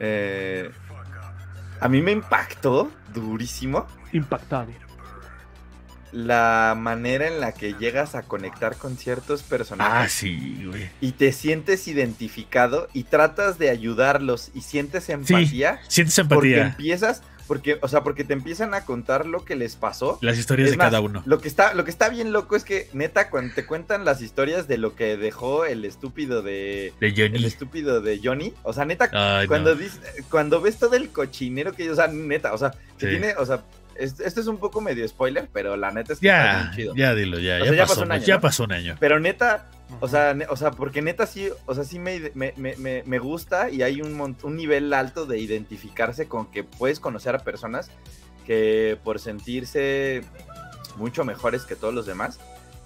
[0.00, 0.70] Eh,
[1.80, 4.70] a mí me impactó durísimo Impactado.
[6.16, 10.88] La manera en la que llegas a conectar con ciertos Ah, personajes sí, güey.
[11.02, 16.66] y te sientes identificado y tratas de ayudarlos y sientes empatía Sientes porque empatía.
[16.68, 20.18] empiezas, porque, o sea, porque te empiezan a contar lo que les pasó.
[20.22, 21.22] Las historias Es de más, cada uno.
[21.26, 24.22] Lo que está, lo que está bien loco es que, neta, cuando te cuentan las
[24.22, 26.92] historias de lo que dejó el estúpido de.
[26.98, 27.44] De El Johnny.
[27.44, 28.52] estúpido de Johnny.
[28.64, 29.80] O sea, neta, Ay, cuando, no.
[30.30, 31.88] cuando ves todo el cochinero que.
[31.90, 33.10] O sea, neta, o sea, que Sí.
[33.10, 33.34] tiene.
[33.38, 33.62] O sea,
[33.98, 36.72] es- esto es un poco medio spoiler, pero la neta es que está Ya, bien
[36.76, 36.94] chido.
[36.94, 38.40] ya dilo, ya, O ya, sea, ya pasó, pasó un año, ya ¿no?
[38.40, 38.96] pasó un año.
[39.00, 39.66] Pero neta,
[40.00, 43.18] o sea, ne- o sea, porque neta sí, o sea, sí me, me, me- me-
[43.18, 47.38] gusta y hay un, mont- un nivel alto de identificarse con que puedes conocer a
[47.38, 47.90] personas
[48.46, 50.22] que por sentirse
[50.96, 52.38] mucho mejores que todos los demás,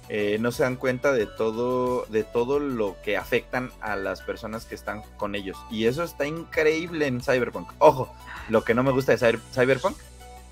[0.09, 4.65] eh, no se dan cuenta de todo, de todo lo que afectan a las personas
[4.65, 5.57] que están con ellos.
[5.71, 7.71] Y eso está increíble en Cyberpunk.
[7.79, 8.13] Ojo,
[8.49, 9.97] lo que no me gusta de Cyber- Cyberpunk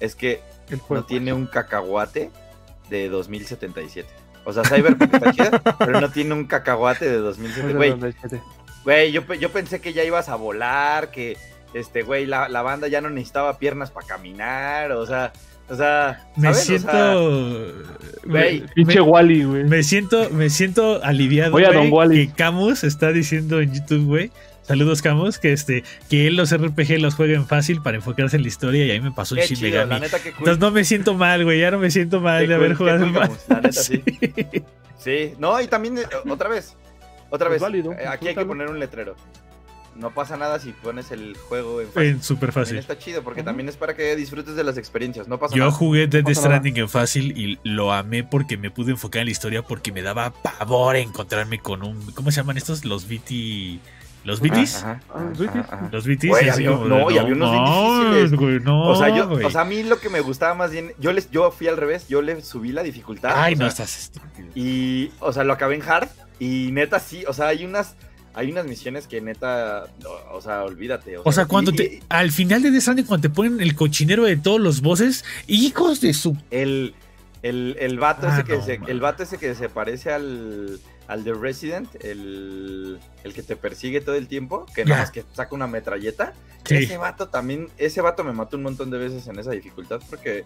[0.00, 0.40] es que
[0.90, 2.30] no tiene un cacahuate
[2.90, 4.08] de 2077.
[4.44, 8.40] O sea, Cyberpunk está chida, pero no tiene un cacahuate de 2007.
[8.84, 11.36] Güey, yo, yo pensé que ya ibas a volar, que
[11.74, 15.32] este, güey, la, la banda ya no necesitaba piernas para caminar, o sea,
[15.68, 17.74] o sea, Me siento.
[18.24, 19.64] güey, me- Pinche Wally, güey.
[19.64, 22.28] Me siento, me siento aliviado, Voy a güey, Don Wally.
[22.28, 24.30] que Camus está diciendo en YouTube, güey.
[24.68, 28.42] Saludos, Camus, que este, que él los RPG los juega en fácil para enfocarse en
[28.42, 30.00] la historia y ahí me pasó un qué Shin chido, la Megami.
[30.02, 30.38] neta, qué cool.
[30.40, 31.58] Entonces no me siento mal, güey.
[31.60, 34.02] Ya no me siento mal Qué de haber cool, jugado cool, Camus, la neta, sí.
[34.06, 34.64] Sí.
[34.98, 36.76] Sí, no, y también, eh, otra vez,
[37.30, 39.14] otra vez, válido, eh, aquí hay que poner un letrero.
[39.94, 42.08] No pasa nada si pones el juego en fácil.
[42.10, 42.78] En súper También fácil.
[42.78, 45.72] está chido, porque también es para que disfrutes de las experiencias, no pasa Yo nada.
[45.72, 46.34] jugué Dead nada.
[46.34, 50.02] Stranding en fácil y lo amé porque me pude enfocar en la historia porque me
[50.02, 52.00] daba pavor encontrarme con un.
[52.12, 52.84] ¿Cómo se llaman estos?
[52.84, 53.78] Los BT.
[54.24, 54.76] ¿Los BTs?
[54.76, 55.56] Ajá, Ah, ajá, ¿BTs?
[55.72, 55.88] ajá.
[55.92, 56.28] Los BTs.
[56.28, 58.34] Güey, así había- como no, y había unos bien difíciles.
[58.38, 59.44] güey, no, O sea, yo, güey.
[59.44, 61.76] o sea, a mí lo que me gustaba más bien, yo les, yo fui al
[61.76, 63.32] revés, yo le subí la dificultad.
[63.34, 64.48] Ay, no sea, estás estúpido.
[64.54, 66.08] Y, o sea, lo acabé en hard
[66.38, 67.96] y neta sí, o sea, hay unas,
[68.34, 71.16] hay unas misiones que neta, o, o sea, olvídate.
[71.24, 72.02] O sea, cuando y- te.
[72.08, 76.12] Al final de Death cuando te ponen el cochinero de todos los bosses, hijos de
[76.12, 76.36] su.
[76.50, 76.94] El,
[77.42, 80.78] el, el vato Ah, ese que no, se, el vato ese que se parece al,
[81.08, 85.24] al de Resident, el, el que te persigue todo el tiempo, que nada más que
[85.32, 86.34] saca una metralleta.
[86.64, 86.76] Sí.
[86.76, 90.44] Ese vato también, ese vato me mató un montón de veces en esa dificultad porque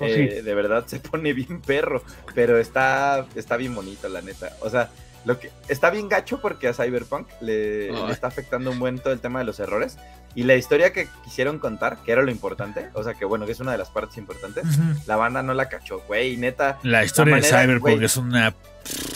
[0.00, 2.02] Oh, eh, de verdad se pone bien perro,
[2.34, 4.50] pero está, está bien bonito, la neta.
[4.60, 4.90] O sea,
[5.24, 9.20] lo que está bien gacho porque a Cyberpunk le, está afectando un buen todo el
[9.20, 9.96] tema de los errores.
[10.34, 13.52] Y la historia que quisieron contar, que era lo importante, o sea que bueno, que
[13.52, 14.64] es una de las partes importantes,
[15.06, 16.80] la banda no la cachó, güey, neta.
[16.82, 18.52] La historia manera, de Cyberpunk es una.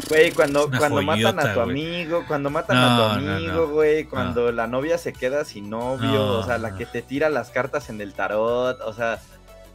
[0.08, 4.50] Güey, cuando, cuando matan a tu amigo, cuando matan No, a tu amigo, güey, cuando
[4.52, 7.90] la novia se queda sin novio, No, o sea, la que te tira las cartas
[7.90, 9.18] en el tarot, o sea,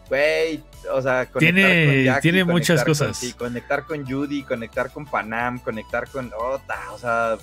[0.10, 3.16] güey, o sea, conectar Tiene- con Jackie, tiene muchas con- cosas.
[3.18, 7.38] sí, conectar con Judy, conectar con Panam, conectar con Ota, o sea,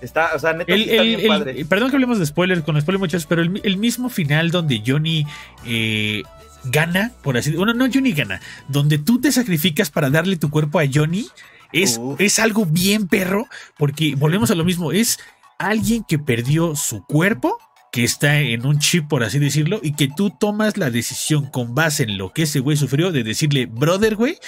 [0.00, 1.64] está, o sea, neta, El, sí está el- bien el- padre.
[1.66, 5.26] perdón que hablemos de spoilers, con spoilers muchachos, pero el, el mismo final donde Johnny
[5.66, 6.22] eh,
[6.64, 8.40] gana, por así Bueno, no, Johnny gana.
[8.68, 11.26] Donde tú te sacrificas para darle tu cuerpo a Johnny.
[11.72, 12.20] Es, Uf.
[12.20, 13.46] es algo bien perro,
[13.76, 14.92] porque volvemos a lo mismo.
[14.92, 15.18] Es
[15.58, 17.58] alguien que perdió su cuerpo,
[17.90, 21.74] que está en un chip, por así decirlo, y que tú tomas la decisión con
[21.74, 24.38] base en lo que ese güey sufrió de decirle, brother, güey,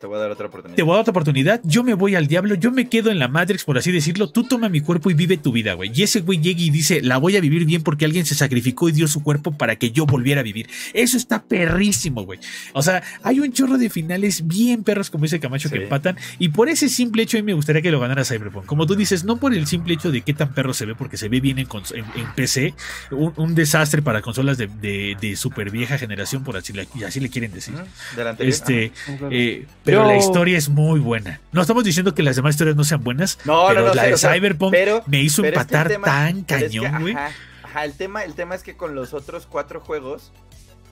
[0.00, 0.76] Te voy a dar otra oportunidad.
[0.76, 3.18] te voy a dar otra oportunidad, yo me voy al diablo, yo me quedo en
[3.18, 5.90] la Matrix, por así decirlo, tú toma mi cuerpo y vive tu vida, güey.
[5.94, 8.88] Y ese güey llega y dice, la voy a vivir bien porque alguien se sacrificó
[8.88, 10.68] y dio su cuerpo para que yo volviera a vivir.
[10.92, 12.38] Eso está perrísimo, güey.
[12.74, 16.16] O sea, hay un chorro de finales bien perros, como dice Camacho, que empatan.
[16.38, 18.66] Y por ese simple hecho, a mí me gustaría que lo ganara Cyberpunk.
[18.66, 21.16] Como tú dices, no por el simple hecho de qué tan perro se ve, porque
[21.16, 22.74] se ve bien en, cons- en- en PC,
[23.12, 27.18] un, un desastre para consolas de, de- de super vieja generación, por así, le- así
[27.20, 27.74] le quieren decir.
[27.74, 27.84] Ujú,
[28.16, 28.92] del anterior, Este,
[29.30, 31.40] eh, pero la historia es muy buena.
[31.52, 34.02] No estamos diciendo que las demás historias no sean buenas, No, pero no, no, la
[34.04, 36.78] de Cyberpunk pero- me hizo pero es que el empatar tema- tan pero es que,
[36.80, 37.14] cañón, güey.
[37.14, 37.30] ajá,
[37.62, 40.32] ajá, el tema, el tema es que con los otros cuatro juegos,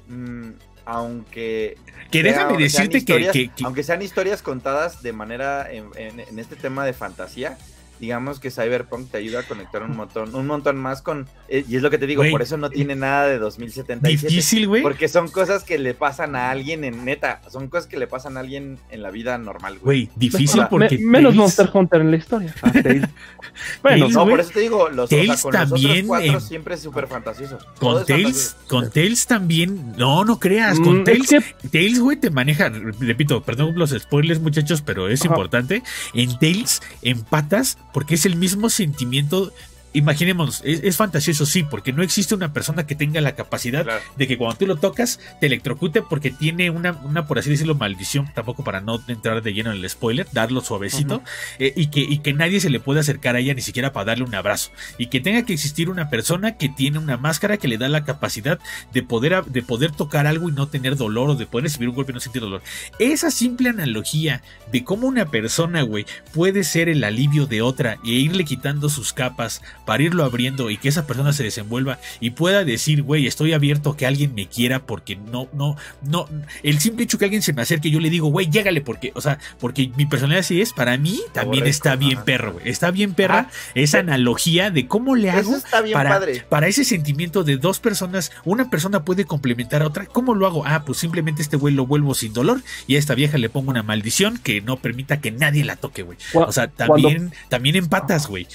[0.08, 0.50] mm,
[0.86, 1.76] aunque
[2.10, 6.20] Que déjame decirte que, historias- que- que- aunque sean historias contadas de manera en, en-
[6.20, 7.58] en este tema de fantasía,
[8.00, 11.76] digamos que Cyberpunk te ayuda a conectar un montón, un montón más con eh, y
[11.76, 14.26] es lo que te digo, por eso no tiene nada de 2077.
[14.28, 14.82] difícil, güey.
[14.82, 18.36] Porque son cosas que le pasan a alguien en neta, son cosas que le pasan
[18.36, 20.06] a alguien en la vida normal, güey.
[20.06, 20.98] Güey, difícil porque.
[20.98, 22.54] Me- menos Tales- Monster Hunter en la historia.
[22.62, 23.02] Ah, Tales.
[23.82, 26.06] bueno, Tales, No, por eso te digo, los, o sea, Tales con los otros también
[26.06, 27.58] cuatro en- siempre es súper fantasioso.
[27.78, 28.68] Con es Tails, fantasioso.
[28.68, 29.92] con Tails también.
[29.96, 30.80] No, no creas.
[30.80, 31.28] Con mm, es Tails,
[31.62, 32.68] que Tails, güey, te maneja.
[32.70, 35.28] Repito, perdón los spoilers, muchachos, pero es Ajá.
[35.28, 35.82] importante.
[36.14, 39.52] En Tails empatas porque es el mismo sentimiento.
[39.94, 44.02] Imaginemos, es, es fantasioso, sí, porque no existe una persona que tenga la capacidad Claro.
[44.16, 47.74] de que cuando tú lo tocas te electrocute porque tiene una, una por así decirlo,
[47.76, 51.22] maldición, tampoco para no entrar de lleno en el spoiler, darlo suavecito,
[51.58, 54.06] eh, y, que, y que nadie se le pueda acercar a ella ni siquiera para
[54.06, 54.70] darle un abrazo.
[54.98, 58.04] Y que tenga que existir una persona que tiene una máscara que le da la
[58.04, 58.58] capacidad
[58.92, 61.94] de poder, de poder tocar algo y no tener dolor o de poder recibir un
[61.94, 62.62] golpe y no sentir dolor.
[62.98, 64.42] Esa simple analogía
[64.72, 69.12] de cómo una persona, güey, puede ser el alivio de otra e irle quitando sus
[69.12, 73.52] capas para irlo abriendo y que esa persona se desenvuelva y pueda decir, güey, estoy
[73.52, 76.28] abierto a que alguien me quiera porque no, no, no,
[76.62, 79.20] el simple hecho que alguien se me acerque, yo le digo, güey, llégale porque, o
[79.20, 82.24] sea, porque mi personalidad así es, para mí también está bien ajá.
[82.24, 86.10] perro, güey, está bien perra esa analogía de cómo le hago Eso está bien para,
[86.10, 86.44] padre.
[86.48, 90.06] para ese sentimiento de dos personas, una persona puede complementar a otra.
[90.06, 90.64] ¿Cómo lo hago?
[90.66, 93.70] Ah, pues simplemente este güey lo vuelvo sin dolor y a esta vieja le pongo
[93.70, 96.18] una maldición que no permita que nadie la toque, güey.
[96.34, 98.46] O sea, cuando- también, también empatas, güey.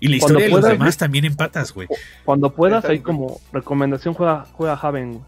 [0.00, 1.88] Y la Cuando historia de los puedas, demás también empatas, güey.
[2.24, 5.12] cuando puedas, ahí como recomendación, juega, juega Haven.
[5.14, 5.24] güey.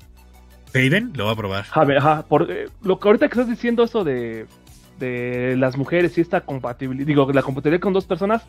[0.75, 1.65] Hayden lo va a probar.
[1.73, 2.23] Haven, ajá.
[2.27, 4.47] Por, eh, lo que ahorita que estás diciendo eso de,
[4.99, 8.43] de las mujeres y esta compatibilidad, digo, la compatibilidad con dos personas,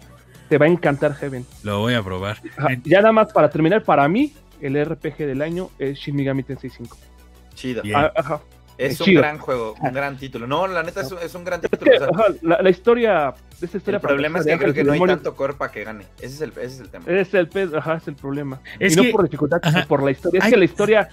[0.50, 1.46] te va a encantar Heaven.
[1.64, 2.38] Lo voy a probar.
[2.58, 6.44] Ajá, Ya nada más para terminar, para mí, el RPG del año es Shin Megami
[6.44, 6.98] Tensei 5.
[7.56, 7.82] Chido.
[7.96, 8.42] Ah, Ajá.
[8.80, 9.22] Es Es un chido.
[9.22, 10.48] gran juego, un gran título.
[10.48, 11.92] No, la neta es un, es un gran Es título.
[11.92, 14.74] que, o sea, ajá, la, la historia de esta historia el problema es que creo
[14.74, 16.06] que no hay tanto core para que gane.
[16.18, 17.04] Ese es el, ese es el tema.
[17.08, 18.62] Es el pez, ajá, es el problema.
[18.80, 19.72] Es y no que- por dificultad, ajá.
[19.74, 20.40] sino por la historia.
[20.40, 20.52] Es Ay.
[20.52, 21.10] que la historia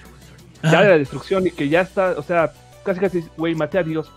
[0.63, 2.53] ya de la destrucción y que ya está, o sea,
[2.85, 4.13] casi casi, güey, maté a Dios.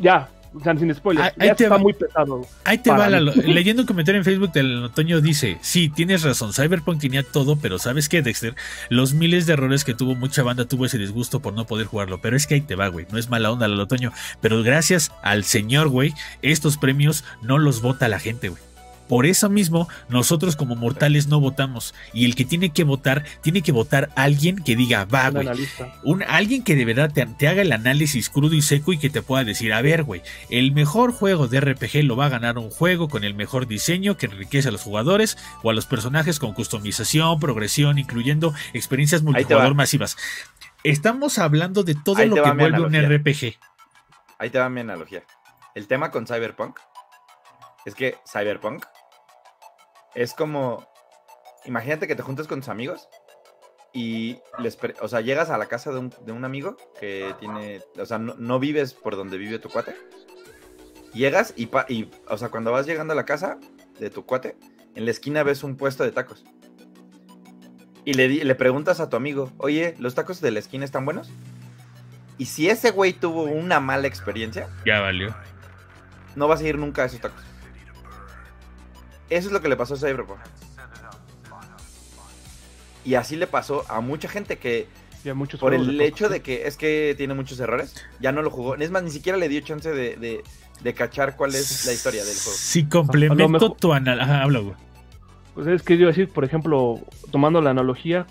[0.00, 1.26] Ya, o sea, sin spoilers.
[1.38, 1.82] Ahí- ya te está va.
[1.82, 2.46] muy pesado.
[2.64, 3.08] Ahí te va.
[3.08, 3.32] Lalo.
[3.34, 7.78] leyendo un comentario en Facebook del otoño dice, sí, tienes razón, Cyberpunk tenía todo, pero
[7.78, 8.54] ¿sabes qué, Dexter?
[8.88, 12.20] Los miles de errores que tuvo mucha banda tuvo ese disgusto por no poder jugarlo,
[12.20, 15.10] pero es que ahí te va, güey, no es mala onda, Lalo otoño, pero gracias
[15.22, 18.62] al señor, güey, estos premios no los vota la gente, güey.
[19.08, 21.94] Por eso mismo, nosotros como mortales no votamos.
[22.12, 25.48] Y el que tiene que votar, tiene que votar alguien que diga, va, güey.
[26.02, 29.10] Un, alguien que de verdad te, te haga el análisis crudo y seco y que
[29.10, 32.58] te pueda decir, a ver, güey, el mejor juego de RPG lo va a ganar
[32.58, 36.38] un juego con el mejor diseño que enriquece a los jugadores o a los personajes
[36.38, 40.16] con customización, progresión, incluyendo experiencias multijugador masivas.
[40.82, 42.94] Estamos hablando de todo Ahí lo que vuelve un.
[42.94, 43.58] RPG.
[44.38, 45.22] Ahí te va mi analogía.
[45.74, 46.78] El tema con Cyberpunk
[47.86, 48.84] es que Cyberpunk
[50.14, 50.86] es como.
[51.64, 53.08] Imagínate que te juntas con tus amigos
[53.92, 54.78] y les.
[55.00, 57.80] O sea, llegas a la casa de un, de un amigo que tiene.
[57.98, 59.94] O sea, no, no vives por donde vive tu cuate.
[61.12, 62.10] Llegas y, pa- y.
[62.28, 63.58] O sea, cuando vas llegando a la casa
[63.98, 64.56] de tu cuate,
[64.94, 66.44] en la esquina ves un puesto de tacos.
[68.04, 71.30] Y le, le preguntas a tu amigo, oye, ¿los tacos de la esquina están buenos?
[72.36, 75.34] Y si ese güey tuvo una mala experiencia, Ya valió.
[76.36, 77.40] no vas a ir nunca a esos tacos.
[79.30, 80.38] Eso es lo que le pasó a Cyberpunk.
[83.04, 84.86] Y así le pasó a mucha gente que,
[85.24, 88.42] Ya muchos por el de hecho de que es que tiene muchos errores, ya no
[88.42, 88.76] lo jugó.
[88.76, 90.42] Es más, ni siquiera le dio chance de, de-
[90.82, 92.58] de cachar cuál es la historia del juego.
[92.58, 94.30] Si complemento mejor- tu análisis.
[94.32, 94.74] Habla, güey.
[95.54, 98.26] Pues es que yo iba a decir, por ejemplo, tomando la analogía,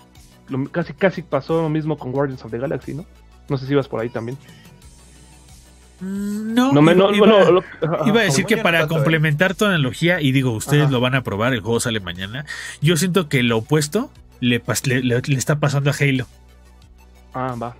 [0.48, 3.06] lo- casi casi pasó lo mismo con Guardians of the Galaxy, ¿no?
[3.48, 4.36] No sé si ibas por ahí también.
[6.04, 7.64] No, No, me, no, iba- lo-
[8.06, 8.86] Iba a decir que no para ¿eh?
[8.88, 10.92] complementar tu analogía, y digo, ustedes Ajá.
[10.92, 12.44] lo van a probar, el juego sale mañana.
[12.82, 14.10] Yo siento que lo opuesto
[14.40, 16.26] le, pas- le- le- le está pasando a Halo.
[17.32, 17.74] Ah, va.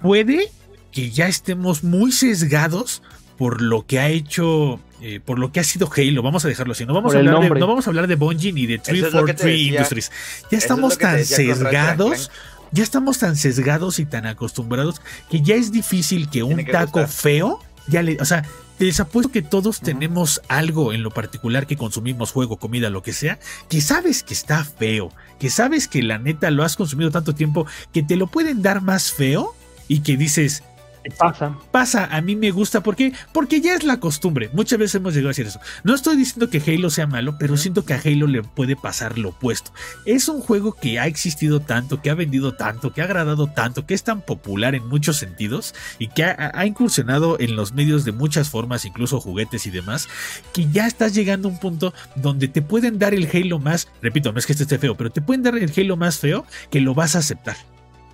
[0.00, 0.50] Puede
[0.92, 3.02] que ya estemos muy sesgados
[3.36, 6.22] por lo que ha hecho, eh, por lo que ha sido Halo.
[6.22, 6.86] Vamos a dejarlo así.
[6.86, 9.24] No vamos, a hablar, de, no vamos a hablar de Bungie ni de es lo
[9.26, 9.66] que te 343 decía.
[9.72, 10.12] Industries.
[10.50, 12.30] Ya es estamos tan sesgados.
[12.72, 17.00] Ya estamos tan sesgados y tan acostumbrados que ya es difícil que un que taco
[17.00, 17.08] gustar.
[17.08, 18.44] feo ya le, o sea,
[18.78, 23.12] les apuesto que todos tenemos algo en lo particular que consumimos, juego, comida, lo que
[23.12, 23.38] sea,
[23.68, 27.66] que sabes que está feo, que sabes que la neta lo has consumido tanto tiempo
[27.92, 29.54] que te lo pueden dar más feo
[29.88, 30.75] y que dices, ¿Qué
[31.10, 31.56] pasa?
[31.70, 33.12] pasa, a mí me gusta, ¿por qué?
[33.32, 34.50] Porque ya es la costumbre.
[34.52, 35.60] Muchas veces hemos llegado a decir eso.
[35.84, 39.18] No estoy diciendo que Halo sea malo, pero siento que a Halo le puede pasar
[39.18, 39.72] lo opuesto.
[40.04, 43.86] Es un juego que ha existido tanto, que ha vendido tanto, que ha agradado tanto,
[43.86, 48.04] que es tan popular en muchos sentidos y que ha, ha incursionado en los medios
[48.04, 50.08] de muchas formas, incluso juguetes y demás,
[50.52, 54.32] que ya estás llegando a un punto donde te pueden dar el Halo más, repito,
[54.32, 56.80] no es que este esté feo, pero te pueden dar el Halo más feo que
[56.80, 57.56] lo vas a aceptar.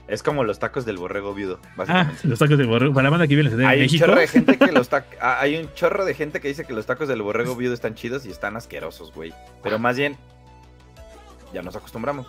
[0.08, 2.28] Es como los tacos del borrego viudo, Ah, básicamente.
[2.28, 2.92] los tacos de borrego.
[2.92, 5.56] Para la banda que viene de hay un chorro de gente que los ah, hay
[5.56, 8.30] un chorro de gente que dice que los tacos del borrego viudo están chidos y
[8.30, 9.32] están asquerosos, güey.
[9.62, 10.16] Pero más bien
[11.54, 12.26] ya nos acostumbramos.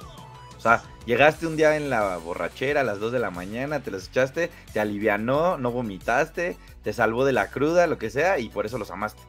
[0.57, 3.91] O sea, llegaste un día en la borrachera a las 2 de la mañana, te
[3.91, 8.47] los echaste, te alivianó, no vomitaste, te salvó de la cruda, lo que sea, y
[8.49, 9.21] por eso los amaste.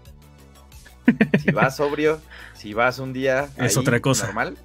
[1.42, 2.20] Si vas sobrio,
[2.54, 4.26] si vas un día Es ahí, otra cosa.
[4.26, 4.56] normal,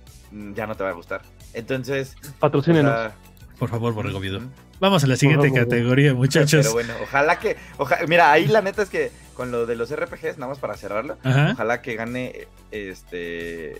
[0.54, 1.22] ya no te va a gustar.
[1.54, 2.92] Entonces, o Patrocínenos.
[2.92, 3.16] sea,
[3.60, 4.42] Por favor, borrego viudo.
[4.80, 5.64] Vamos a la siguiente favor.
[5.66, 6.62] categoría, muchachos.
[6.62, 7.58] Pero bueno, ojalá que.
[7.78, 10.76] oja- mira, ahí la neta es que con lo de los RPGs, nada más para
[10.78, 11.52] cerrarlo, Ajá.
[11.54, 13.78] ojalá que gane este.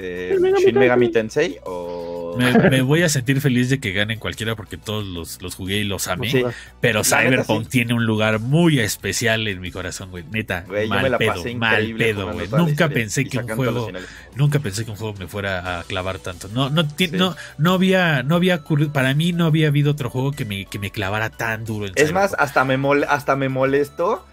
[0.00, 1.58] Eh, Megami Shin Megami Tensei.
[1.64, 2.36] O.
[2.38, 5.78] Me, me voy a sentir feliz de que ganen cualquiera porque todos los, los jugué
[5.78, 6.30] y los amé.
[6.30, 6.44] Sí.
[6.80, 7.68] Pero La neta, Cyberpunk sí.
[7.70, 10.24] tiene un lugar muy especial en mi corazón, güey.
[10.30, 12.48] Neta, Güey, yo mal me la pedo, pasé mal pedo, güey.
[12.48, 13.90] Nunca pensé que un juego,
[14.36, 16.48] nunca pensé que un juego me fuera a clavar tanto.
[16.52, 17.08] No, no, Sí.
[17.12, 20.66] no, no había, no había ocurrido, para mí no había habido otro juego que me,
[20.66, 24.24] que me clavara tan duro en Es más, hasta me, mol- hasta me molestó.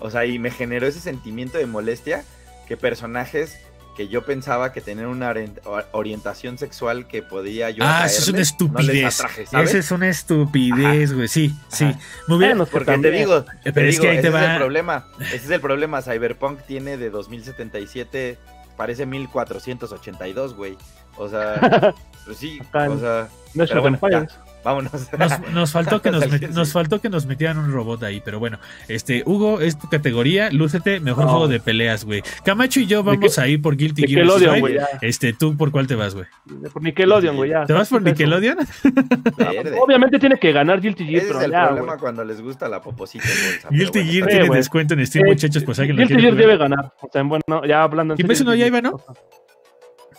[0.00, 2.24] O sea, y me generó ese sentimiento de molestia
[2.66, 3.58] que personajes
[3.96, 7.84] que yo pensaba que tenían una orient- or- orientación sexual que podía yo.
[7.86, 9.14] Ah, eso es una no estupidez.
[9.20, 9.68] atraje, ¿sabes?
[9.70, 11.28] Esa es una estupidez, güey.
[11.28, 11.84] Sí, sí.
[12.28, 13.14] Me hubiera- Bueno, Porque te también.
[13.16, 14.56] digo, pero te es digo, que ahí te es el va.
[14.56, 15.06] problema.
[15.20, 16.00] Ese es el problema.
[16.02, 18.38] Cyberpunk tiene de 2077,
[18.76, 20.76] parece 1482, güey.
[21.16, 21.60] O sea,
[22.24, 24.32] pues sí, o sea, No es pero bueno, Empires.
[24.64, 24.92] Vámonos.
[25.18, 28.58] Nos, nos faltó que nos, nos faltó que nos metieran un robot ahí, pero bueno,
[28.88, 31.30] este Hugo es tu categoría, lúcete mejor No.
[31.30, 32.22] juego de peleas, güey.
[32.44, 34.76] Camacho y yo ¿De vamos qué- a ir por Guilty Gear Nickelodeon, güey.
[35.00, 36.26] Este, tú por cuál te vas, güey?
[36.72, 37.52] Por Nickelodeon, güey.
[37.66, 38.02] ¿Te vas por.
[38.02, 38.58] Nickelodeon?
[39.80, 42.68] Obviamente tiene que ganar Guilty Gear, Ese es pero el ya, problema cuando les gusta
[42.68, 43.68] la poposita bolsa.
[43.68, 46.28] pero Guilty bueno, Gear tiene descuento en Steam, Eh, muchachos, pues alguien lo Guilty quiere
[46.36, 46.92] Gear debe ganar.
[47.00, 49.00] O sea, bueno, ya hablando en ¿Y serio, eso no ya iba, no?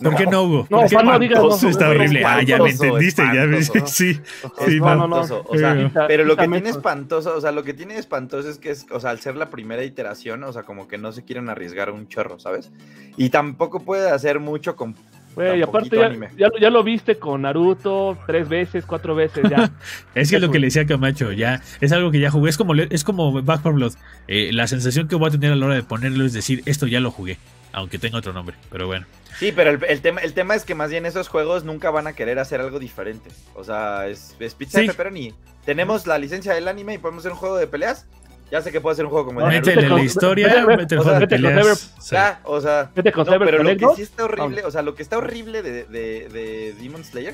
[0.04, 0.68] ¿Por qué no, Hugo?
[0.70, 0.88] No.
[0.88, 2.24] Juan, no digas, no, Eso está horrible.
[2.26, 3.62] Ah, ya me entendiste, ya me...
[3.86, 4.20] Sí,
[4.66, 5.22] sí, no, no, no.
[5.22, 7.98] espantoso, o sea, Sí, Quita- Pero lo que tiene espantoso, o sea, lo que tiene
[7.98, 10.98] espantoso es que es, o sea, al ser la primera iteración, o sea, como que
[10.98, 12.72] no se quieren arriesgar un chorro, ¿sabes?
[13.18, 14.96] Y tampoco puede hacer mucho con
[15.36, 16.30] Güey, aparte ya, anime.
[16.38, 19.72] ya, lo- ya lo viste con Naruto tres veces, cuatro veces ya.
[20.14, 22.58] Es que es lo que le decía Camacho, ya es algo que ya jugué, es
[22.58, 23.94] como es como Back 4 Blood.
[24.28, 26.86] Eh, la sensación que voy a tener a la hora de ponerlo es decir, esto
[26.86, 27.40] ya lo jugué.
[27.74, 29.06] Aunque tenga otro nombre, pero bueno.
[29.38, 32.08] Sí, pero el, el tema, el tema es que más bien esos juegos nunca van
[32.08, 33.30] a querer hacer algo diferente.
[33.56, 34.86] O sea, es, es pizza Sí.
[34.86, 35.34] de pepperoni.
[35.66, 38.06] Tenemos la licencia del anime y podemos hacer un juego de peleas.
[38.52, 41.00] Ya sé que puede ser un juego como el de Métele la historia, métele el
[41.00, 41.78] o juego sea, de con.
[42.12, 43.94] Ya, o sea, con no, pero lo que sí ¿no?
[43.98, 47.34] está horrible, o sea, lo que está horrible de, de, de Demon Slayer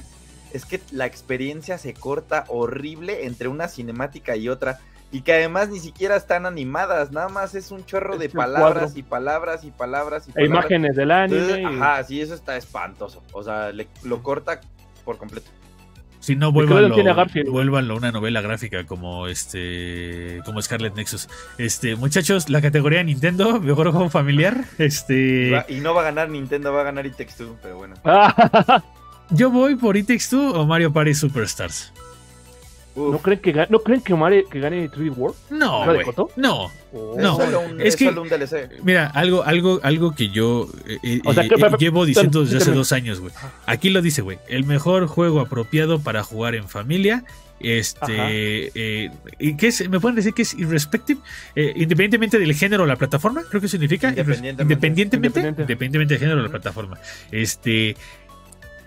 [0.54, 4.80] es que la experiencia se corta horrible entre una cinemática y otra.
[5.12, 8.84] Y que además ni siquiera están animadas, nada más es un chorro de Es palabras
[8.94, 9.00] cuadro.
[9.00, 10.60] y palabras y palabras y E palabras.
[10.66, 11.40] imágenes del anime.
[11.42, 13.24] Entonces, y- ajá, sí, eso está espantoso.
[13.34, 14.62] O sea, le- lo corta
[15.04, 15.50] por completo.
[16.20, 16.96] Si no, vuélvanlo,
[17.50, 21.30] vuélvanlo una novela gráfica como este como Scarlet Nexus.
[21.58, 24.66] Este, muchachos, la categoría Nintendo, mejor juego familiar.
[24.78, 27.78] Y, Este, y no va a ganar Nintendo, va a ganar It Takes Two, pero
[27.78, 27.96] bueno.
[28.04, 28.84] Ah,
[29.32, 31.94] yo voy por It Takes Two o Mario Party Superstars.
[32.96, 35.36] Uf, ¿No creen que, ga- ¿no creen que, Mare, que gane 3D World?
[35.52, 36.06] No, ¿No de güey.
[36.06, 36.30] Coto?
[36.36, 36.72] No.
[36.92, 37.14] Oh.
[37.18, 38.70] es no, solo un, es que- solo un DLC.
[38.84, 42.44] Mira, algo, algo, algo que yo eh, eh, O sea, eh, que- eh, llevo diciendo
[42.44, 43.32] desde hace dos años, güey.
[43.68, 44.40] Aquí lo dice, güey.
[44.48, 47.24] El mejor juego apropiado para jugar en familia.
[47.62, 49.88] Este, eh, ¿y qué es?
[49.90, 51.20] ¿Me pueden decir que es irrespective?
[51.56, 54.10] Eh, independientemente del género o la plataforma, creo que significa.
[54.10, 54.64] Independientemente.
[54.64, 55.62] Independientemente, Independiente.
[55.64, 56.98] independientemente del género o la plataforma.
[57.32, 57.96] Este,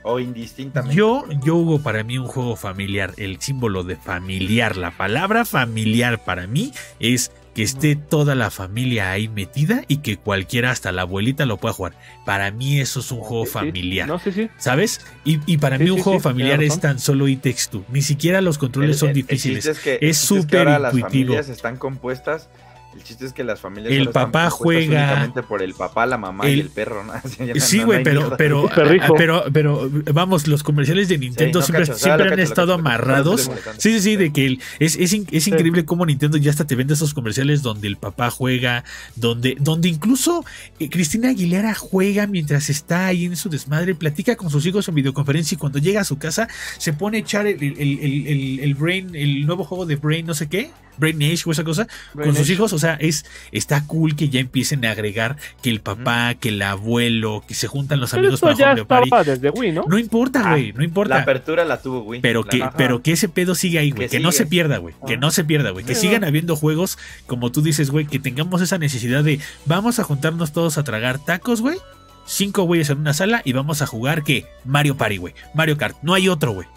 [0.04, 0.96] O indistintamente.
[0.96, 6.24] yo, yo hubo para mí un juego familiar, el símbolo de familiar, la palabra familiar
[6.24, 11.02] para mí es que esté toda la familia ahí metida y que cualquiera, hasta la
[11.02, 11.92] abuelita, lo pueda jugar.
[12.24, 13.58] Para mí eso es un juego Sí, sí.
[13.58, 14.08] familiar.
[14.08, 14.48] No, sí, sí.
[14.56, 15.02] ¿Sabes?
[15.26, 17.84] Y, y para Sí, mí un sí, juego sí, familiar es tan solo Takes Two.
[17.90, 19.66] Ni siquiera los controles El- son el- el difíciles.
[19.66, 21.24] Es que súper ahora las intuitivo.
[21.34, 22.48] familias están compuestas.
[22.94, 26.48] El chiste es que las familias El papá juega- únicamente por el papá, la mamá
[26.48, 27.12] y El- perro, ¿no?
[27.60, 28.68] Sí, no güey, pero, pero,
[29.16, 33.50] pero, pero, vamos, los comerciales de Nintendo siempre, cacho, siempre han estado cacho, amarrados.
[33.78, 36.74] Sí, sí, sí, de que el- es, es, es increíble cómo Nintendo ya hasta te
[36.74, 38.84] vende esos comerciales donde el papá juega,
[39.16, 40.44] donde, donde incluso
[40.78, 44.94] eh, Cristina Aguilera juega mientras está ahí en su desmadre, platica con sus hijos en
[44.94, 46.48] videoconferencia y cuando llega a su casa
[46.78, 50.26] se pone a echar el, el, el- el- el Brain, el nuevo juego de Brain,
[50.26, 53.86] no sé qué, Brain Age o esa cosa, con sus hijos, o sea, es está
[53.86, 57.98] cool que ya empiecen a agregar que el papá, que el abuelo, que se juntan
[58.00, 59.04] los Pero amigos esto para ya Party.
[59.06, 59.84] estaba desde Wii, ¿no?
[59.88, 61.18] No importa, Ah, güey, no La importa.
[61.22, 62.20] apertura la tuvo, güey.
[62.20, 62.74] Pero La que, neta.
[62.76, 64.08] pero que ese pedo siga ahí, güey.
[64.08, 64.94] Que, Que no se pierda, güey.
[65.06, 65.18] Que Ah.
[65.18, 65.84] no se pierda, güey.
[65.84, 66.26] Que Sí, sigan no.
[66.26, 70.76] habiendo juegos, como tú dices, güey, que tengamos esa necesidad de vamos a juntarnos todos
[70.78, 71.78] a tragar tacos, güey.
[72.26, 75.34] Cinco güeyes en una sala y vamos a jugar que Mario Party, güey.
[75.54, 75.96] Mario Kart.
[76.02, 76.68] No hay otro, güey.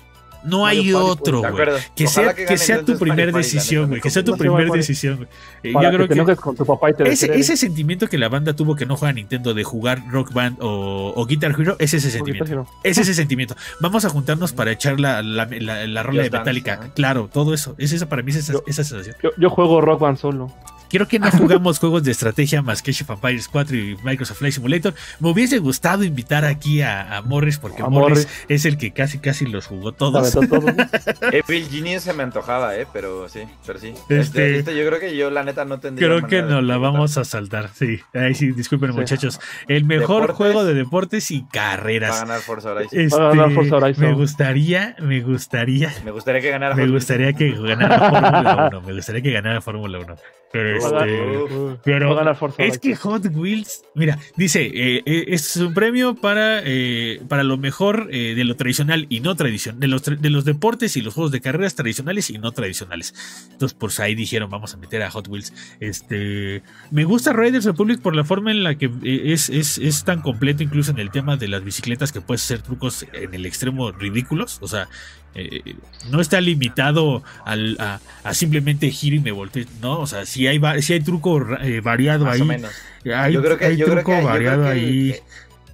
[0.45, 1.67] No Mario hay Party, otro, güey.
[1.95, 4.01] Que sea, que sea tu primer Mario decisión, güey.
[4.01, 5.27] Que sea tu primer decisión, güey.
[5.63, 8.53] Eh, Yo creo que con tu papá y te ese, ese sentimiento que la banda
[8.55, 12.11] tuvo que no juega Nintendo de jugar Rock Band o, o Guitar Hero, es ese
[12.11, 12.67] sentimiento.
[12.83, 13.55] Es ese sentimiento.
[13.79, 16.91] Vamos a juntarnos para echar la, la, la, la rola de Dance, Metallica.
[16.95, 17.75] Claro, todo eso.
[17.77, 19.15] Es esa para mí es esa, Yo- esa sensación.
[19.23, 20.51] Yo, yo juego Rock Band solo.
[20.95, 24.37] Quiero que no jugamos juegos de estrategia más que Age of Empires 4 y Microsoft
[24.37, 24.93] Flight Simulator.
[25.19, 28.45] Me hubiese gustado invitar aquí a, a Morris porque A Morris Morris.
[28.47, 30.33] es el que casi casi los jugó todos.
[30.33, 30.71] aventó todo.
[31.33, 32.87] Evil Genius se me antojaba, ¿eh?
[32.93, 33.89] Pero sí, pero sí.
[33.89, 36.07] Este- Este, este, yo creo que yo, la neta, no tendría.
[36.07, 37.71] Creo que nos la vamos a saltar.
[37.73, 38.97] Sí, ahí sí, disculpen Sí.
[38.97, 39.41] muchachos.
[39.67, 40.35] El mejor Deportes.
[40.37, 42.19] juego de deportes y Va a carreras.
[42.21, 42.99] ganar Forza Horizon.
[43.01, 44.05] Este, Va a ganar Forza Horizon.
[44.05, 48.81] me gustaría, me gustaría Me gustaría que ganara Me gustaría que ganara Fórmula 1.
[48.81, 50.15] Me gustaría que ganara Fórmula 1.
[50.51, 51.79] Pero Va este.
[51.83, 52.09] Pero
[52.57, 52.95] es que.
[52.95, 58.33] Hot Wheels, mira, dice, eh, eh, es un premio para, eh, para lo mejor eh,
[58.35, 61.31] de lo tradicional y no tradicional, de los, tra- de los deportes y los juegos
[61.31, 63.13] de carreras tradicionales y no tradicionales.
[63.51, 65.53] Entonces, por ahí dijeron, vamos a meter a Hot Wheels.
[65.79, 70.21] Este, me gusta Riders Republic por la forma en la que es, es, es tan
[70.21, 73.91] completo, incluso en el tema de las bicicletas, que puedes hacer trucos en el extremo
[73.91, 74.59] ridículos.
[74.61, 74.87] O sea,
[75.35, 75.75] eh,
[76.09, 79.99] no está limitado al, a, a simplemente giro y me volteo, ¿no?
[79.99, 82.41] O sea, si hay, si hay truco eh, variado Más ahí.
[82.41, 82.71] o menos.
[83.13, 85.09] Hay, yo creo que, hay yo creo truco que, yo variado creo que- ahí.
[85.11, 85.23] eh,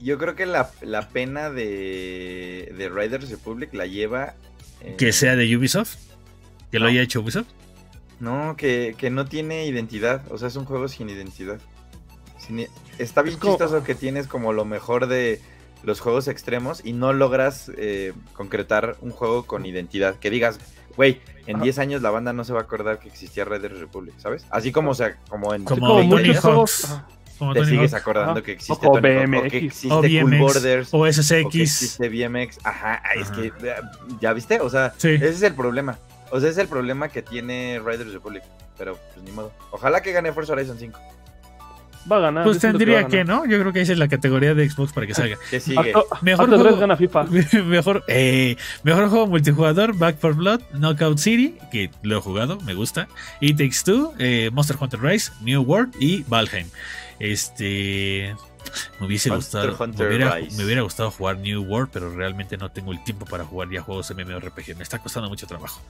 [0.02, 4.34] yo creo que la, la pena de, de Riders Republic la lleva.
[4.82, 5.96] eh, Que sea de Ubisoft.
[6.72, 6.92] Que lo no.
[6.92, 7.48] haya hecho Ubisoft.
[8.20, 10.24] No, que, que no tiene identidad.
[10.32, 11.60] O sea, es un juego sin identidad.
[12.40, 12.66] Sin
[12.98, 15.40] está bien Es como- chistoso que tienes como lo mejor de
[15.84, 20.16] los juegos extremos y no logras eh, concretar un juego con identidad.
[20.16, 20.60] Que digas,
[20.96, 21.64] güey, en Ajá.
[21.64, 24.46] 10 años la banda no se va a acordar que existía Riders Republic, ¿sabes?
[24.50, 26.88] Así como, o sea, como en Como como muchos Hawk, juegos.
[27.40, 28.02] Como te sigues Hawk.
[28.02, 28.42] acordando Ajá.
[28.44, 29.52] que existe O Tony Hawk, o BMX.
[29.52, 30.40] que existe O Cool BMX.
[30.40, 30.94] Borders.
[30.94, 31.56] O O que SSX.
[31.56, 33.42] existe BMX, ajá, es Ajá.
[33.42, 33.74] que, eh,
[34.20, 34.60] ¿ya viste?
[34.60, 35.10] O sea, Sí.
[35.16, 35.98] ese es el problema.
[36.30, 38.44] O sea, ese es el problema que tiene Riders Republic.
[38.78, 39.52] Pero, pues ni modo.
[39.72, 41.00] Ojalá que gane Forza Horizon 5.
[42.10, 42.44] Va a ganar.
[42.44, 43.24] Pues tendría que.
[43.24, 43.46] ¿no?
[43.46, 45.38] Yo creo que esa es la categoría de Xbox para que salga.
[45.50, 45.78] ¿Qué sigue?
[45.94, 47.24] Octo- Mejor tres juego- gana FIFA.
[47.66, 52.74] mejor, eh, mejor juego multijugador, Back for Blood, Knockout City, que lo he jugado, me
[52.74, 53.08] gusta.
[53.40, 56.68] It Takes Two, eh, Monster Hunter Rise, New World y Valheim.
[57.20, 58.36] Este.
[59.00, 59.84] Me hubiese Monster gustado.
[59.92, 60.58] Hunter me, hubiera, Rise.
[60.58, 63.82] me hubiera gustado jugar New World, pero realmente no tengo el tiempo para jugar ya
[63.82, 64.76] juegos MMORPG.
[64.78, 65.82] Me está costando mucho trabajo.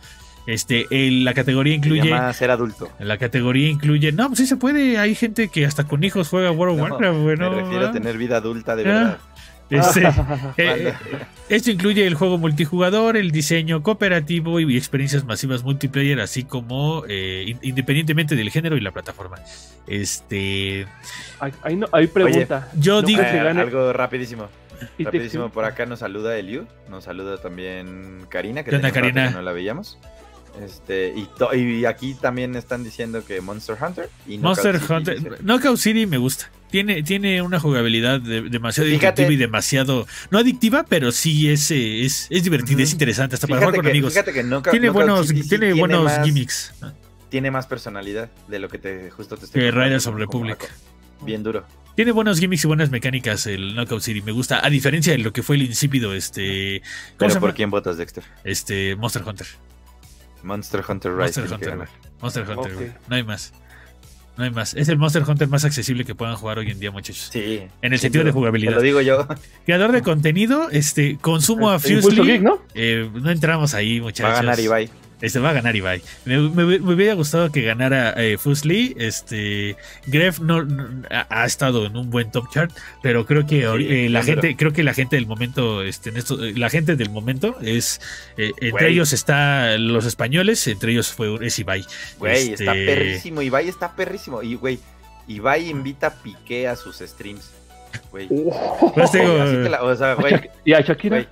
[0.47, 2.11] Este, el- la categoría incluye.
[2.33, 2.89] ser adulto.
[2.99, 4.11] La categoría incluye.
[4.11, 4.97] No, pues sí se puede.
[4.97, 7.91] Hay gente que hasta con hijos juega World of No, Warcraft, güey, me refiero a
[7.91, 8.85] tener vida adulta de Ah.
[8.87, 9.17] verdad.
[9.69, 10.01] Este,
[10.57, 16.43] eh, Cuando- esto incluye el juego multijugador, el diseño cooperativo y experiencias masivas multiplayer, así
[16.43, 19.37] como eh, in- independientemente del género y la plataforma.
[19.87, 20.87] Este,
[21.63, 22.67] Ahí, no, ahí pregunta.
[22.75, 24.49] yo No digo- creo que Eh, gane- algo rapidísimo.
[24.99, 29.05] Rapidísimo, por acá nos saluda Eliu, nos saluda también Karina, que ¿Qué onda, tenía un
[29.09, 29.29] rato Karina?
[29.29, 29.99] que no la veíamos.
[30.59, 35.15] Este, y, y aquí también están diciendo que Monster Hunter y Knockout Monster City, Hunter,
[35.23, 35.43] dice.
[35.43, 36.51] Knockout City me gusta.
[36.69, 39.23] Tiene, tiene una jugabilidad de- demasiado Fíjate.
[39.23, 40.07] adictiva y demasiado.
[40.29, 43.83] No adictiva, pero sí es, eh, es, es divertida, es interesante, hasta para jugar con
[43.85, 44.13] que, amigos.
[44.13, 46.73] que Knockout- Tiene Knockout buenos, City tiene buenos más- gimmicks.
[47.29, 50.69] Tiene más personalidad de lo que te justo te Que contando, Riders of Republic.
[51.21, 51.65] Bien duro.
[51.95, 54.21] Tiene buenos gimmicks y buenas mecánicas el Knockout City.
[54.21, 54.65] Me gusta.
[54.65, 56.81] A diferencia de lo que fue el insípido, este.
[56.81, 58.23] ¿Cómo Pero se ¿por quién votas, Dexter?
[58.45, 58.95] Este.
[58.95, 59.47] Monster Hunter.
[60.43, 61.41] Monster Hunter Rise.
[61.41, 61.87] Monster Hunter.
[62.21, 62.93] Monster.
[63.07, 63.53] No hay más.
[64.37, 64.73] No hay más.
[64.73, 67.29] Es el Monster Hunter más accesible que puedan jugar hoy en día, muchachos.
[67.31, 67.61] Sí.
[67.81, 68.71] En el sentido de jugabilidad.
[68.71, 69.27] Te lo digo yo.
[69.65, 72.31] Creador de contenido, este, consumo a Este, Impulso Fusely.
[72.33, 72.61] Geek, ¿no?
[72.73, 74.31] Eh, no entramos ahí, muchachos.
[74.31, 74.89] Va a ganar Ibai.
[75.21, 76.01] Este va a ganar Ibai.
[76.25, 78.95] Me, me- me hubiera gustado que ganara eh, Fusely.
[78.97, 79.75] Este
[80.07, 82.71] Gref no, no- ha, ha estado en un buen top chart,
[83.03, 86.43] pero creo que eh, la gente, creo que la gente del momento, este, en esto,
[86.43, 88.01] eh, la gente del momento es
[88.37, 91.85] eh, entre ellos está los españoles, entre ellos fue es Ibai.
[92.17, 93.41] Güey, Este, está perrísimo.
[93.41, 94.41] Ibai está perrísimo.
[94.41, 94.79] Y, güey,
[95.27, 97.51] Ibai invita a Piqué a sus streams.
[98.09, 98.27] Güey.
[98.95, 101.15] Pues te digo, Así que la- o sea, güey, Shak- ¿Y a Shakira?
[101.17, 101.27] güey,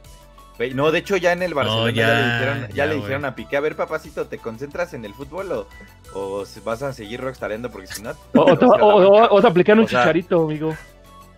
[0.60, 2.96] güey, no, de hecho ya en el Barcelona ya, ya, le dijeron, ya ya, le
[2.96, 5.66] dijeron a Piqué, a ver papacito, ¿te concentras en el fútbol
[6.14, 7.72] o, vas a seguir rockstareando?
[7.72, 8.12] Porque si no...
[8.36, 10.76] O, o, o- o- o te aplican un O sea, chicharito, amigo.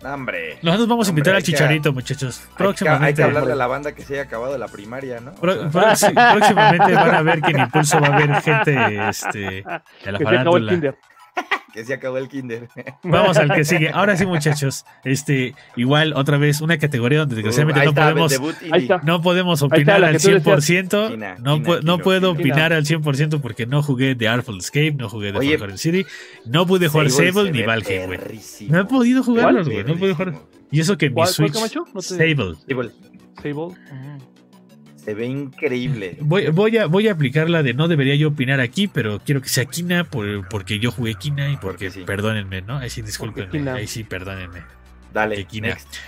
[0.02, 0.58] No, hombre.
[0.62, 2.40] nosotros vamos a invitar al que- Chicharito, muchachos.
[2.40, 3.14] Hay que, hay Próximamente.
[3.14, 5.32] que hablarle a la banda que se haya acabado la primaria, ¿no?
[5.40, 9.62] O sea, próximamente van a ver que en Impulso va a haber gente este, de
[9.64, 9.82] la
[10.18, 10.94] Que se acabó el farándula.
[11.72, 12.68] Que se acabó el kinder.
[13.02, 13.88] Vamos al que sigue.
[13.88, 14.84] Ahora sí, muchachos.
[15.04, 19.02] Este, igual, otra vez, una categoría donde desgraciadamente no está, podemos.
[19.04, 20.90] No podemos opinar al que tú decías.
[20.90, 21.08] 100%.
[21.12, 25.32] Kina, no, no puedo opinar al 100% porque no jugué The Artful Escape, no jugué
[25.32, 26.04] The Oye, Forgotten City,
[26.44, 28.18] no pude jugar Sable ni Valheim, güey.
[28.68, 29.82] No he podido jugarlos, güey.
[29.82, 30.32] No pude jugar.
[30.32, 30.62] Perrísimo.
[30.70, 31.54] Y eso que mi ¿Cuál- cuál, Switch.
[31.54, 31.86] Camacho?
[31.94, 32.56] No te- Sable.
[32.68, 32.90] Sable,
[33.42, 34.31] Sable.
[35.04, 36.16] Se ve increíble.
[36.20, 39.40] Voy, voy, a, voy a aplicar la de no debería yo opinar aquí, pero quiero
[39.42, 42.02] que sea Kina por, porque yo jugué Kina y porque, Porque sí.
[42.04, 42.78] perdónenme, ¿no?
[42.78, 43.68] Ahí sí, discúlpenme.
[43.70, 44.60] Ahí sí, perdónenme.
[45.12, 45.46] Dale.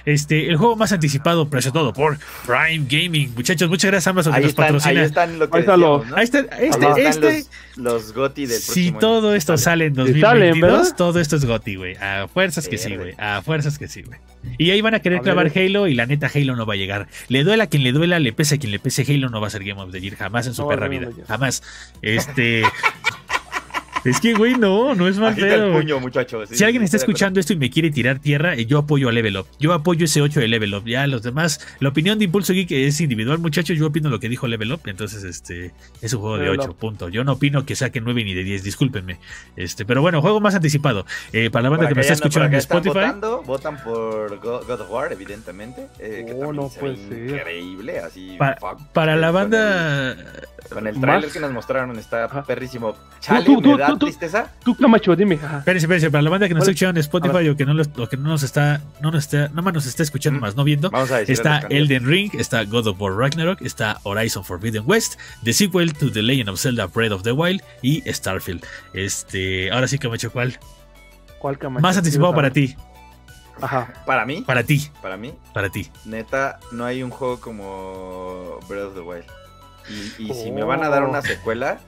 [0.05, 3.35] Este, el juego más anticipado, presentado por Prime Gaming.
[3.35, 5.03] Muchachos, muchas gracias a Amazon que Ahí nos están, ahí patrocina.
[5.05, 6.13] están lo que Ahí están decíamos.
[6.17, 7.45] Ahí está, este, Ahí están este,
[7.77, 9.35] los, los GOTY del si todo año.
[9.37, 10.97] esto sale en salen, 2022, ¿verdad?
[10.97, 11.97] todo esto es GOTY, güey.
[11.97, 13.15] A fuerzas que sí, güey.
[13.19, 14.19] A fuerzas que sí, güey.
[14.59, 15.67] Y ahí van a querer A clavar ver.
[15.67, 17.09] Halo y la neta Halo no va a llegar.
[17.29, 19.03] Le duela a quien le duela, le pese a quien le pese.
[19.11, 20.93] Halo no va a ser Game of the Year jamás en su No, perra no,
[20.95, 21.11] no, vida.
[21.19, 21.27] no.
[21.27, 21.63] Jamás.
[22.03, 22.63] Este.
[24.05, 25.71] es que, güey, no, no es el pedo.
[25.71, 25.83] güey.
[25.83, 26.49] puño, muchachos.
[26.51, 29.13] Sí, Si alguien está escuchando esto y me quiere tirar tierra, eh, yo apoyo a
[29.13, 29.47] Level Up.
[29.59, 30.85] Yo apoyo ese 8 de Level Up.
[30.87, 33.77] Ya los demás, la opinión de Impulso Geek es individual, muchachos.
[33.79, 34.81] Yo opino lo que dijo Level Up.
[34.87, 35.73] Entonces, este
[36.03, 36.77] es un juego de Level 8 Up.
[36.77, 37.13] puntos.
[37.13, 39.19] Yo no opino que saque 9 ni de 10, discúlpenme.
[39.57, 41.07] Este, pero bueno, juego más anticipado.
[41.33, 42.95] Eh, para la banda que me está escuchando en Spotify.
[42.95, 45.87] Votando, votan por Go- God of War, evidentemente.
[45.99, 47.31] eh, que Oh, también no se puede ser.
[47.31, 47.99] increíble.
[48.01, 50.13] Así, Pa- fuck, Para la con banda.
[50.13, 50.19] el-
[50.71, 52.97] Con el Más- trailer que nos mostraron está perrísimo.
[53.21, 54.07] Chale, tú, tú, me da tú, tú.
[54.07, 54.51] tristeza.
[54.65, 55.35] Tú, Camacho, dime.
[55.35, 57.89] Espérense, espérense, para la banda que nos está escuchando en Spotify o que no, los-
[57.97, 60.43] o que no nos está, no nos está, nada más nos está escuchando Mm.
[60.43, 60.91] más, no viendo.
[60.91, 61.33] Vamos a decir.
[61.33, 61.61] Está.
[61.71, 66.23] Elden Ring, está God of War Ragnarok, está Horizon Forbidden West, The Sequel to The
[66.23, 68.65] Legend of Zelda Breath of the Wild y Starfield.
[68.93, 70.59] Este, ahora sí que me hecho cuál.
[71.39, 71.83] ¿Cuál Camacho?
[71.83, 72.75] Más anticipado para ti,
[73.61, 73.93] Ajá.
[74.05, 75.89] Para mí, para ti, para mí, para ti.
[76.05, 79.25] neta, no hay un juego como Breath of the Wild.
[80.19, 81.09] Y, y si me van a dar Oh.
[81.11, 81.79] una secuela,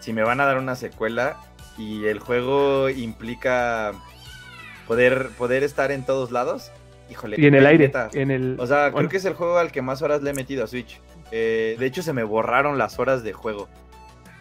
[0.00, 1.36] si me van a dar una secuela
[1.78, 3.92] y el juego implica
[4.86, 6.70] poder, poder estar en todos lados,
[7.10, 7.36] híjole.
[7.38, 7.86] Y en el aire.
[7.86, 8.08] neta.
[8.12, 8.56] En el...
[8.58, 10.66] O sea, creo que es el juego al que más horas le he metido a
[10.66, 11.00] Switch.
[11.30, 13.68] Eh, de hecho, se me borraron las horas de juego.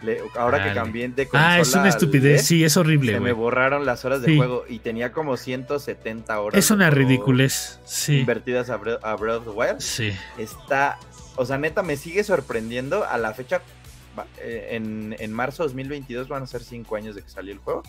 [0.03, 0.69] Le- ahora Dale.
[0.71, 3.83] que cambié de consola Ah, es una estupidez, LED, sí, es horrible, Se me borraron
[3.83, 4.37] las horas de Sí.
[4.37, 6.57] juego y tenía como 170 horas.
[6.59, 9.79] Es de una juego ridiculez, sí, Invertidas a Breath, a Breath of the Wild.
[9.79, 10.11] sí.
[10.37, 10.99] Está,
[11.35, 13.05] o sea, neta, me sigue sorprendiendo.
[13.05, 13.61] A la fecha,
[14.39, 17.83] en, en marzo de 2022 van a ser 5 años de que salió el juego.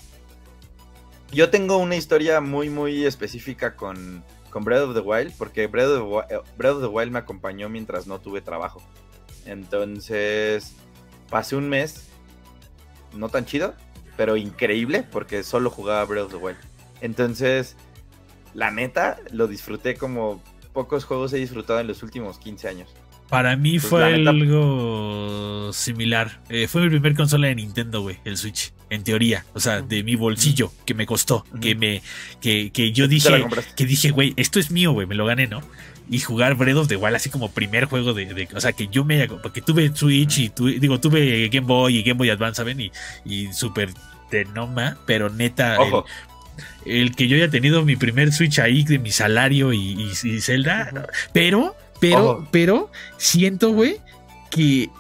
[1.31, 5.89] Yo tengo una historia muy, muy específica con, con Breath of the Wild, porque Breath
[5.89, 8.81] of eh, Breath of the Wild me acompañó mientras no tuve trabajo.
[9.45, 10.75] Entonces,
[11.29, 12.09] pasé un mes,
[13.15, 13.75] no tan chido,
[14.17, 16.59] pero increíble, porque solo jugaba Breath of the Wild.
[17.01, 17.77] Entonces,
[18.55, 20.43] la neta, lo disfruté como
[20.73, 22.95] pocos juegos he disfrutado en los últimos 15 años.
[23.29, 26.41] Para mí Pues, fue algo similar.
[26.49, 28.73] Eh, fue mi primer consola de Nintendo, güey, el Switch.
[28.91, 29.45] En teoría.
[29.53, 31.45] O sea, de mi bolsillo, que me costó.
[31.61, 32.01] Que me.
[32.41, 33.45] Que, que yo dije.
[33.77, 35.07] Que dije, güey, esto es mío, güey.
[35.07, 35.61] Me lo gané, ¿no?
[36.11, 38.33] Y jugar Breath of the Wild así como primer juego de.
[38.33, 39.29] de- o sea, que yo me.
[39.29, 42.81] Porque tuve Switch y tu- digo, tuve Game Boy y Game Boy Advance, ¿saben?
[42.81, 42.91] Y,
[43.27, 43.91] y Super
[44.31, 44.97] de Noma.
[45.05, 45.75] Pero neta.
[45.75, 46.07] el- Ojo,
[46.87, 49.79] el que yo haya tenido mi primer Switch ahí de mi salario y,
[50.25, 51.09] y, y Zelda.
[51.35, 52.49] Pero, pero, Ojo.
[52.51, 54.01] pero, siento, güey,
[54.51, 54.91] que,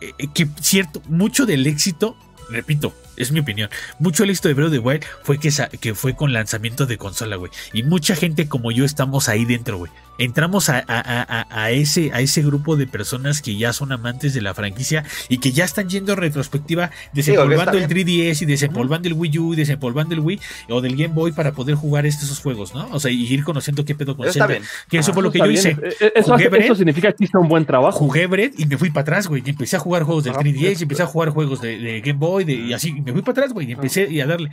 [0.00, 2.16] eh, que cierto, mucho del éxito,
[2.50, 3.68] repito, es mi opinión,
[3.98, 6.96] mucho del éxito de Breath of the Wild fue que, que fue con lanzamiento de
[6.96, 7.50] consola, güey.
[7.72, 9.92] Y mucha gente como yo estamos ahí dentro, güey.
[10.20, 13.90] Entramos a, a- a- a- a ese, a ese grupo de personas que ya son
[13.90, 19.08] amantes de la franquicia y que ya están yendo retrospectiva, desempolvando el 3DS y desempolvando
[19.08, 22.38] el Wii U, y desempolvando el Wii o del Game Boy para poder jugar estos
[22.40, 22.86] juegos, ¿no?
[22.92, 24.64] O sea, y ir conociendo qué pedo con eso Zelda.
[24.88, 25.74] Que eso fue lo que yo hice.
[25.74, 25.90] bien.
[26.00, 26.64] Eh, Eso, Jugué hace- Breath.
[26.66, 27.98] eso significa que hizo un buen trabajo.
[27.98, 29.42] Jugué Bread y me fui para atrás, güey.
[29.44, 31.78] Y empecé a jugar juegos del Ah, 3DS, pues, y empecé a jugar juegos de,
[31.78, 33.68] de Game Boy, de- y así, y me fui para atrás, güey.
[33.68, 34.50] Y empecé y a darle.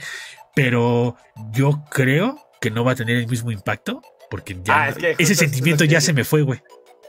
[0.55, 1.15] Pero
[1.53, 5.07] yo creo que no va a tener el mismo impacto, porque ya Ah, es que
[5.15, 6.61] justo ese lo sentimiento que ya se me fue, güey.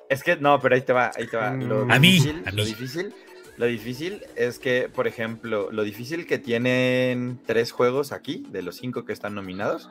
[0.09, 1.51] Es que no, pero ahí te va, ahí te va.
[1.53, 1.91] Lo Mm.
[1.91, 2.65] A mí, difícil, a Lo mí.
[2.65, 3.15] difícil,
[3.57, 8.77] lo difícil es que, por ejemplo, lo difícil que tienen tres juegos aquí, de los
[8.77, 9.91] cinco que están nominados,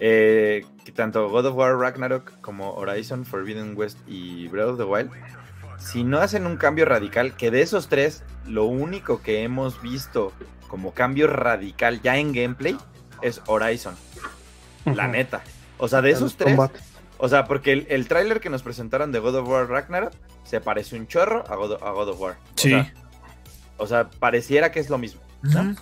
[0.00, 4.84] eh, que tanto God of War Ragnarok como Horizon Forbidden West y Breath of the
[4.84, 5.10] Wild,
[5.78, 10.32] si no hacen un cambio radical, que de esos tres, lo único que hemos visto
[10.68, 12.76] como cambio radical ya en gameplay
[13.22, 13.94] es Horizon,
[14.84, 15.42] la neta.
[15.78, 16.82] O sea, de esos tres, combates.
[17.18, 20.12] o sea, porque el, el tráiler que nos presentaron de God of War Ragnarok
[20.44, 22.32] se parece un chorro a God, a God of War.
[22.34, 22.70] O Sí.
[22.70, 22.92] Sea,
[23.78, 25.20] o sea, pareciera que es lo mismo.
[25.42, 25.74] ¿no?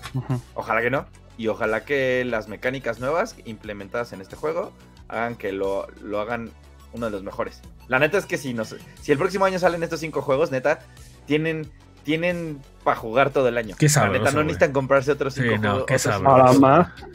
[0.54, 1.06] Ojalá que no.
[1.38, 4.72] Y ojalá que las mecánicas nuevas implementadas en este juego
[5.08, 6.50] hagan que lo, lo hagan
[6.92, 7.60] uno de los mejores.
[7.88, 10.80] La neta es que si, nos, si el próximo año salen estos cinco juegos, neta,
[11.26, 11.70] tienen,
[12.04, 13.74] tienen para jugar todo el año.
[13.78, 15.86] Qué La sabroso, neta, no necesitan comprarse otros Sí, cinco no, juegos.
[15.86, 16.18] qué otros sabroso.
[16.18, 16.60] cinco Ahora juegos.
[16.60, 17.10] más.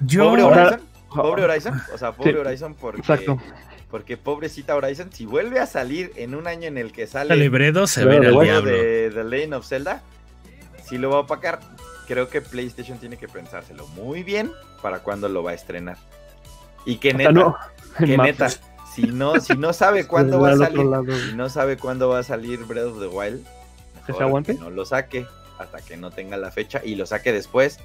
[0.00, 0.24] Yo.
[0.24, 0.80] Pobre Ahora- Horizon.
[1.14, 1.80] Pobre Horizon.
[1.94, 3.38] O sea, pobre Sí, Horizon porque, Exacto.
[3.90, 7.48] porque pobrecita Horizon, si vuelve a salir en un año en el que sale Dale,
[7.48, 8.70] Bredo se ve juego diablo.
[8.70, 10.02] de The Legend of Zelda,
[10.84, 11.60] si lo va a opacar.
[12.08, 14.50] Creo que PlayStation tiene que pensárselo muy bien
[14.82, 15.96] para cuando lo va a estrenar.
[16.84, 17.56] Y que neta, no,
[17.98, 18.48] que neta,
[18.94, 21.04] si no, si no sabe cuándo va a salir, lado.
[21.16, 24.54] si no sabe cuándo va a salir Breath of the Wild, ¿Que se mejor aguante?
[24.56, 25.26] que no lo saque
[25.58, 27.78] hasta que no tenga la fecha y lo saque después.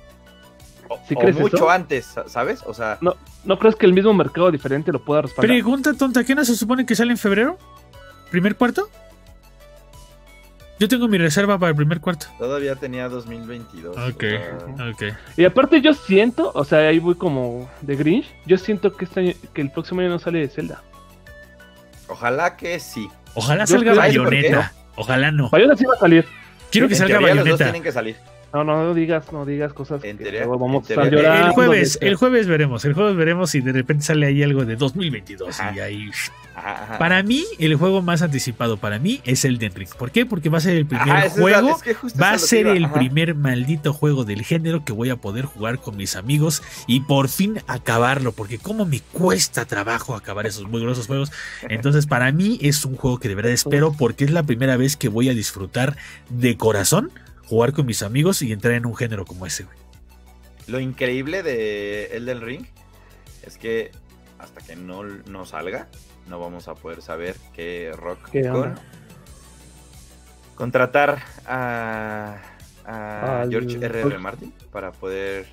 [0.89, 1.69] O, ¿Sí o crees mucho eso?
[1.69, 2.61] antes, ¿sabes?
[2.65, 2.97] O sea,
[3.43, 5.47] ¿No crees que el mismo mercado diferente lo pueda respaldar?
[5.49, 7.57] Pregunta tonta, ¿qué no se supone que sale en febrero?
[8.31, 8.89] ¿Primer cuarto?
[10.79, 12.27] Yo tengo mi reserva para el primer cuarto.
[12.37, 13.97] todavía tenía 2022.
[13.97, 14.57] o Ok, sea,
[14.91, 15.03] ok.
[15.35, 19.19] Y aparte yo siento, o sea, ahí voy como de Grinch, yo siento que este
[19.21, 20.83] año- que el próximo año no sale de Zelda.
[22.07, 23.09] ojalá que sí.
[23.33, 23.93] Ojalá Yo salga.
[23.95, 24.71] Bayonetta.
[24.95, 25.49] Ojalá no.
[25.49, 26.25] Bayonetta sí va a salir.
[26.71, 27.65] Quiero que En salga teoría los dos Bayonetta.
[27.65, 28.15] tienen que salir.
[28.53, 31.47] No, no, no digas, no digas cosas que luego vamos a estar teoría- llorando.
[31.47, 32.85] El jueves, de- el jueves veremos.
[32.85, 35.59] El jueves veremos si de repente sale ahí algo de 2022.
[35.59, 35.73] Ajá.
[35.75, 36.09] Y ahí.
[36.55, 36.97] Ajá, ajá.
[36.97, 39.89] Para mí, el juego más anticipado para mí es el Den Ring.
[39.99, 40.25] ¿Por qué?
[40.25, 41.69] Porque va a ser el primer Ajá, esa es la- juego.
[41.75, 45.17] es que justo Va a ser el primer maldito juego del género que voy a
[45.17, 50.47] poder jugar con mis amigos y por fin acabarlo, porque como me cuesta trabajo acabar
[50.47, 51.31] esos muy grosos juegos.
[51.69, 54.95] Entonces, para mí es un juego que de verdad espero porque es la primera vez
[54.97, 55.95] que voy a disfrutar
[56.29, 57.11] de corazón
[57.47, 59.77] jugar con mis amigos y entrar en un género como ese, güey.
[60.67, 62.65] Lo increíble de Elden Ring
[63.43, 63.91] es que
[64.37, 65.87] hasta que no, no salga,
[66.27, 68.75] no vamos a poder saber qué Rock ¿Qué con
[70.55, 72.37] contratar a,
[72.85, 74.17] a Al- George R.R.
[74.17, 75.45] Martin para poder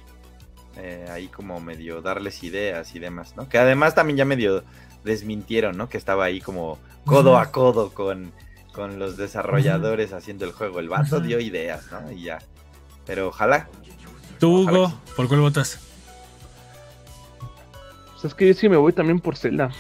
[0.77, 3.49] eh, ahí como medio darles ideas y demás, ¿no?
[3.49, 4.65] Que además también ya medio
[5.05, 5.89] desmintieron, ¿no?
[5.89, 8.33] Que estaba ahí como codo a codo con,
[8.75, 10.81] con los desarrolladores haciendo el juego.
[10.81, 12.11] El vato dio ideas, ¿no?
[12.13, 12.39] Y ya.
[13.07, 13.69] Pero ojalá.
[14.41, 15.79] Tú, Ojalá Hugo, ¿por cuál votas?
[18.13, 19.71] Pues es que yo sí me voy también por Zelda.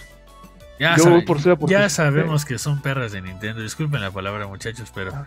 [0.78, 3.62] Ya, Yo sabe- voy por Zelda porque- ya sabemos que son perras de Nintendo.
[3.62, 5.12] Disculpen la palabra, muchachos, pero.
[5.14, 5.24] Ah.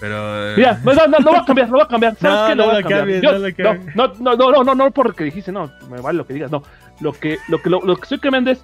[0.00, 0.50] Pero.
[0.50, 2.16] eh, Mira, no, no, no, lo voy a cambiar, lo voy a cambiar.
[2.20, 2.54] ¿Sabes No, qué?
[2.54, 3.00] no voy lo a cambiar.
[3.00, 3.32] cambies, Yo-
[3.64, 6.50] no no, no, no, no, no, no porque dijiste, no, me vale lo que digas,
[6.50, 6.62] no.
[7.00, 8.60] Lo que, lo que, lo, lo que estoy cambiando es,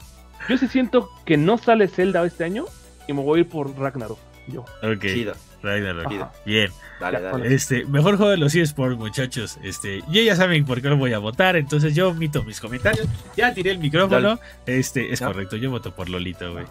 [0.49, 2.67] yo sí siento que no sale Zelda este año
[3.07, 4.19] y me voy a ir por Ragnarok.
[4.47, 4.61] Yo.
[4.83, 5.35] Ok, Chido.
[5.63, 6.07] Ragnarok.
[6.13, 6.33] Ajá.
[6.45, 6.71] Bien.
[7.01, 7.55] Dale, Ya, dale.
[7.55, 9.59] Este, mejor juego de los eSports, muchachos.
[9.63, 13.07] Este, yo ya saben por qué lo voy a votar, entonces yo omito mis comentarios.
[13.37, 14.39] Ya tiré el micrófono.
[14.67, 16.67] Este, es correcto, yo voto por Lolito, güey.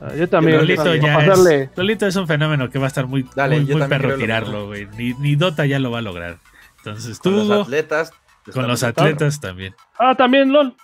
[0.00, 0.56] Ah, Yo también.
[0.56, 3.66] Lolito ya pasarle- es, Lolito es un fenómeno que va a estar muy, Dale, muy,
[3.66, 4.86] yo muy también perro tirarlo, güey.
[4.96, 6.38] Ni, ni Dota ya lo va a lograr.
[6.78, 8.12] Entonces, tú, Con los atletas
[8.50, 9.74] Con los atletas también.
[9.98, 10.74] Ah, también LOL.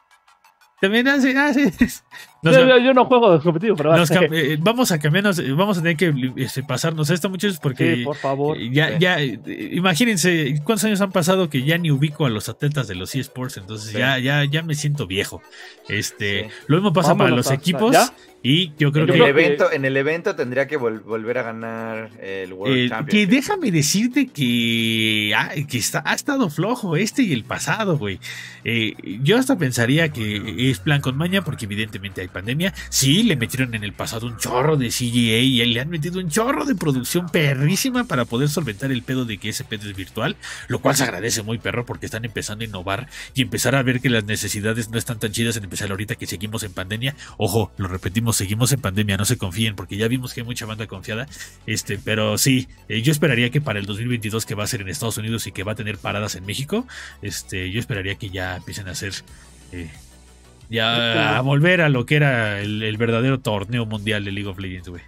[0.82, 1.72] También hace, hace-
[2.42, 5.78] nos- Yo, yo- yo no juego competitivo, pero nos eh, vamos a cambiarnos, eh, vamos
[5.78, 8.56] a tener que este, pasarnos esto, muchachos, porque Sí, por favor.
[8.58, 8.94] eh, ya, Sí.
[9.00, 9.38] ya, eh,
[9.72, 13.56] imagínense cuántos años han pasado que ya ni ubico a los atletas de los eSports,
[13.56, 13.98] entonces Sí.
[13.98, 15.42] ya, ya, ya me siento viejo.
[15.88, 16.54] Este, Sí.
[16.68, 18.12] lo mismo pasa para los equipos ¿ya?
[18.42, 21.42] y yo creo en, que el evento, en el evento tendría que vol- volver a
[21.42, 27.22] ganar el World Eh, que déjame decirte que, ah, que está, ha estado flojo este
[27.22, 28.18] y el pasado, güey.
[28.64, 32.74] Eh, yo hasta pensaría que es plan con maña porque evidentemente hay pandemia.
[32.88, 36.28] Sí, le metieron en el pasado un chorro de CGA y le han metido un
[36.30, 40.36] chorro de producción perrísima para poder solventar el pedo de que ese pedo es virtual,
[40.68, 44.00] lo cual se agradece muy perro porque están empezando a innovar y empezar a ver
[44.00, 47.14] que las necesidades no están tan chidas en empezar ahorita que seguimos en pandemia.
[47.38, 50.66] Ojo, lo repetimos, seguimos en pandemia, no se confíen porque ya vimos que hay mucha
[50.66, 51.26] banda confiada.
[51.66, 54.88] Este, pero sí, eh, yo esperaría que para el 2022 que va a ser en
[54.88, 56.86] Estados Unidos y que va a tener paradas en México,
[57.22, 59.12] este, yo esperaría que ya empiecen a hacer
[59.72, 59.90] eh,
[60.70, 64.58] ya a volver a lo que era el, el verdadero torneo mundial de League of
[64.58, 65.02] Legends, güey.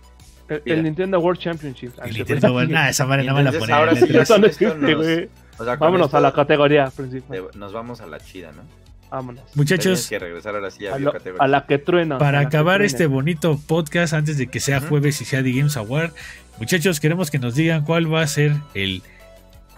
[0.64, 0.82] El.
[0.82, 1.92] Nintendo World Championship.
[1.98, 4.20] Ah, El sí, Nintendo, pues, nah, esa madre me la ponen ahora sí el ya
[4.20, 4.22] E3.
[4.22, 5.28] Eso no esto existe, nos- güey.
[5.58, 7.42] O sea, con Vámonos esto a la categoría principal.
[7.54, 8.62] nos vamos a la chida, ¿no?
[9.10, 9.44] Vámonos.
[9.54, 11.44] Muchachos, que regresar ahora sí a, A, lo- biocategoría.
[11.44, 12.18] a la que truena.
[12.18, 15.76] para la acabar este bonito podcast antes de que sea jueves y sea The Games
[15.76, 16.12] Award,
[16.58, 19.02] muchachos, queremos que nos digan cuál va a ser el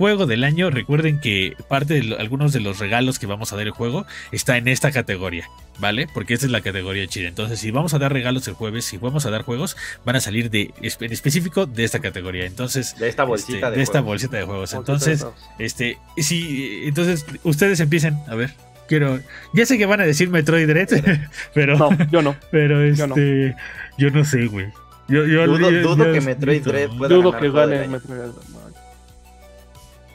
[0.01, 0.71] juego del año.
[0.71, 4.07] Recuerden que parte de lo- algunos de los regalos que vamos a dar el juego
[4.33, 5.45] está en esta categoría,
[5.79, 6.09] ¿vale?
[6.15, 7.29] Porque esta es la categoría chida.
[7.29, 10.21] Entonces, si vamos a dar regalos el jueves, si vamos a dar juegos, van a
[10.21, 12.47] salir de en específico de esta categoría.
[12.47, 14.07] Entonces, de esta bolsita este, de, de esta juegos.
[14.07, 14.73] bolsita de juegos.
[14.73, 15.27] Entonces,
[15.59, 18.55] este, sí, entonces ustedes empiecen, a ver.
[18.89, 19.21] Quiero,
[19.55, 20.89] ya sé que van a decir Metroid Dread,
[21.55, 22.35] pero No, yo no.
[22.51, 23.15] pero Yo no.
[23.15, 23.55] este,
[23.99, 24.67] yo no sé, güey.
[25.09, 27.89] Yo, yo, Dudo- yo- dudo yo- que Metroid yo- Dread pueda Dudo ganar que gane.
[27.89, 28.19] Metroid.
[28.21, 28.60] no.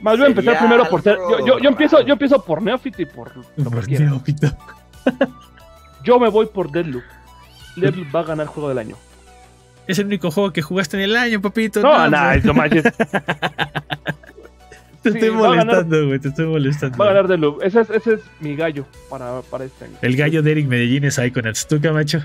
[0.05, 1.17] Más bien empezar primero por ser.
[1.17, 4.05] Yo, yo, yo empiezo, yo empiezo por Neophyte y por lo que Por quiera.
[4.05, 4.55] neófito.
[6.03, 7.03] Yo me voy por Deadloop.
[7.75, 8.95] Deadloop va a ganar juego del año.
[9.87, 11.81] Es el único juego que jugaste en el año, papito.
[11.81, 12.83] No, no, no manches.
[15.01, 16.19] Te sí, estoy a molestando, güey.
[16.19, 16.97] Te estoy molestando.
[16.99, 17.63] Va a ganar Deadloop.
[17.63, 19.95] Ese es, ese es mi gallo para, para este año.
[20.03, 21.67] El gallo de Eric Medellín es Iconauts.
[21.67, 22.23] ¿Tú, Camacho?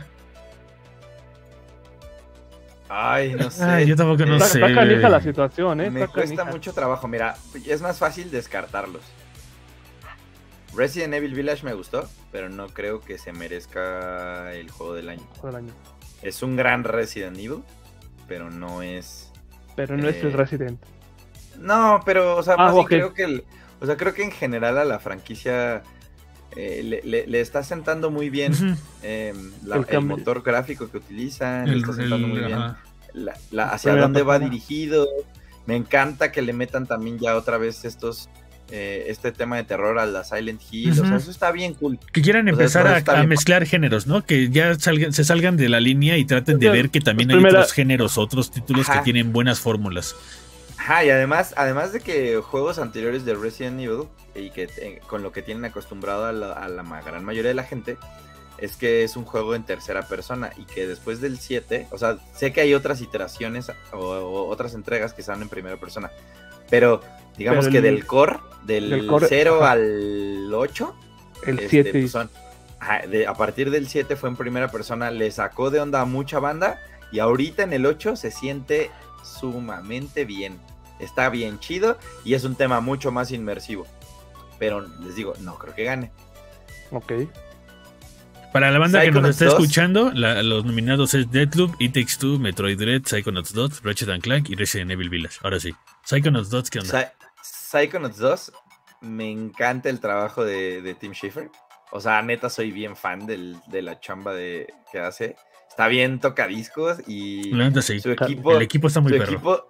[2.92, 3.62] Ay, no sé.
[3.62, 4.60] Ay, yo tampoco no está, sé.
[4.60, 5.90] está canija la situación, ¿eh?
[5.90, 6.52] Me Está cuesta canija.
[6.56, 7.06] mucho trabajo.
[7.06, 7.36] Mira,
[7.66, 9.02] es más fácil descartarlos.
[10.74, 15.22] Resident Evil Village me gustó, pero no creo que se merezca el juego del año.
[15.40, 15.74] Juego del año.
[16.22, 17.62] Es un gran Resident Evil,
[18.28, 19.30] pero no es.
[19.76, 20.80] Pero no es Eh, el Resident.
[21.58, 22.88] No, pero, o sea, Ah, más bien ok.
[22.88, 23.44] creo que el-
[23.80, 25.82] o sea, creo que en general a la franquicia
[26.56, 28.52] eh, le, le- le está sentando muy bien
[29.02, 29.32] eh,
[29.64, 32.50] la- El motor gráfico que utilizan, le está sentando el- muy bien
[33.14, 35.06] la- la- hacia dónde va dirigido.
[35.66, 38.28] Me encanta que le metan también ya otra vez estos
[38.72, 40.92] eh, este tema de terror a la Silent Hill.
[40.92, 41.98] O sea, eso está bien cool.
[42.12, 44.24] Que quieran O sea, empezar a, mezclar géneros, ¿no?
[44.24, 47.44] Que ya salgan, se salgan de la línea y traten de ver que también hay
[47.44, 50.14] otros géneros, otros títulos que tienen buenas fórmulas.
[50.80, 55.22] Ajá, y además, además de que juegos anteriores de Resident Evil, y que eh, con
[55.22, 57.98] lo que tienen acostumbrado a la, a la ma- gran mayoría de la gente,
[58.56, 62.16] es que es un juego en tercera persona y que después del 7, o sea,
[62.34, 66.10] sé que hay otras iteraciones o, o otras entregas que están en primera persona,
[66.70, 67.02] pero
[67.36, 69.72] digamos Pero que el- del core, del del core, 0 ajá.
[69.72, 70.94] al 8,
[71.46, 72.30] El este, 7 pues son-
[72.78, 76.04] ajá, de- a partir del 7 fue en primera persona, le sacó de onda a
[76.06, 76.78] mucha banda
[77.12, 78.90] y ahorita en el 8 se siente
[79.24, 80.58] sumamente bien.
[81.00, 83.86] Está bien chido y es un tema mucho más inmersivo.
[84.58, 86.12] Pero les digo, no creo que gane.
[86.90, 87.12] Ok.
[88.52, 89.54] Para la banda que nos está 2.
[89.54, 94.22] escuchando, la- los nominados es Deadloop, It Takes Two, Metroid Dread, Psychonauts 2, Ratchet and
[94.22, 95.38] Clank y Resident Evil Village.
[95.44, 95.72] Ahora sí.
[96.04, 96.90] Psychonauts 2, ¿qué onda?
[96.90, 97.12] Psy-
[97.42, 98.52] Psychonauts 2,
[99.02, 101.48] me encanta el trabajo de, de Tim Schafer.
[101.92, 105.36] O sea, neta, soy bien fan del- de la chamba de, que hace.
[105.68, 108.00] Está bien tocadiscos y La neta sí.
[108.00, 109.32] su equipo, El equipo está muy su perro.
[109.32, 109.68] equipo,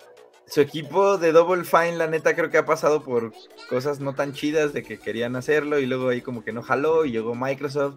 [0.51, 3.33] su equipo de Double Fine, la neta, creo que ha pasado por
[3.69, 7.05] cosas no tan chidas de que querían hacerlo y luego ahí como que no jaló
[7.05, 7.97] y llegó Microsoft.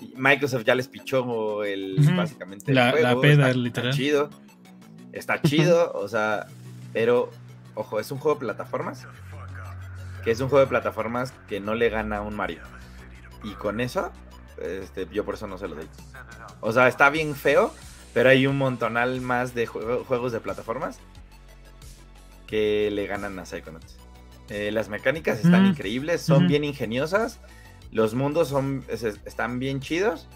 [0.00, 3.88] y Microsoft ya les pichó el, básicamente el La- la juego, peda, está- literal.
[3.90, 4.30] Está chido.
[5.12, 6.46] Está chido, o sea,
[6.92, 7.30] pero,
[7.74, 9.06] ojo, es un juego de plataformas.
[10.22, 12.60] Que es un juego de plataformas que no le gana a un Mario.
[13.42, 14.12] Y con eso,
[14.62, 15.88] este, yo por eso no se lo doy.
[16.60, 17.72] O sea, está bien feo,
[18.14, 21.00] pero hay un montonal más de juego- juegos de plataformas
[22.48, 23.96] que le ganan a Psychonauts.
[24.48, 27.38] Eh, las mecánicas están increíbles, son bien ingeniosas,
[27.92, 30.26] los mundos son, es- es- están bien chidos.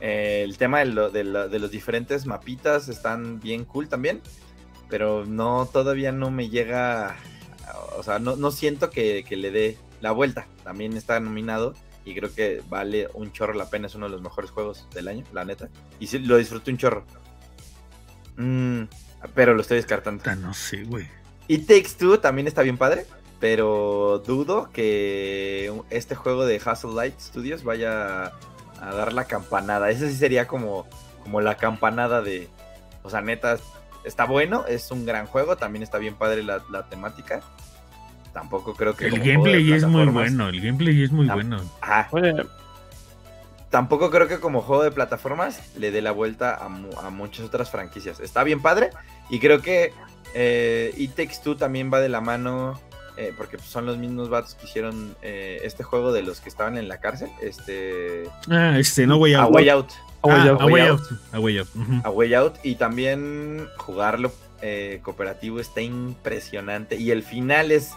[0.00, 4.20] eh, el tema de, lo- de lo- de los diferentes mapitas están bien cool también,
[4.88, 7.16] pero no, todavía no me llega,
[7.96, 11.74] o sea, no, no siento que, que le dé La Vuelta también está nominado
[12.04, 15.08] y creo que vale un chorro la pena, es uno de los mejores juegos del
[15.08, 15.68] año, la neta.
[15.98, 17.04] Y sí, lo disfruté un chorro.
[18.36, 18.82] Mm,
[19.34, 20.22] pero lo estoy descartando.
[20.26, 21.08] Ah, no sé, güey.
[21.48, 23.06] Y Takes Two también está bien padre,
[23.40, 28.26] pero dudo que este juego de Hustle Light Studios vaya
[28.80, 29.90] a dar la campanada.
[29.90, 30.86] Ese sí sería como,
[31.22, 32.48] como la campanada de.
[33.02, 33.58] O sea, neta,
[34.04, 37.40] está bueno, es un gran juego, también está bien padre la, la temática.
[38.34, 39.06] Tampoco creo que.
[39.06, 41.34] El gameplay es muy bueno, el gameplay es muy Ah.
[41.34, 41.62] bueno.
[41.80, 42.08] Ajá.
[42.12, 42.34] Oye,
[43.70, 47.44] Tampoco creo que como juego de plataformas le dé la vuelta a, mu- a muchas
[47.44, 48.18] otras franquicias.
[48.18, 48.90] Está bien padre.
[49.28, 49.92] Y creo que
[50.34, 52.80] eh, It Takes Two también va de la mano.
[53.16, 56.78] eh, porque son los mismos vatos que hicieron eh, este juego de los que estaban
[56.78, 57.28] en la cárcel.
[57.42, 58.28] Este.
[58.48, 59.54] Ah, este, no Way A Out.
[59.54, 59.90] Way Out.
[60.20, 61.00] Oye, Ah, ya- A Way Out.
[61.32, 61.68] A Way Out.
[62.04, 62.54] A Way Out.
[62.62, 64.32] Y también jugarlo
[64.62, 66.94] eh, cooperativo está impresionante.
[66.96, 67.90] Y el final es,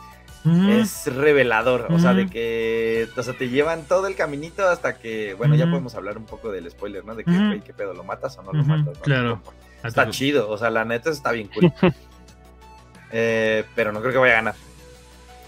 [0.69, 1.87] es revelador.
[1.91, 3.07] O sea, de que.
[3.15, 5.35] O sea, te llevan todo el caminito hasta que.
[5.35, 7.13] Bueno, ya podemos hablar un poco del spoiler, ¿no?
[7.15, 7.93] De que, ¿qué pedo?
[7.93, 8.95] ¿Lo matas o no lo matas?
[8.97, 9.01] no?
[9.03, 9.41] claro.
[9.83, 10.49] Está chido.
[10.49, 11.71] O sea, la neta está bien cool.
[13.11, 14.55] Eh, pero no creo que vaya a ganar.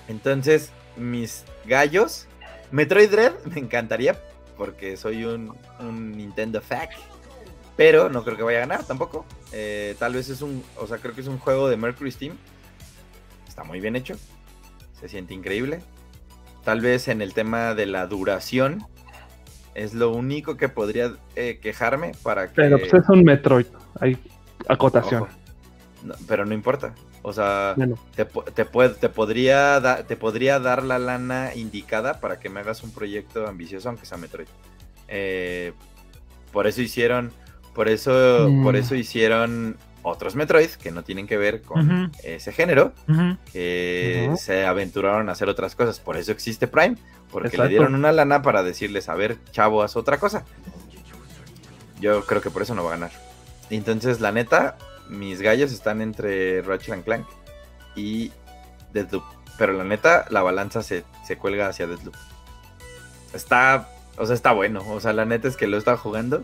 [0.07, 2.27] Entonces, mis gallos.
[2.71, 4.17] Metroid Dread me encantaría.
[4.57, 6.91] Porque soy un, un Nintendo fac.
[7.75, 9.25] Pero no creo que vaya a ganar tampoco.
[9.51, 10.63] Eh, tal vez es un.
[10.77, 12.37] O sea, creo que es un juego de Mercury Steam.
[13.47, 14.15] Está muy bien hecho.
[14.99, 15.81] Se siente increíble.
[16.63, 18.85] Tal vez en el tema de la duración.
[19.73, 22.53] Es lo único que podría eh, quejarme para que.
[22.53, 23.65] Pero pues es un Metroid.
[23.99, 24.19] Hay
[24.67, 25.27] acotación.
[26.03, 26.93] No, pero no importa.
[27.25, 32.37] O sea, Bueno, te, te, te podría da- te podría dar la lana indicada para
[32.39, 34.47] que me hagas un proyecto ambicioso, aunque sea Metroid.
[35.07, 35.71] Eh,
[36.51, 37.31] por eso hicieron,
[37.73, 38.63] por eso, Mm.
[38.63, 42.91] por eso hicieron otros Metroid que no tienen que ver con ese género,
[43.53, 45.99] que se aventuraron a hacer otras cosas.
[46.01, 46.97] Por eso existe Prime,
[47.31, 47.63] porque Exacto.
[47.63, 50.43] le dieron una lana para decirles, a ver, chavo, haz otra cosa.
[52.01, 53.11] Yo creo que por eso no va a ganar.
[53.69, 54.77] Entonces, la neta,
[55.09, 57.25] mis gallos están entre Ratchet and Clank
[57.95, 58.31] y
[58.93, 59.23] Deadloop.
[59.57, 62.15] Pero la neta, la balanza se, se cuelga hacia Deadloop.
[63.33, 64.83] Está, o sea, está bueno.
[64.89, 66.43] O sea, la neta es que lo he estado jugando.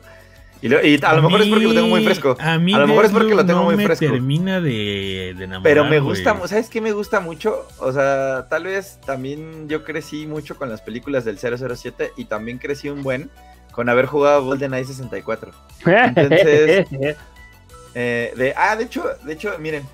[0.62, 2.36] Y, lo- y a lo mejor es porque lo tengo muy fresco.
[2.40, 4.06] A, mí A lo mejor es porque lo Deathloop tengo no muy me fresco.
[4.12, 6.50] termina de, de enamorar, Pero me gusta, güey.
[6.50, 7.66] ¿sabes qué me gusta mucho?
[7.78, 12.58] O sea, tal vez también yo crecí mucho con las películas del 007 y también
[12.58, 13.30] crecí un buen
[13.72, 15.52] con haber jugado GoldenEye 64.
[15.86, 16.88] Entonces-
[18.02, 19.86] Eh, de, ah, de hecho, de hecho, miren.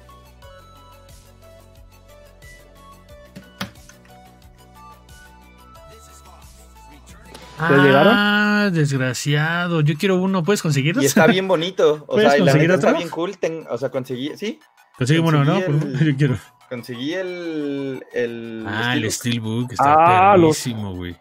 [7.58, 9.82] Ah, desgraciado.
[9.82, 10.44] Yo quiero uno.
[10.44, 11.04] ¿Puedes conseguirlos?
[11.04, 12.04] Y está bien bonito.
[12.08, 12.98] O ¿Puedes sea, y la neta está otro?
[12.98, 13.38] bien cool.
[13.38, 14.60] ten- o sea, conseguí, sí,
[14.98, 15.58] Consigue uno, ¿no?
[15.58, 16.38] el- Yo quiero.
[16.70, 18.04] conseguí el.
[18.14, 19.72] el Ah, el Steelbook.
[19.72, 21.16] Está Ah, güey.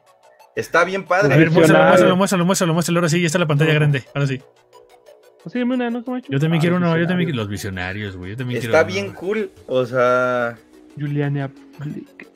[0.56, 1.36] Está bien A padre.
[1.36, 2.98] ver, muéstralo, muéstralo, muéstralo, muéstralo, muéstralo.
[3.01, 4.05] Ahora sí, ya está la pantalla grande.
[4.15, 4.40] Ahora sí.
[5.44, 6.02] Consígueme una, ¿no?
[6.02, 6.32] ¿Cómo ha hecho?
[6.32, 6.96] Yo también Ah, quiero uno.
[6.98, 8.30] Yo también quiero los visionarios, güey.
[8.30, 9.50] Yo también quiero Está bien cool.
[9.66, 10.56] O sea.
[10.98, 12.28] Juliana Blick.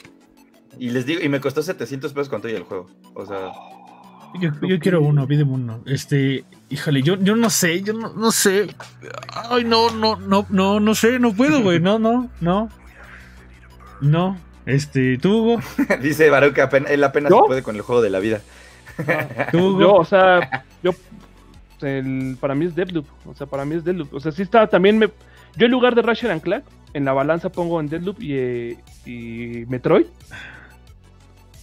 [0.78, 2.86] Y les digo, y me costó 700 pesos con todo y el juego.
[3.14, 3.50] O sea,
[4.40, 5.82] Yo, yo quiero uno, pídeme uno.
[5.86, 8.66] Este, híjole, yo, yo no sé, yo no, no sé.
[9.50, 11.80] Ay, no, no, no, no, no sé, no puedo, güey.
[11.80, 12.68] No, no, no.
[14.02, 14.38] No.
[14.66, 15.60] Este, tú, Hugo.
[16.02, 17.40] dice Baruch que apenas, él apenas ¿Yo?
[17.40, 18.40] se puede con el juego de la vida.
[19.50, 19.80] Tú, Hugo.
[19.80, 20.92] Yo, o sea, yo.
[21.82, 23.06] El- para mí es Deadloop.
[23.26, 24.12] O sea, para mí es Deadloop.
[24.14, 24.98] O sea, sí está también.
[24.98, 25.08] Me,
[25.56, 26.64] yo en lugar de Ratchet and Clank,
[26.94, 28.76] en la balanza pongo en Deadloop y, eh,
[29.06, 30.06] y Metroid.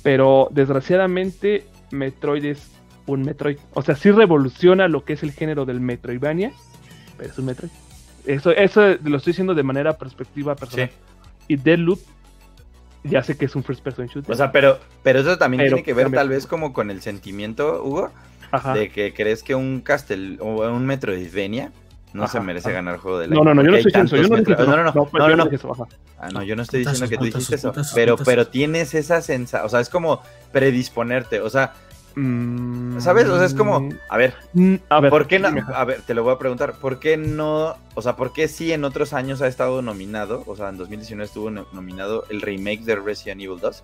[0.03, 2.71] Pero desgraciadamente, Metroid es
[3.07, 3.57] un Metroid.
[3.73, 6.51] O sea, sí revoluciona lo que es el género del Metroidvania.
[7.17, 7.71] Pero es un Metroid.
[8.25, 10.89] Eso, eso lo estoy diciendo de manera perspectiva personal.
[10.89, 10.95] Sí.
[11.47, 11.99] Y Deadloop,
[13.03, 14.31] ya sé que es un first person shooter.
[14.31, 17.01] O sea, pero, pero eso también Pero tiene que ver tal vez como con el
[17.01, 18.11] sentimiento, Hugo,
[18.51, 18.73] Ajá.
[18.73, 21.71] de que crees que un Castel o un Metroidvania
[22.13, 22.75] no Ajá, se merece ajá.
[22.75, 24.23] ganar juego del No, año, no, no, yo no estoy diciendo eso.
[24.23, 24.65] Yo no dije eso.
[24.65, 25.83] No, no, no, pues no, no, eso, ajá.
[26.17, 29.65] Ah, no, yo no estoy diciendo que tú dijiste eso, pero, pero tienes esa sensación,
[29.65, 31.73] o sea, es como predisponerte, o sea,
[32.17, 33.27] Mm, ¿sabes?
[33.27, 35.49] O sea, es como, a ver, mm, A ver, ¿por qué no?
[35.75, 37.75] A ver, te lo voy a preguntar, ¿por qué no?
[37.93, 40.41] O sea, ¿por qué sí en otros años ha estado nominado?
[40.47, 43.83] O sea, en 2019 estuvo no- nominado el remake de Resident Evil 2,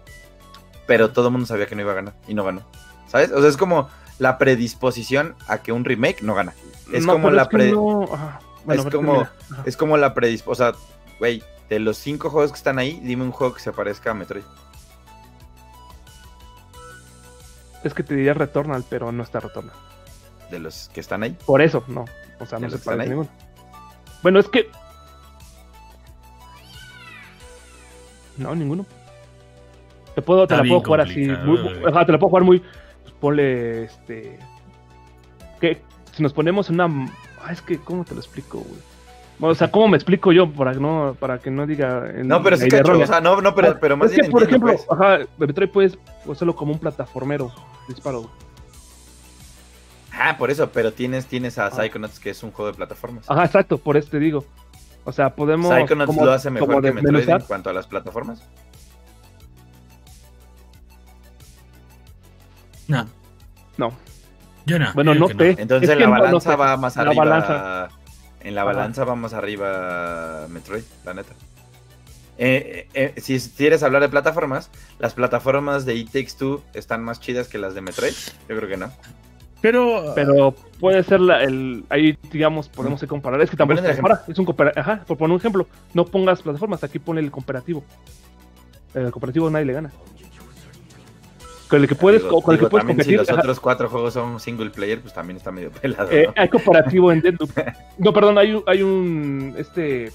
[0.88, 2.61] pero todo el mundo sabía que no iba a ganar y no ganó,
[3.07, 3.31] ¿sabes?
[3.33, 3.89] O sea, es como
[4.19, 6.53] la predisposición a que un remake no gana.
[6.91, 8.39] Es No, como la es que pre- no, ajá.
[8.65, 9.27] Bueno, es como-.
[9.65, 10.81] Es como la predisposición, o sea,
[11.19, 14.13] güey, de los cinco juegos que están ahí, dime un juego que se parezca a
[14.13, 14.43] Metroid.
[17.83, 19.75] Es que te diría Returnal, pero no está Returnal.
[20.51, 21.35] De los que están ahí.
[21.45, 22.05] Por eso, no.
[22.39, 23.29] O sea, ¿De no se parece ninguno.
[24.21, 24.69] Bueno, es que.
[28.38, 28.85] No, ninguno.
[30.15, 31.25] Te, puedo, te la puedo jugar así.
[31.25, 31.85] muy- güey.
[31.85, 32.61] ajá, te la puedo jugar muy.
[33.22, 34.38] Ponle este.
[35.61, 35.81] Que
[36.14, 37.10] si nos ponemos en una.
[37.45, 38.81] Ah, es que, ¿cómo te lo explico, güey?
[39.43, 42.10] O sea, ¿cómo me explico yo para que no, para que no diga.
[42.14, 42.99] en- No, pero sí, cacho.
[42.99, 45.02] O sea, no, no, pero, pero más es que, bien por entiendo, ejemplo, pues.
[45.02, 45.98] ajá, Metroid puedes
[46.31, 47.52] hacerlo como un plataformero.
[47.88, 48.30] Disparo.
[50.14, 51.72] Ah, por eso, pero tienes, tienes a Ah.
[51.72, 53.26] Psychonauts, que es un juego de plataformas.
[53.30, 54.45] Ajá, exacto, por eso te digo.
[55.06, 55.73] O sea, podemos.
[55.73, 58.43] Psychonauts como- lo hace mejor que Metroid en cuanto a las plataformas.
[62.91, 63.07] No,
[63.77, 63.91] No.
[64.65, 64.93] yo no.
[64.93, 65.55] Bueno, yo no sé.
[65.57, 67.23] Entonces Es la no balanza va más La arriba.
[67.26, 67.89] balanza.
[68.41, 71.34] En la balanza va más arriba Metroid, la neta.
[72.38, 77.03] Eh, eh, eh, si quieres hablar de plataformas, las plataformas de It Takes Two están
[77.03, 78.13] más chidas que las de Metroid.
[78.49, 78.91] Yo creo que no.
[79.61, 81.85] Pero, Pero puede ser la, el.
[81.89, 83.39] Ahí, digamos, podemos comparar.
[83.41, 84.23] Es que tampoco se compara.
[84.27, 85.68] Es un coopera- Ajá, por poner un ejemplo.
[85.93, 87.84] No pongas plataformas, aquí pone el cooperativo.
[88.95, 89.91] El cooperativo nadie le gana.
[91.72, 93.14] Con el que puedes, Digo- con el que digo, puedes competir.
[93.14, 93.39] Si los ajá.
[93.39, 96.11] otros cuatro juegos son single player, pues también está medio pelado.
[96.11, 97.49] Eh, hay cooperativo en Deadloop.
[97.98, 99.56] No, perdón, hay un, hay un.
[99.57, 100.11] Este.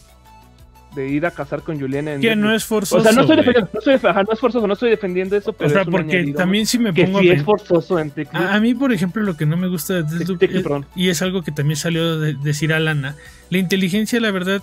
[0.95, 2.21] De ir a cazar con Juliana en.
[2.23, 2.97] que no es forzoso.
[2.97, 3.71] O sea, no estoy defendiendo.
[3.75, 5.69] No, estoy, ajá, no es forzoso, no estoy defendiendo eso, pero.
[5.69, 7.99] O sea, es porque añadido también si me Que pongo a sí pen- es forzoso
[7.99, 8.13] en.
[8.33, 10.63] A, a mí, por ejemplo, lo que no me gusta de te- es-
[10.95, 13.15] y es algo que también salió de decir a Lana,
[13.51, 14.63] la inteligencia, la verdad,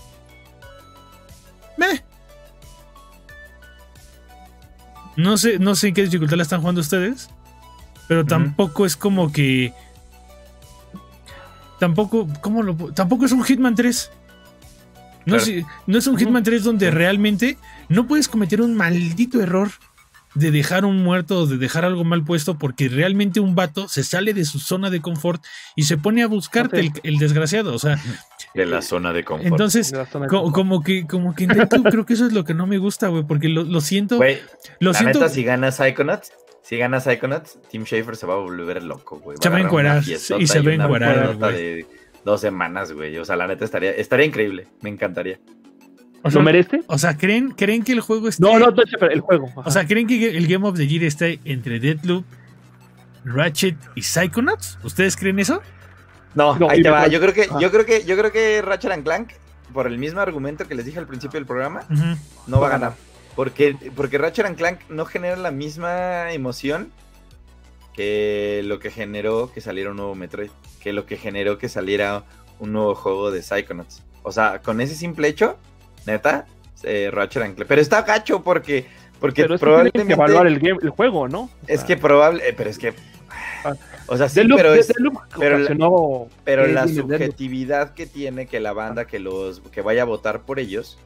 [1.78, 2.02] meh.
[5.16, 7.30] No sé, no sé en qué dificultad la están jugando ustedes,
[8.08, 9.74] pero tampoco es como que
[11.80, 14.12] tampoco, ¿cómo lo Tampoco es un Hitman 3.
[15.26, 15.44] No, Claro.
[15.44, 16.18] es, no es un.
[16.18, 17.58] Hitman 3 donde realmente
[17.90, 19.72] no puedes cometer un maldito error
[20.36, 24.04] de dejar un muerto o de dejar algo mal puesto porque realmente un vato se
[24.04, 25.44] sale de su zona de confort
[25.76, 27.74] y se pone a buscarte el, el desgraciado.
[27.74, 28.02] O sea,
[28.54, 29.48] De la zona de confort.
[29.48, 30.56] entonces, De la zona de co- confort.
[30.56, 33.50] como, que, como que creo que eso es lo que no me gusta, güey, porque
[33.50, 34.18] lo, lo siento.
[34.18, 34.40] Güey,
[34.80, 35.20] lo la siento.
[35.20, 36.32] neta, si gana Psychonauts,
[36.62, 39.38] si gana Psychonauts, Tim Schafer se va a volver loco, güey.
[39.42, 41.86] Se va a encuerar, y se va a una encuerar, güey.
[42.24, 43.18] dos semanas, güey.
[43.18, 44.68] O sea, la neta estaría, estaría increíble.
[44.82, 45.40] Me encantaría.
[46.22, 46.82] o, sea, ¿Lo merece?
[46.88, 48.44] o sea, ¿creen, ¿creen que el juego esté.
[48.44, 49.48] No, no, no, el juego.
[49.50, 49.62] ajá.
[49.66, 52.24] O sea, ¿creen que el Game of the Year esté entre Deathloop,
[53.26, 54.78] Ratchet y Psychonauts?
[54.84, 55.62] ¿Ustedes creen eso?
[56.36, 57.08] No, No, ahí te va.
[57.08, 57.58] Yo creo que, Ah.
[57.60, 59.30] yo creo que, yo creo que Ratchet and Clank,
[59.74, 61.84] por el mismo argumento que les dije al principio del programa,
[62.48, 62.94] no va a ganar.
[63.36, 66.92] Porque, porque Ratchet and Clank no genera la misma emoción
[67.94, 70.50] que lo que generó que saliera un nuevo Metroid.
[70.82, 72.24] Que lo que generó que saliera
[72.60, 74.04] un nuevo juego de Psychonauts.
[74.24, 75.58] O sea, con ese simple hecho,
[76.06, 76.46] neta,
[76.84, 77.68] eh, Ratchet and Clank.
[77.68, 78.86] Pero está gacho porque,
[79.20, 80.06] porque pero es que probablemente.
[80.08, 81.42] que evaluar el, game, el juego, ¿no?
[81.42, 82.48] O Es sea, que probable.
[82.48, 82.94] eh, pero es que.
[83.64, 83.74] Ah.
[84.08, 84.88] O sea, sí, pero es.
[85.40, 85.68] Pero la-
[86.44, 86.86] Pero la
[87.28, 90.98] subjetividad que tiene que la banda que los que vaya a votar por ellos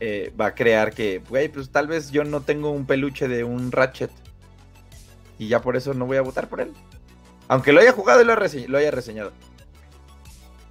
[0.00, 3.44] eh, va a crear que, güey, pues tal vez yo no tengo un peluche de
[3.44, 4.10] un Ratchet
[5.38, 6.72] y ya por eso no voy a votar por él.
[7.48, 9.32] Aunque lo haya jugado y lo haya reseñado.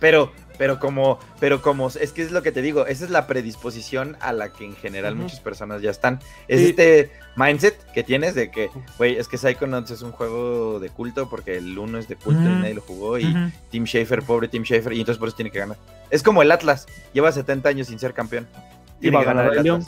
[0.03, 3.25] Pero, pero como, pero como, es que es lo que te digo, esa es la
[3.25, 6.19] predisposición a la que en general muchas personas ya están.
[6.49, 6.65] Es Sí.
[6.71, 11.29] este mindset que tienes de que, güey, es que Psychonauts es un juego de culto
[11.29, 13.33] porque el 1 es de culto y nadie lo jugó y.
[13.71, 15.77] Tim Schafer, pobre Tim Schafer, y entonces por eso tiene que ganar.
[16.09, 18.45] Es como el Atlas, lleva 70 años sin ser campeón.
[18.99, 19.85] Y va a ganar el León.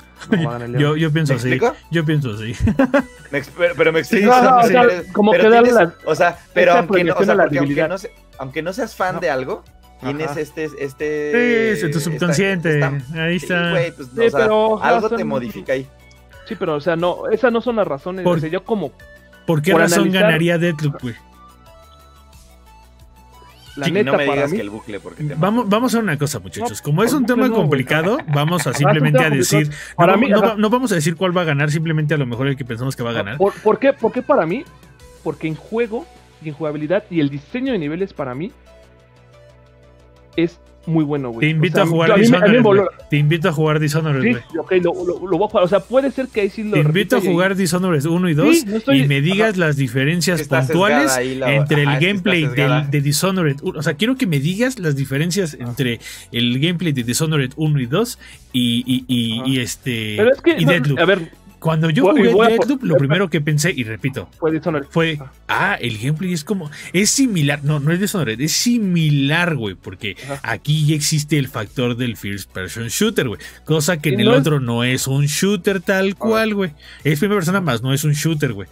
[0.78, 1.48] Yo, yo pienso ¿Me así.
[1.50, 1.74] explico?
[1.92, 2.54] Yo pienso así.
[3.32, 4.36] Me pero, pero me Sí, explico.
[4.36, 4.70] No, no, o sí.
[4.70, 7.60] sea, Pero- como pero que tienes- la- o sea, pero aunque no, o sea, porque
[7.60, 9.22] aunque no, se- aunque no seas fan No.
[9.22, 9.64] de algo,
[10.02, 10.40] tienes Ajá.
[10.40, 11.72] este, Sí, este.
[11.72, 12.74] es en tu subconsciente.
[12.80, 13.72] esta- Ahí sí, está.
[13.72, 15.88] pues, Sí, o sea, pero, algo son- te modifica ahí.
[16.48, 18.24] Sí, pero, o sea, no, esas no son las razones.
[18.24, 18.92] Por- O sea, yo como
[19.48, 21.16] ¿Por qué por razón analizar- ganaría Deathloop, güey?
[23.76, 24.58] la Sí, neta no me para digas mí.
[24.58, 26.80] que el bucle, porque te Vamos, vamos a una cosa, muchachos.
[26.80, 29.68] No, Como es por un tema no, complicado, vamos a simplemente a decir.
[29.68, 30.48] No, Para vamos- mí, no ajá.
[30.50, 32.64] va- no vamos a decir cuál va a ganar, simplemente a lo mejor el que
[32.64, 33.38] pensamos que va a ganar.
[33.38, 34.64] ¿Por, por qué, ¿Por qué para mí?
[35.24, 36.06] Porque en juego
[36.42, 38.52] y en jugabilidad y el diseño de niveles para mí
[40.36, 41.40] es muy bueno, güey.
[41.40, 42.88] Te invito O sea, a jugar a mí me- a mí me Dishonored.
[43.10, 44.44] Te invito a jugar Dishonored, Sí, güey.
[44.60, 45.64] ok, lo, lo- lo voy a jugar.
[45.64, 46.74] O sea, puede ser que ahí sí lo.
[46.74, 49.54] Te invito a y- jugar Dishonored 1 y 2 Sí, no estoy- y me digas
[49.54, 49.60] ajá.
[49.62, 53.80] las diferencias está puntuales la- entre el ajá, gameplay del- de Dishonored 1.
[53.80, 56.00] O sea, quiero que me digas las diferencias entre
[56.32, 58.20] el gameplay de Dishonored 1 y 2
[58.54, 59.50] y, y, y- Ajá.
[59.50, 60.52] y este Pero es que.
[60.60, 61.00] y no, Deathloop.
[61.00, 64.86] a ver, Cuando yo jugué a- Deathloop, lo primero que pensé, y repito, fue Dishonored.
[64.90, 65.32] fue, Ajá.
[65.48, 70.16] ah, el gameplay es como, es similar, no, no es Dishonored, es similar, güey, porque
[70.24, 70.40] Ajá.
[70.44, 74.34] aquí ya existe el factor del first person shooter, güey, cosa que en el no
[74.34, 76.72] es- otro no es un shooter tal cual, güey,
[77.04, 78.68] es primera persona más, no es un shooter, güey.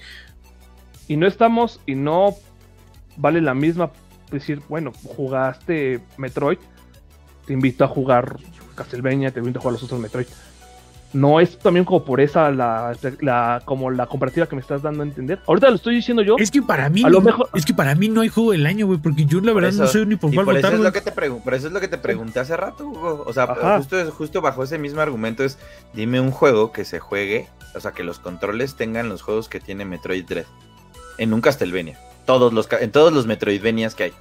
[1.07, 1.79] Y no estamos.
[1.85, 2.35] Y no
[3.17, 3.91] vale la misma
[4.31, 6.57] decir, bueno, jugaste Metroid.
[7.45, 8.37] Te invito a jugar
[8.75, 10.27] Castlevania, te invito a jugar los otros Metroid.
[11.13, 15.03] No es también como por esa la, la como la comparativa que me estás dando
[15.03, 15.39] a entender.
[15.47, 16.35] Ahorita lo estoy diciendo yo.
[16.39, 18.51] Es que para mí, A lo no- mejor- es que para mí no hay juego
[18.51, 20.79] del año, güey, porque yo la verdad no sé ni por cuál por eso, es
[20.79, 23.23] lo que te por eso es lo que te pregunté hace rato, Hugo.
[23.27, 23.77] O sea, Ajá.
[23.77, 25.59] justo, justo bajo ese mismo argumento es,
[25.93, 29.59] dime un juego que se juegue, o sea, que los controles tengan los juegos que
[29.59, 30.45] tiene Metroid Dread.
[31.19, 31.97] En un Castlevania.
[32.25, 34.13] Todos los, en todos los Metroidvanias que hay.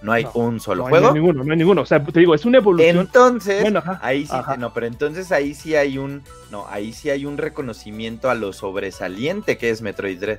[0.00, 1.06] No hay No, un solo no, hay- juego.
[1.06, 1.80] no hay ninguno, no hay ninguno.
[1.82, 2.98] O sea, te digo, es una evolución.
[2.98, 4.56] Entonces, Bueno, ajá, ahí sí, ajá.
[4.56, 6.22] no, pero entonces ahí sí hay un,
[6.52, 10.38] no, ahí sí hay un reconocimiento a lo sobresaliente que es Metroid Dread.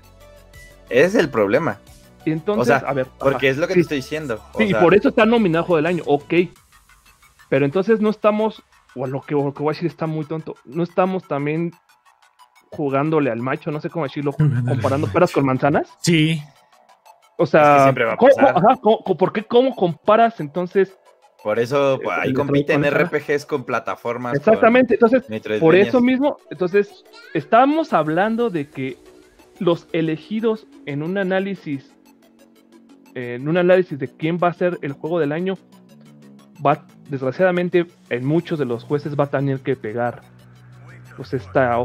[0.90, 1.80] Ese es el problema,
[2.26, 3.07] y entonces, o sea, a ver.
[3.19, 4.41] porque ajá, es lo que sí, te estoy diciendo.
[4.53, 6.34] o Sí, y por eso está nominado Juego del Año, ok.
[7.49, 8.64] Pero entonces no estamos,
[8.95, 11.73] o lo que, lo que voy a decir está muy tonto, no estamos también
[12.72, 15.90] jugándole al macho, no sé cómo decirlo, comparando peras con manzanas.
[16.02, 16.41] Sí,
[17.41, 18.76] O sea, Es que siempre va a ¿cómo- ajá,
[19.18, 20.98] ¿por qué cómo comparas entonces?
[21.41, 24.34] Por eso pues, Eh, ahí el compiten con RPGs con plataformas.
[24.34, 25.24] con Exactamente, entonces,
[25.61, 28.98] por eso mismo, entonces, estamos hablando de que
[29.60, 31.95] los elegidos en un análisis,
[33.16, 35.57] en un análisis de quién va a ser el juego del año,
[36.66, 40.24] va, desgraciadamente, en muchos de los jueces va a tener que pegar,
[41.16, 41.78] pues esta,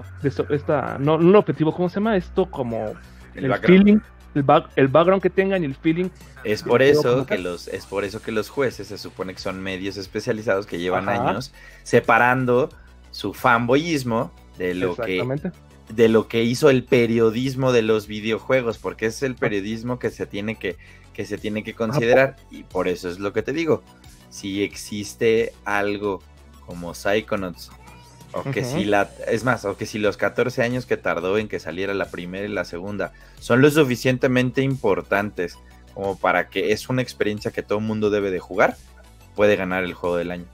[0.50, 2.16] esta no, no el objetivo, ¿cómo se llama?
[2.16, 2.92] Esto como
[3.34, 3.98] El feeling,
[4.34, 6.08] el, back- el background que tengan y el feeling.
[6.44, 9.62] Es por eso que los, es por eso que los jueces se supone que son
[9.62, 11.30] medios especializados que llevan Ajá.
[11.30, 11.52] años
[11.82, 12.68] separando
[13.10, 15.22] su fanboyismo de lo que
[15.88, 20.24] de lo que hizo el periodismo de los videojuegos, porque es el periodismo que se
[20.26, 20.76] tiene que,
[21.12, 23.82] que se tiene que considerar, y por eso es lo que te digo.
[24.30, 26.22] Si existe algo
[26.64, 27.70] como Psychonauts,
[28.34, 31.48] o que si la, es más, o que si los 14 años que tardó en
[31.48, 35.56] que saliera la primera y la segunda son lo suficientemente importantes
[35.94, 38.76] como para que es una experiencia que todo el mundo debe de jugar,
[39.36, 40.46] puede ganar el juego del año.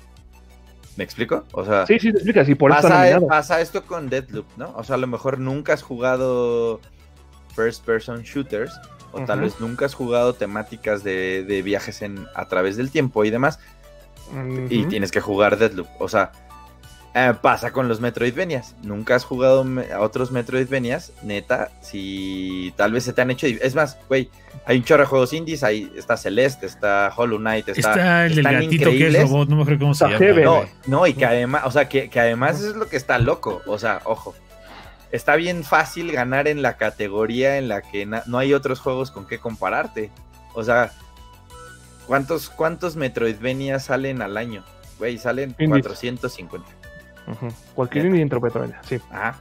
[0.96, 1.44] ¿Me explico?
[1.52, 4.46] O sea, Sí, sí, te explicas, y por eso está pasa, pasa esto con Deadloop,
[4.56, 4.74] ¿no?
[4.76, 6.80] O sea, a lo mejor nunca has jugado
[7.54, 8.72] first person shooters,
[9.12, 13.24] o tal vez nunca has jugado temáticas de, de viajes en, a través del tiempo
[13.24, 13.58] y demás,
[14.68, 15.88] y tienes que jugar Deadloop.
[15.98, 16.32] O sea,
[17.14, 18.76] eh, pasa con los Metroidvanias.
[18.82, 23.46] Nunca has jugado me- a otros Metroidvanias, neta, si tal vez se te han hecho...
[23.46, 24.30] Es más, güey,
[24.64, 27.90] hay un chorro de juegos indies, ahí está Celeste, está Hollow Knight, está...
[27.90, 30.18] está el del gatito que es robot, no me acuerdo cómo se llama.
[30.86, 33.60] No, y que además, o sea, que, que además es lo que está loco.
[33.66, 34.34] O sea, ojo.
[35.10, 39.26] Está bien fácil ganar en la categoría en la que no hay otros juegos con
[39.26, 40.12] qué compararte.
[40.54, 40.92] O sea,
[42.06, 44.64] ¿cuántos, cuántos Metroidvania salen al año?
[44.98, 45.82] Güey, salen Indies.
[45.86, 46.68] 450.
[47.30, 47.48] Ujú.
[47.74, 48.22] Cualquier indie
[48.82, 49.00] sí.
[49.10, 49.38] Ajá.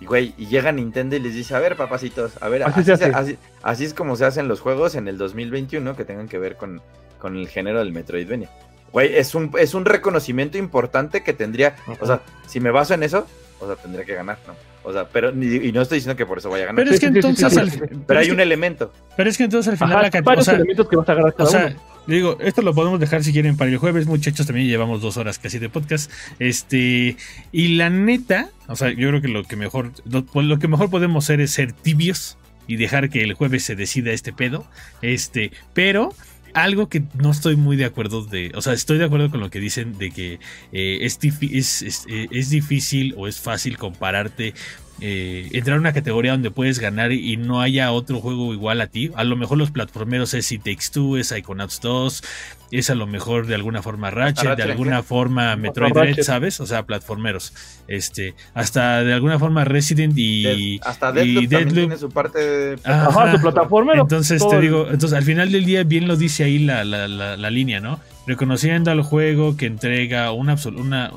[0.00, 2.84] Y güey, y llega Nintendo y les dice, a ver, papacitos, a ver, Así así,
[2.84, 3.04] se hace.
[3.14, 6.56] así- así es como se hacen los juegos en el 2021 que tengan que ver
[6.56, 6.82] con,
[7.18, 8.50] con el género del Metroidvania.
[8.92, 13.02] Güey, es un, es un reconocimiento importante que tendría, o sea, si me baso en
[13.04, 13.26] eso,
[13.60, 14.54] o sea, tendría que ganar, ¿no?
[14.84, 16.94] O sea, pero, ni- y no estoy diciendo que por eso vaya a ganar, Pero
[16.94, 18.00] es que sí, sí, sí, entonces sí, al sí, fi- sí.
[18.06, 18.92] pero hay que- un elemento.
[19.16, 21.08] pero es que entonces al final Ajá, la cate- o varios sea, elementos que vas
[21.08, 21.76] a agarrar O cada sea, uno.
[22.06, 24.46] digo, esto lo podemos dejar si quieren para el jueves, muchachos.
[24.46, 26.10] También llevamos dos horas casi de podcast.
[26.38, 27.16] Este,
[27.50, 30.68] y la neta, o sea, yo creo que lo que mejor, lo, pues, lo que
[30.68, 32.36] mejor podemos hacer es ser tibios
[32.66, 34.66] y dejar que el jueves se decida este pedo.
[35.02, 36.12] Este, pero
[36.54, 39.50] algo que no estoy muy de acuerdo de, o sea, estoy de acuerdo con lo
[39.50, 40.38] que dicen de que
[40.72, 44.54] eh, es, es- eh, es difícil o es fácil compararte
[45.00, 48.80] eh, entrar a una categoría donde puedes ganar y, y no haya otro juego igual
[48.80, 49.10] a ti.
[49.16, 52.22] A lo mejor los platformeros es It Takes Two, es Psychonauts 2,
[52.70, 55.92] es a lo mejor de alguna forma Ratchet, Ratchet de alguna forma Metroid.
[55.92, 56.60] Dread, ¿sabes?
[56.60, 57.52] O sea, platformeros.
[57.88, 60.42] Este, hasta de alguna forma Resident y,
[60.78, 61.74] Death- hasta y Deadloop Deathloop.
[61.74, 62.78] tiene su parte de...
[62.84, 63.08] Ajá.
[63.08, 63.94] Ajá, su plataforma.
[63.94, 67.36] Entonces te digo, entonces al final del día bien lo dice ahí la, la, la,
[67.36, 68.00] la línea, ¿no?
[68.26, 70.56] Reconociendo al juego que entrega una,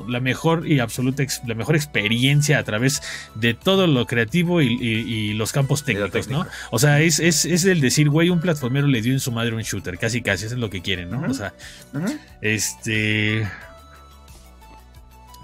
[0.08, 3.02] la mejor y absoluta la mejor experiencia a través
[3.34, 4.84] de todo lo creativo y, y-
[5.30, 6.46] y los campos técnicos, ¿no?
[6.70, 9.54] O sea, es, es, es el decir, güey, un platformero le dio en su madre
[9.54, 11.20] un shooter, casi casi, eso es lo que quieren, ¿no?
[11.30, 11.54] O sea,
[12.42, 13.48] este.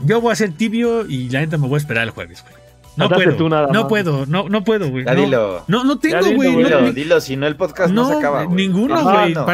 [0.04, 2.63] Yo voy a ser tibio y la neta me voy a esperar el jueves, güey.
[2.96, 3.34] No puedo.
[3.34, 5.04] tú nada no puedo, no, no puedo, güey.
[5.04, 5.64] Ya dilo.
[5.66, 6.52] no, no tengo, güey.
[6.52, 6.70] güey.
[6.70, 8.56] no- Dilo, si no el podcast no, se acaba, güey.
[8.56, 9.34] ninguno, güey.
[9.34, 9.44] no.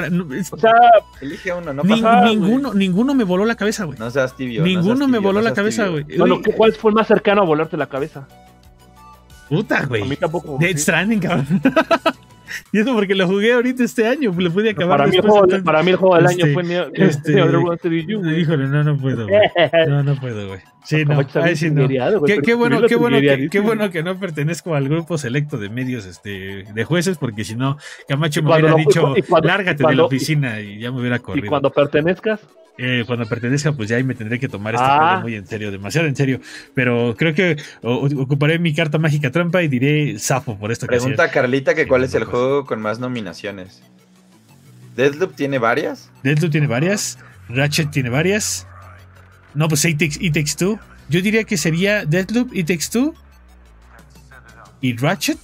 [0.52, 0.72] O sea,
[1.22, 2.28] Elige uno, no ni- pasa nada.
[2.28, 3.98] ninguno, ninguno me voló la cabeza, güey.
[3.98, 4.60] No seas tibio.
[4.60, 6.04] no ninguno seas me tibio, voló no la cabeza, güey.
[6.18, 8.28] bueno, Güey, ¿cuál fue el más cercano a volarte la cabeza?
[9.48, 10.16] Puta, A mí güey.
[10.16, 10.58] tampoco.
[10.60, 10.78] Dead sí.
[10.82, 11.46] Stranding, cabrón.
[12.72, 14.32] y eso porque lo jugué ahorita este año.
[14.36, 16.52] Le pude acabar Para mí, el juego, entonces- para mí el juego del este, año
[16.54, 17.32] fue Neo- este,
[17.82, 18.40] to You, güey.
[18.42, 19.40] Híjole, no, no puedo, güey.
[19.88, 20.60] No, no puedo, güey.
[20.84, 21.22] Sí, no,
[21.54, 21.88] sí no.
[21.88, 26.06] Qué, bueno, qué bueno, que, qué bueno que no pertenezco al grupo selecto de medios
[26.06, 27.76] este, de jueces, porque si no,
[28.08, 30.90] Camacho Y me hubiera lo- dicho, y cuando- lárgate y de la oficina y ya
[30.90, 31.48] me hubiera Y corrido.
[31.48, 32.40] cuando pertenezcas,
[32.82, 35.08] Eh, cuando pertenezca, pues ya ahí me tendré que tomar este Ah.
[35.08, 36.40] juego muy en serio, demasiado en serio.
[36.72, 41.10] Pero creo que o- ocuparé mi carta mágica trampa y diré Safo por esta ocasión.
[41.12, 43.82] Pregunta Carlita que cuál no es el juego con más nominaciones.
[44.96, 46.10] Deadloop tiene varias.
[46.22, 47.18] Deadloop tiene varias,
[47.50, 48.66] Ratchet tiene varias.
[49.54, 50.78] No, pues It Takes, It Takes Two.
[51.08, 53.14] Yo diría que sería Deadloop, It Takes Two
[54.80, 55.38] y Ratchet.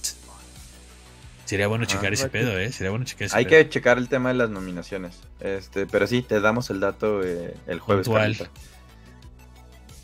[1.45, 2.41] Sería bueno checar ese Ratchet.
[2.41, 2.71] pedo, ¿eh?
[2.71, 3.57] Sería bueno checar ese Hay pedo.
[3.57, 5.19] que checar el tema de las nominaciones.
[5.39, 8.07] Este, pero sí, te damos el dato eh, el jueves.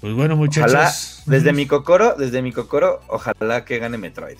[0.01, 0.69] Pues bueno, muchachos.
[0.69, 0.93] Ojalá,
[1.27, 4.37] desde mi cocoro, desde mi cocoro, ojalá que gane Metroid.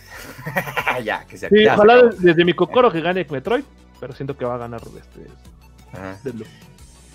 [1.06, 3.64] ya, que se sí, ya ojalá desde mi cocoro que gane Metroid,
[3.98, 5.30] pero siento que va a ganar este.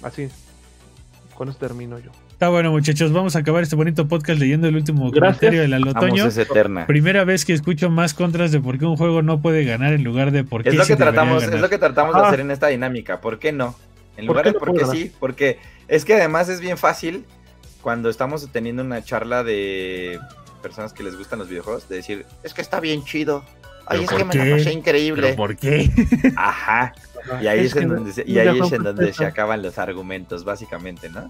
[0.03, 0.31] Así.
[1.35, 2.11] Con eso termino yo.
[2.39, 3.11] Está bueno, muchachos.
[3.11, 5.39] Vamos a acabar este bonito podcast leyendo el último Gracias.
[5.41, 6.27] comentario del Vamos, otoño.
[6.27, 6.87] es eterna.
[6.87, 10.05] Primera vez que escucho más contras de por qué un juego no puede ganar en
[10.05, 12.29] lugar de por qué Es lo sí que tratamos, es lo que tratamos de Ah.
[12.29, 13.21] hacer en esta dinámica.
[13.21, 13.75] ¿Por qué no?
[14.17, 15.59] En ¿Por lugar de por qué sí, porque
[15.89, 17.25] es que además es bien fácil
[17.83, 20.21] cuando estamos teniendo una charla de
[20.63, 23.43] personas que les gustan los videojuegos, de decir, es que está bien chido.
[23.85, 25.23] Ay, ¿Pero es que me la pasé increíble.
[25.23, 25.91] ¿Pero por qué?
[26.37, 26.95] Ajá.
[27.41, 29.27] Y ahí es, en donde se, y no ahí dejo es en donde se contestar.
[29.29, 31.29] acaban los argumentos, básicamente, ¿no?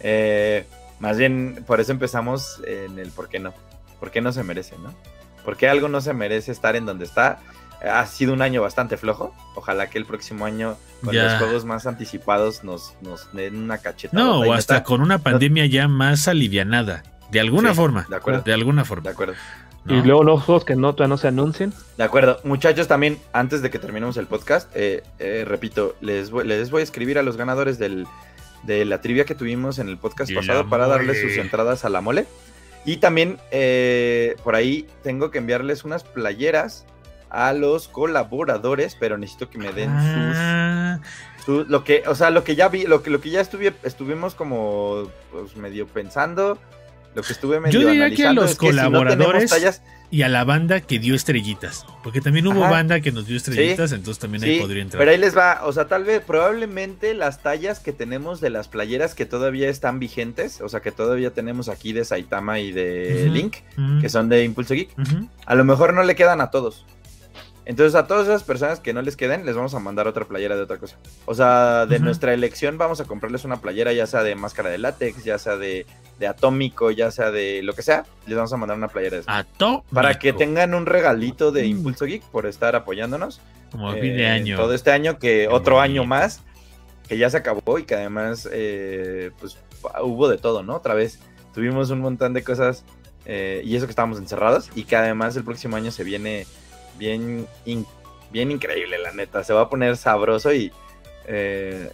[0.00, 0.66] Eh,
[1.00, 3.52] más bien, por eso empezamos en el por qué no.
[4.00, 4.94] ¿Por qué no se merece, no?
[5.44, 7.38] ¿Por qué algo no se merece estar en donde está?
[7.82, 9.34] Ha sido un año bastante flojo.
[9.54, 11.24] Ojalá que el próximo año, con Ya.
[11.24, 14.22] los juegos más anticipados, nos, nos den una cachetada.
[14.22, 17.02] No, o hasta neta, con una pandemia ya más alivianada.
[17.30, 18.06] De alguna Sí, forma.
[18.08, 18.42] de acuerdo.
[18.42, 19.10] De alguna De forma.
[19.10, 19.34] acuerdo.
[19.86, 19.94] ¿No?
[19.98, 21.72] Y luego los juegos que no, todavía no se anuncien.
[21.96, 22.40] De acuerdo.
[22.44, 26.80] Muchachos, también, antes de que terminemos el podcast, eh, eh, repito, les voy, les voy
[26.80, 28.06] a escribir a los ganadores del,
[28.64, 31.88] de la trivia que tuvimos en el podcast Y pasado para darles sus entradas a
[31.88, 32.26] la mole.
[32.84, 36.84] Y también eh, por ahí tengo que enviarles unas playeras
[37.30, 41.00] a los colaboradores, pero necesito que me den Ah,
[41.36, 43.40] sus, sus- lo que, o sea, lo que ya vi, lo que, lo que ya
[43.42, 46.58] estuvi- estuvimos como pues, medio pensando,
[47.16, 50.28] lo que estuve medio Yo diría que a los si no colaboradores tallas, y a
[50.28, 51.84] la banda que dio estrellitas.
[52.04, 52.70] Porque también hubo Ajá.
[52.70, 55.00] banda que nos dio estrellitas, entonces también ahí podría entrar.
[55.00, 58.68] pero ahí les va, o sea, tal vez, probablemente las tallas que tenemos de las
[58.68, 63.28] playeras que todavía están vigentes, o sea, que todavía tenemos aquí de Saitama y de.
[63.30, 63.56] Link,
[64.00, 64.90] que son de Impulso Geek,
[65.46, 66.84] a lo mejor no le quedan a todos.
[67.66, 70.54] Entonces, a todas esas personas que no les queden, les vamos a mandar otra playera
[70.54, 70.96] de otra cosa.
[71.24, 74.78] O sea, de nuestra elección, vamos a comprarles una playera, ya sea de máscara de
[74.78, 75.84] látex, ya sea de,
[76.20, 79.22] de atómico, ya sea de lo que sea, les vamos a mandar una playera de
[79.22, 79.38] esa.
[79.38, 79.84] Atómico.
[79.92, 81.66] Para que tengan un regalito de.
[81.66, 83.40] Impulso Geek por estar apoyándonos.
[83.72, 84.56] Como fin de eh, año.
[84.56, 86.42] Todo este año, que Qué otro año más,
[87.08, 89.58] que ya se acabó y que además, eh, pues
[90.02, 90.76] hubo de todo, ¿no?
[90.76, 91.18] Otra vez
[91.52, 92.84] tuvimos un montón de cosas
[93.24, 96.46] eh, y eso que estábamos encerrados y que además el próximo año se viene
[96.98, 97.46] bien,
[98.30, 99.44] bien increíble, la neta.
[99.44, 100.72] Se va a poner sabroso y
[101.26, 101.90] eh,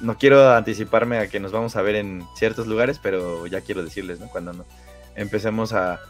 [0.00, 3.82] no quiero anticiparme a que nos vamos a ver en ciertos lugares, pero ya quiero
[3.82, 4.28] decirles, ¿no?
[4.28, 4.64] Cuando no,
[5.16, 6.00] empecemos a,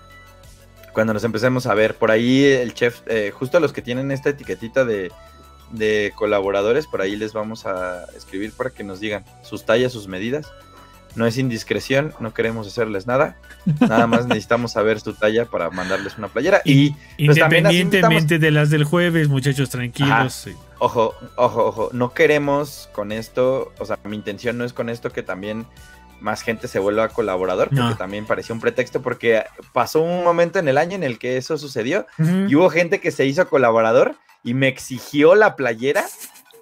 [0.93, 1.95] cuando nos empecemos a ver.
[1.95, 5.11] Por ahí el chef, eh, justo los que tienen esta etiquetita de,
[5.70, 10.09] de colaboradores, por ahí les vamos a escribir para que nos digan sus tallas, sus
[10.09, 10.51] medidas.
[11.14, 13.36] No es indiscreción, no queremos hacerles nada.
[13.80, 16.60] Nada más necesitamos saber su talla para mandarles una playera.
[16.64, 20.32] Y pues Independientemente de las del jueves, muchachos, tranquilos.
[20.35, 20.55] Sí.
[20.78, 25.10] Ojo, ojo, ojo, no queremos con esto, o sea, mi intención no es con esto
[25.10, 25.66] que también
[26.20, 27.97] más gente se vuelva colaborador, porque No.
[27.97, 31.59] también parecía un pretexto, porque pasó un momento en el año en el que eso
[31.59, 32.06] sucedió
[32.48, 34.14] y hubo gente que se hizo colaborador
[34.44, 36.05] y me exigió la playera,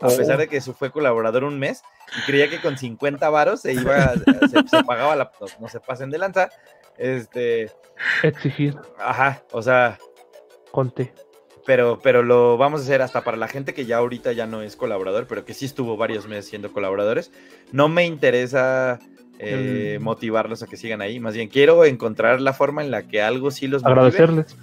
[0.00, 0.16] a Oh.
[0.16, 1.82] pesar de que fue colaborador un mes,
[2.18, 5.80] y creía que con 50 varos se iba, se, se pagaba la, no, no se
[5.80, 6.48] pasen de lanza,
[6.98, 7.70] este,
[8.22, 9.98] Exigir, ajá, o sea,
[10.70, 11.12] conte.
[11.66, 14.62] pero, pero lo vamos a hacer hasta para la gente que ya ahorita ya no
[14.62, 17.32] es colaborador, pero que sí estuvo varios meses siendo colaboradores.
[17.72, 18.98] No me interesa
[19.38, 20.02] eh, Mm.
[20.04, 21.20] motivarlos a que sigan ahí.
[21.20, 24.00] Más bien quiero encontrar la forma en la que algo sí los motive.
[24.00, 24.56] Agradecerles.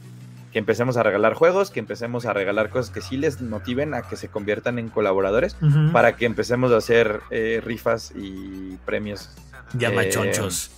[0.53, 4.03] Que empecemos a regalar juegos, que empecemos a regalar cosas que sí les motiven a
[4.03, 5.57] que se conviertan en colaboradores.
[5.91, 9.31] Para que empecemos a hacer eh, rifas y premios.
[9.73, 10.69] Ya eh, machonchos.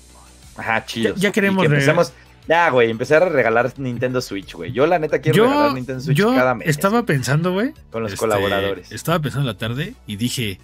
[0.57, 1.19] Ajá, chidos.
[1.19, 2.13] ya queremos Y que empecemos.
[2.47, 4.71] Ya, güey, empezar a regalar Nintendo Switch, güey.
[4.71, 6.67] Yo, la neta, quiero regalar Nintendo Switch yo cada mes.
[6.67, 7.73] estaba pensando, güey.
[7.91, 8.91] con los este, colaboradores.
[8.91, 10.59] Estaba pensando en la tarde y dije,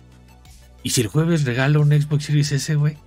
[0.84, 2.98] ¿y si el jueves regalo un Xbox Series S, güey?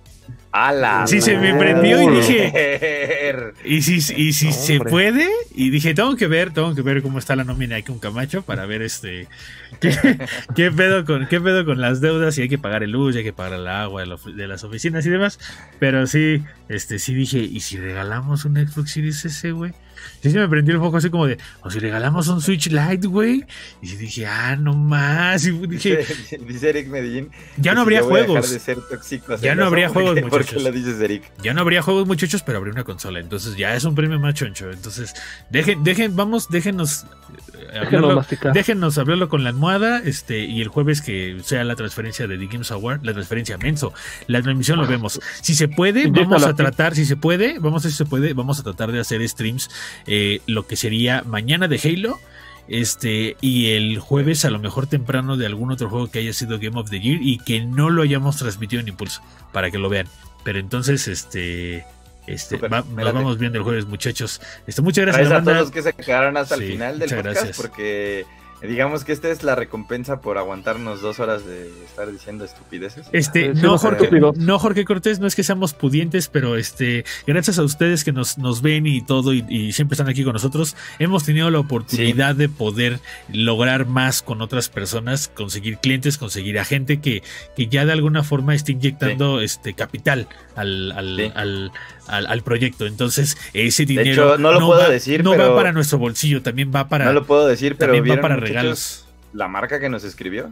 [0.51, 1.05] ¡Hala!
[1.05, 3.53] Sí, se me prendió y dije.
[3.65, 7.17] Y si, y si se puede, y dije, tengo que ver, tengo que ver cómo
[7.17, 9.27] está la nómina aquí con Camacho para ver este
[9.81, 10.19] qué,
[10.55, 13.19] qué pedo con qué pedo con las deudas, y hay que pagar el luz, y
[13.19, 15.39] hay que pagar el agua la de las oficinas y demás.
[15.79, 19.73] Pero sí, este sí dije, ¿y si regalamos un Xbox Series S, güey?
[20.21, 23.07] Sí, se me prendió el foco así como de, o si regalamos un Switch Lite,
[23.07, 23.43] güey.
[23.81, 25.45] Y dije, ah, no más.
[25.45, 27.29] Y dije, Dice, dice Eric Medellín.
[27.57, 28.35] ya no habría juegos.
[28.35, 30.63] dejar de ser tóxico Ya no habría ¿por qué- juegos, ¿Por qué muchachos.
[30.63, 31.23] lo dices, Eric?
[31.43, 33.19] Ya no habría juegos, muchachos, pero habría una consola.
[33.19, 34.71] Entonces ya es un premio más choncho.
[34.71, 35.13] Entonces,
[35.49, 37.05] dejen, dejen, vamos, déjenos.
[37.53, 38.53] eh, Déjenos hablarlo- masticar.
[38.53, 42.47] Déjenos hablarlo con la almohada, este, y el jueves que sea la transferencia de The
[42.47, 43.93] Games Award, la transferencia menso,
[44.27, 45.19] la transmisión lo vemos.
[45.41, 48.33] Si se puede, vamos a tratar, si se puede, vamos a ver si se puede,
[48.33, 49.69] vamos a tratar de hacer streams,
[50.07, 52.19] eh, lo que sería mañana de Halo,
[52.67, 56.57] este, y el jueves a lo mejor temprano de algún otro juego que haya sido
[56.59, 59.87] Game of the Year y que no lo hayamos transmitido en impulso, para que lo
[59.89, 60.07] vean.
[60.43, 61.85] Pero entonces, este,
[62.27, 64.41] este, va- nos vamos viendo el jueves, muchachos.
[64.65, 65.51] Este, muchas gracias, Gracias a banda.
[65.53, 67.57] todos los que se quedaron hasta Sí, el final del podcast, gracias.
[67.57, 68.25] porque
[68.61, 73.07] digamos que esta es la recompensa por aguantarnos dos horas de estar diciendo estupideces.
[73.11, 77.63] Este, no, Jorge, no, Jorge Cortés, no es que seamos pudientes, pero este, gracias a
[77.63, 81.23] ustedes que nos, nos ven y todo y, y siempre están aquí con nosotros, hemos
[81.25, 82.99] tenido la oportunidad de poder
[83.31, 87.23] lograr más con otras personas, conseguir clientes, conseguir a gente que,
[87.55, 91.31] que ya de alguna forma esté inyectando este capital al, al, Sí.
[91.35, 91.71] al,
[92.07, 92.85] al- al proyecto.
[92.85, 95.97] Entonces, ese De dinero hecho, no lo puedo va, decir, no pero- va para nuestro
[95.97, 99.07] bolsillo, también va para, no lo puedo decir, pero también va ¿vieron, para regalos.
[99.33, 100.51] la marca que nos escribió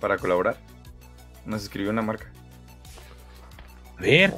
[0.00, 0.56] para colaborar.
[1.46, 2.26] Nos escribió una marca.
[3.98, 4.34] A ver,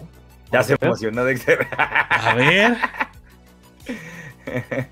[0.53, 0.79] Ya se ver.
[0.83, 1.67] emocionó Dexter.
[1.77, 2.77] a ver.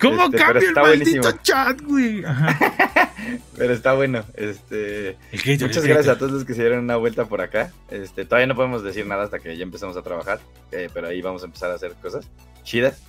[0.00, 1.30] ¿Cómo Este, cambia el maldito buenísimo.
[1.42, 2.24] chat, güey?
[2.24, 3.10] Ajá.
[3.56, 4.24] Pero está bueno.
[4.34, 5.16] Este,
[5.60, 7.72] muchas gracias a todos los que se dieron una vuelta por acá.
[7.90, 10.40] Este, todavía no podemos decir nada hasta que ya empecemos a trabajar,
[10.72, 12.26] eh, pero ahí vamos a empezar a hacer cosas
[12.62, 13.02] chidas.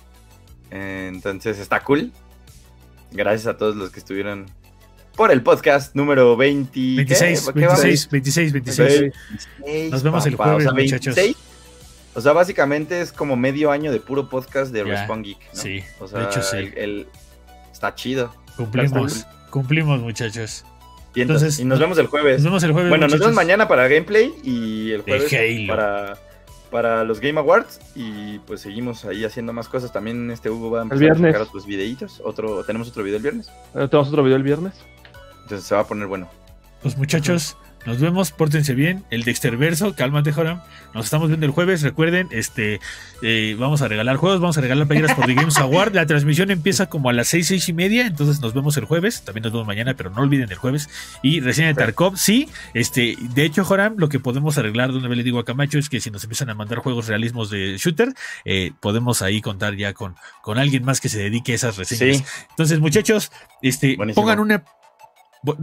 [0.70, 2.12] Eh, entonces está cool.
[3.12, 4.46] Gracias a todos los que estuvieron
[5.16, 6.70] por el podcast número 20.
[6.72, 6.94] ¿qué?
[6.96, 7.82] 26, ¿Qué vamos?
[7.82, 9.00] 26, 26, 26.
[9.60, 11.14] 26, Nos vemos el jueves, o sea, muchachos.
[11.14, 11.36] 26.
[12.14, 15.38] O sea, básicamente es como medio año de puro podcast de Ya, Respawn Geek.
[15.54, 15.60] ¿no?
[15.60, 16.56] Sí, O sea, de hecho sí.
[16.56, 17.06] el- el-
[17.72, 18.34] está chido.
[18.56, 20.64] Cumplimos, cumplimos, muchachos.
[21.14, 22.36] Y, entonces, Entonces, y nos vemos el jueves.
[22.38, 22.88] Nos vemos el jueves.
[22.90, 23.26] Bueno, nos muchachos.
[23.30, 26.16] vemos mañana para gameplay y el jueves para,
[26.70, 27.80] para los Game Awards.
[27.96, 29.92] Y pues seguimos ahí haciendo más cosas.
[29.92, 31.30] También este Hugo va a empezar viernes.
[31.30, 32.20] a sacar otros videitos.
[32.24, 33.48] Otro, tenemos otro video el viernes.
[33.74, 34.74] Eh, Tenemos otro video el viernes.
[35.42, 36.28] Entonces se va a poner bueno.
[36.82, 39.04] Pues muchachos, nos vemos, pórtense bien.
[39.10, 40.60] El Dexter Verso, cálmate, Joram.
[40.92, 41.82] Nos estamos viendo el jueves.
[41.82, 42.78] Recuerden, este
[43.22, 45.94] eh, vamos a regalar juegos, vamos a regalar playeras por The Games Award.
[45.94, 48.06] La transmisión empieza como a las seis, seis y media.
[48.06, 49.22] Entonces nos vemos el jueves.
[49.22, 50.90] También nos vemos mañana, pero no olviden el jueves.
[51.22, 52.48] Y reseña de Tarkov, sí.
[52.74, 55.78] Este, de hecho, Joram, lo que podemos arreglar de una vez le digo a Camacho
[55.78, 58.12] es que si nos empiezan a mandar juegos realismos de shooter,
[58.44, 62.18] eh, podemos ahí contar ya con, con alguien más que se dedique a esas reseñas.
[62.18, 62.24] Sí.
[62.50, 63.32] Entonces, muchachos,
[63.62, 64.22] este, Buenísimo.
[64.22, 64.62] pongan una.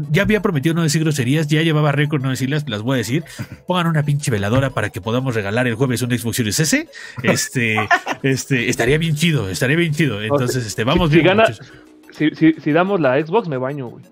[0.09, 3.23] Ya había prometido no decir groserías, ya llevaba récord no decirlas, las voy a decir.
[3.67, 6.89] Pongan una pinche veladora para que podamos regalar el jueves un Xbox Series S.
[7.23, 7.75] Este,
[8.23, 10.21] este, estaría bien chido, estaría bien chido.
[10.21, 11.27] Entonces, este, vamos si bien.
[11.27, 11.53] gana-.
[12.11, 14.03] Si, si, si damos la Xbox, me baño, güey.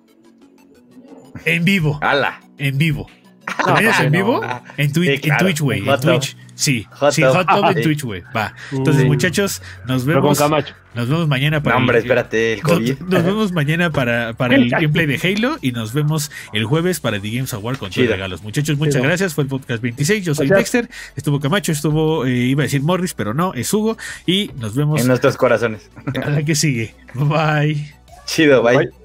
[1.45, 2.39] En vivo, ¡Hala!
[2.57, 3.07] en vivo.
[3.65, 4.09] ¿Te No, en no.
[4.11, 4.41] vivo?
[4.77, 5.37] En, Twi- Sí, en.
[5.37, 5.87] Twitch, güey.
[5.89, 5.99] En.
[5.99, 6.37] Twitch.
[6.55, 7.81] Sí, Hot sí, hot tub en.
[7.81, 8.23] Twitch, güey.
[8.35, 8.53] Va.
[8.71, 10.37] Entonces, muchachos, nos Pero con vemos.
[10.39, 10.73] Camacho.
[10.95, 12.99] Nos vemos mañana para No, hombre, el- espérate, el Nos, COVID.
[13.01, 17.19] nos vemos mañana para, para el gameplay de Halo y nos vemos el jueves para
[17.19, 18.13] The Games Award con tus Chido.
[18.13, 18.41] regalos.
[18.43, 19.03] Muchachos, muchas Chido.
[19.05, 19.33] gracias.
[19.33, 20.25] Fue el podcast 26.
[20.25, 20.83] Yo soy Gracias.
[20.83, 20.95] Dexter.
[21.15, 23.97] Estuvo Camacho, estuvo, eh, iba a decir Morris, pero no, es Hugo.
[24.25, 25.89] Y nos vemos En nuestros corazones.
[26.23, 26.95] a la que sigue.
[27.13, 27.93] Bye.
[28.25, 28.77] Chido, bye.
[28.77, 29.04] Bye.